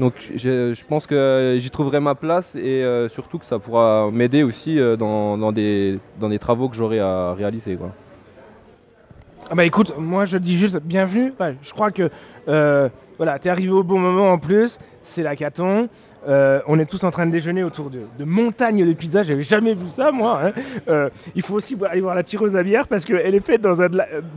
Donc 0.00 0.14
je 0.34 0.84
pense 0.86 1.06
que 1.06 1.56
j'y 1.58 1.70
trouverai 1.70 2.00
ma 2.00 2.14
place 2.14 2.54
et 2.54 2.82
surtout 3.08 3.38
que 3.38 3.44
ça 3.44 3.58
pourra 3.58 4.08
m'aider 4.10 4.42
aussi 4.42 4.78
dans, 4.98 5.52
des, 5.52 5.98
dans 6.18 6.28
des 6.28 6.38
travaux 6.38 6.70
que 6.70 6.76
j'aurai 6.76 7.00
à 7.00 7.34
réaliser. 7.34 7.76
Ah 9.50 9.54
bah 9.54 9.66
écoute, 9.66 9.92
moi 9.98 10.24
je 10.24 10.38
dis 10.38 10.56
juste 10.56 10.78
bienvenue. 10.82 11.34
je 11.60 11.72
crois 11.74 11.90
que 11.90 12.08
voilà, 12.46 13.38
t'es 13.38 13.50
arrivé 13.50 13.70
au 13.70 13.82
bon 13.82 13.98
moment 13.98 14.32
en 14.32 14.38
plus. 14.38 14.78
C'est 15.04 15.22
la 15.22 15.36
caton. 15.36 15.88
Euh, 16.28 16.60
on 16.68 16.78
est 16.78 16.86
tous 16.86 17.02
en 17.02 17.10
train 17.10 17.26
de 17.26 17.32
déjeuner 17.32 17.64
autour 17.64 17.90
de, 17.90 18.24
montagnes 18.24 18.86
de 18.86 18.92
pizza. 18.92 19.22
J'avais 19.22 19.42
jamais 19.42 19.74
vu 19.74 19.90
ça, 19.90 20.12
moi. 20.12 20.40
Hein. 20.44 20.52
Euh, 20.88 21.10
il 21.34 21.42
faut 21.42 21.54
aussi 21.54 21.76
aller 21.90 22.00
voir 22.00 22.14
la 22.14 22.22
tireuse 22.22 22.54
à 22.54 22.62
bière 22.62 22.86
parce 22.86 23.04
qu'elle 23.04 23.34
est 23.34 23.44
faite 23.44 23.60
dans 23.60 23.82
un, 23.82 23.88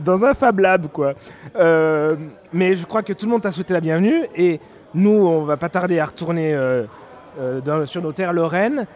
dans 0.04 0.24
un 0.24 0.34
Fab 0.34 0.58
Lab, 0.58 0.88
quoi. 0.88 1.14
Euh, 1.56 2.10
mais 2.52 2.74
je 2.74 2.84
crois 2.84 3.02
que 3.02 3.12
tout 3.12 3.26
le 3.26 3.32
monde 3.32 3.42
t'a 3.42 3.52
souhaité 3.52 3.72
la 3.72 3.80
bienvenue. 3.80 4.24
Et 4.34 4.60
nous, 4.94 5.10
on 5.10 5.44
va 5.44 5.56
pas 5.56 5.68
tarder 5.68 6.00
à 6.00 6.06
retourner 6.06 6.56
sur 7.84 8.02
nos 8.02 8.12
terres 8.12 8.32
lorraines. 8.32 8.86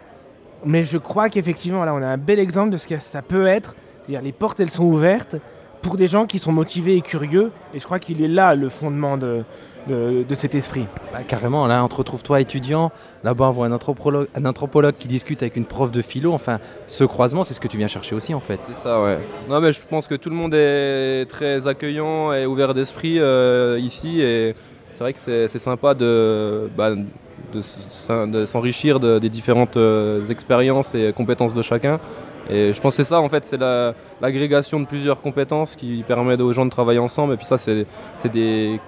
Mais 0.65 0.85
je 0.85 0.99
crois 0.99 1.29
qu'effectivement, 1.29 1.85
là, 1.85 1.95
on 1.95 2.03
a 2.03 2.07
un 2.07 2.19
bel 2.19 2.39
exemple 2.39 2.71
de 2.71 2.77
ce 2.77 2.89
que 2.89 2.99
ça 2.99 3.23
peut 3.23 3.47
être. 3.47 3.77
Les 4.09 4.33
portes, 4.33 4.59
elles 4.59 4.71
sont 4.71 4.85
ouvertes 4.85 5.37
pour 5.83 5.97
des 5.97 6.07
gens 6.07 6.27
qui 6.27 6.39
sont 6.39 6.53
motivés 6.53 6.97
et 6.97 7.01
curieux. 7.01 7.51
Et 7.75 7.81
je 7.81 7.85
crois 7.85 7.99
qu'il 7.99 8.23
est 8.23 8.29
là 8.29 8.55
le 8.55 8.69
fondement 8.69 9.17
de, 9.17 9.45
de, 9.89 10.35
cet 10.35 10.55
esprit. 10.55 10.87
Bah, 11.13 11.21
carrément, 11.27 11.67
là, 11.67 11.85
on 11.85 11.89
te 11.89 11.95
retrouve 11.95 12.23
toi 12.23 12.41
étudiant, 12.41 12.93
là-bas 13.25 13.49
on 13.49 13.51
voit 13.51 13.67
un 13.67 13.73
anthropologue, 13.73 14.29
un 14.35 14.45
anthropologue 14.45 14.95
qui 14.99 15.09
discute 15.09 15.43
avec 15.43 15.57
une 15.57 15.65
prof 15.65 15.91
de 15.91 16.03
philo, 16.03 16.33
enfin, 16.33 16.59
ce 16.87 17.05
croisement, 17.05 17.45
c'est 17.45 17.55
ce 17.55 17.61
que 17.61 17.69
tu 17.69 17.77
viens 17.77 17.89
chercher 17.89 18.15
aussi 18.15 18.35
en 18.35 18.41
fait. 18.41 18.61
C'est 18.63 18.75
ça, 18.75 19.03
ouais. 19.03 19.19
Non, 19.49 19.61
mais 19.61 19.73
je 19.73 19.81
pense 19.89 20.07
que 20.07 20.15
tout 20.15 20.31
le 20.31 20.37
monde 20.37 20.55
est 20.55 21.27
très 21.29 21.67
accueillant 21.67 22.33
et 22.33 22.47
ouvert 22.47 22.75
d'esprit 22.75 23.19
euh, 23.19 23.79
ici, 23.81 24.21
et 24.21 24.55
c'est 24.93 25.01
vrai 25.01 25.13
que 25.13 25.19
c'est 25.19 25.59
sympa 25.59 25.95
de, 25.95 26.69
bah, 26.77 26.91
de, 27.53 28.45
s'enrichir 28.47 29.01
des 29.01 29.29
différentes 29.29 29.77
euh, 29.77 30.27
expériences 30.27 30.95
et 30.95 31.13
compétences 31.13 31.55
de 31.55 31.63
chacun. 31.63 31.99
Et 32.49 32.73
je 32.73 32.81
pense 32.81 32.97
que 32.97 33.03
c'est 33.03 33.09
ça, 33.09 33.21
en 33.21 33.29
fait, 33.29 33.45
c'est 33.45 33.61
l'agrégation 34.21 34.81
de 34.81 34.87
plusieurs 34.87 35.21
compétences 35.21 35.77
qui 35.77 36.05
permet 36.07 36.41
aux 36.41 36.53
gens 36.53 36.65
de 36.65 36.71
travailler 36.71 36.99
ensemble. 36.99 37.35
Et 37.35 37.37
puis 37.37 37.47
ça, 37.47 37.59
c'est 37.59 37.87
des 38.33 38.81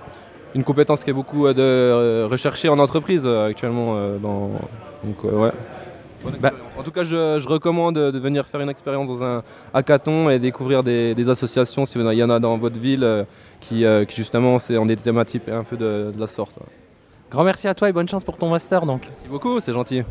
une 0.55 0.65
compétence 0.65 1.03
qui 1.05 1.11
est 1.11 1.15
beaucoup 1.15 1.47
euh, 1.47 1.55
de 1.55 1.63
euh, 1.63 2.29
recherchée 2.31 2.69
en 2.69 2.79
entreprise 2.79 3.23
euh, 3.25 3.49
actuellement. 3.49 3.97
Dans... 4.19 4.51
Donc, 5.05 5.25
ouais. 5.25 5.51
Bah, 6.41 6.53
en 6.79 6.83
tout 6.85 6.93
cas, 6.93 7.03
je, 7.03 7.49
recommande 7.49 7.97
de 7.97 8.19
venir 8.19 8.47
faire 8.47 8.61
une 8.61 8.69
expérience 8.69 9.09
dans 9.09 9.25
un 9.25 9.43
hackathon 9.75 10.31
et 10.31 10.39
découvrir 10.39 10.85
des, 10.85 11.29
associations, 11.29 11.85
s'il 11.85 12.01
y 12.01 12.23
en 12.23 12.31
a 12.31 12.39
dans 12.39 12.57
votre 12.59 12.79
ville, 12.79 13.27
qui, 13.61 13.85
justement 14.09 14.61
c'est 14.61 14.77
en 14.77 14.87
des 14.87 14.97
thématiques 14.97 15.49
un 15.49 15.65
peu 15.65 15.77
de, 15.77 16.13
de, 16.15 16.21
la 16.21 16.29
sorte. 16.29 16.53
Grand 17.29 17.43
merci 17.43 17.67
à 17.67 17.75
toi 17.75 17.89
et 17.89 17.93
bonne 17.93 18.09
chance 18.09 18.23
pour 18.23 18.39
ton 18.39 18.51
master 18.51 18.87
donc. 18.87 19.03
Merci 19.09 19.27
beaucoup, 19.27 19.59
c'est 19.59 19.73
gentil. 19.73 20.05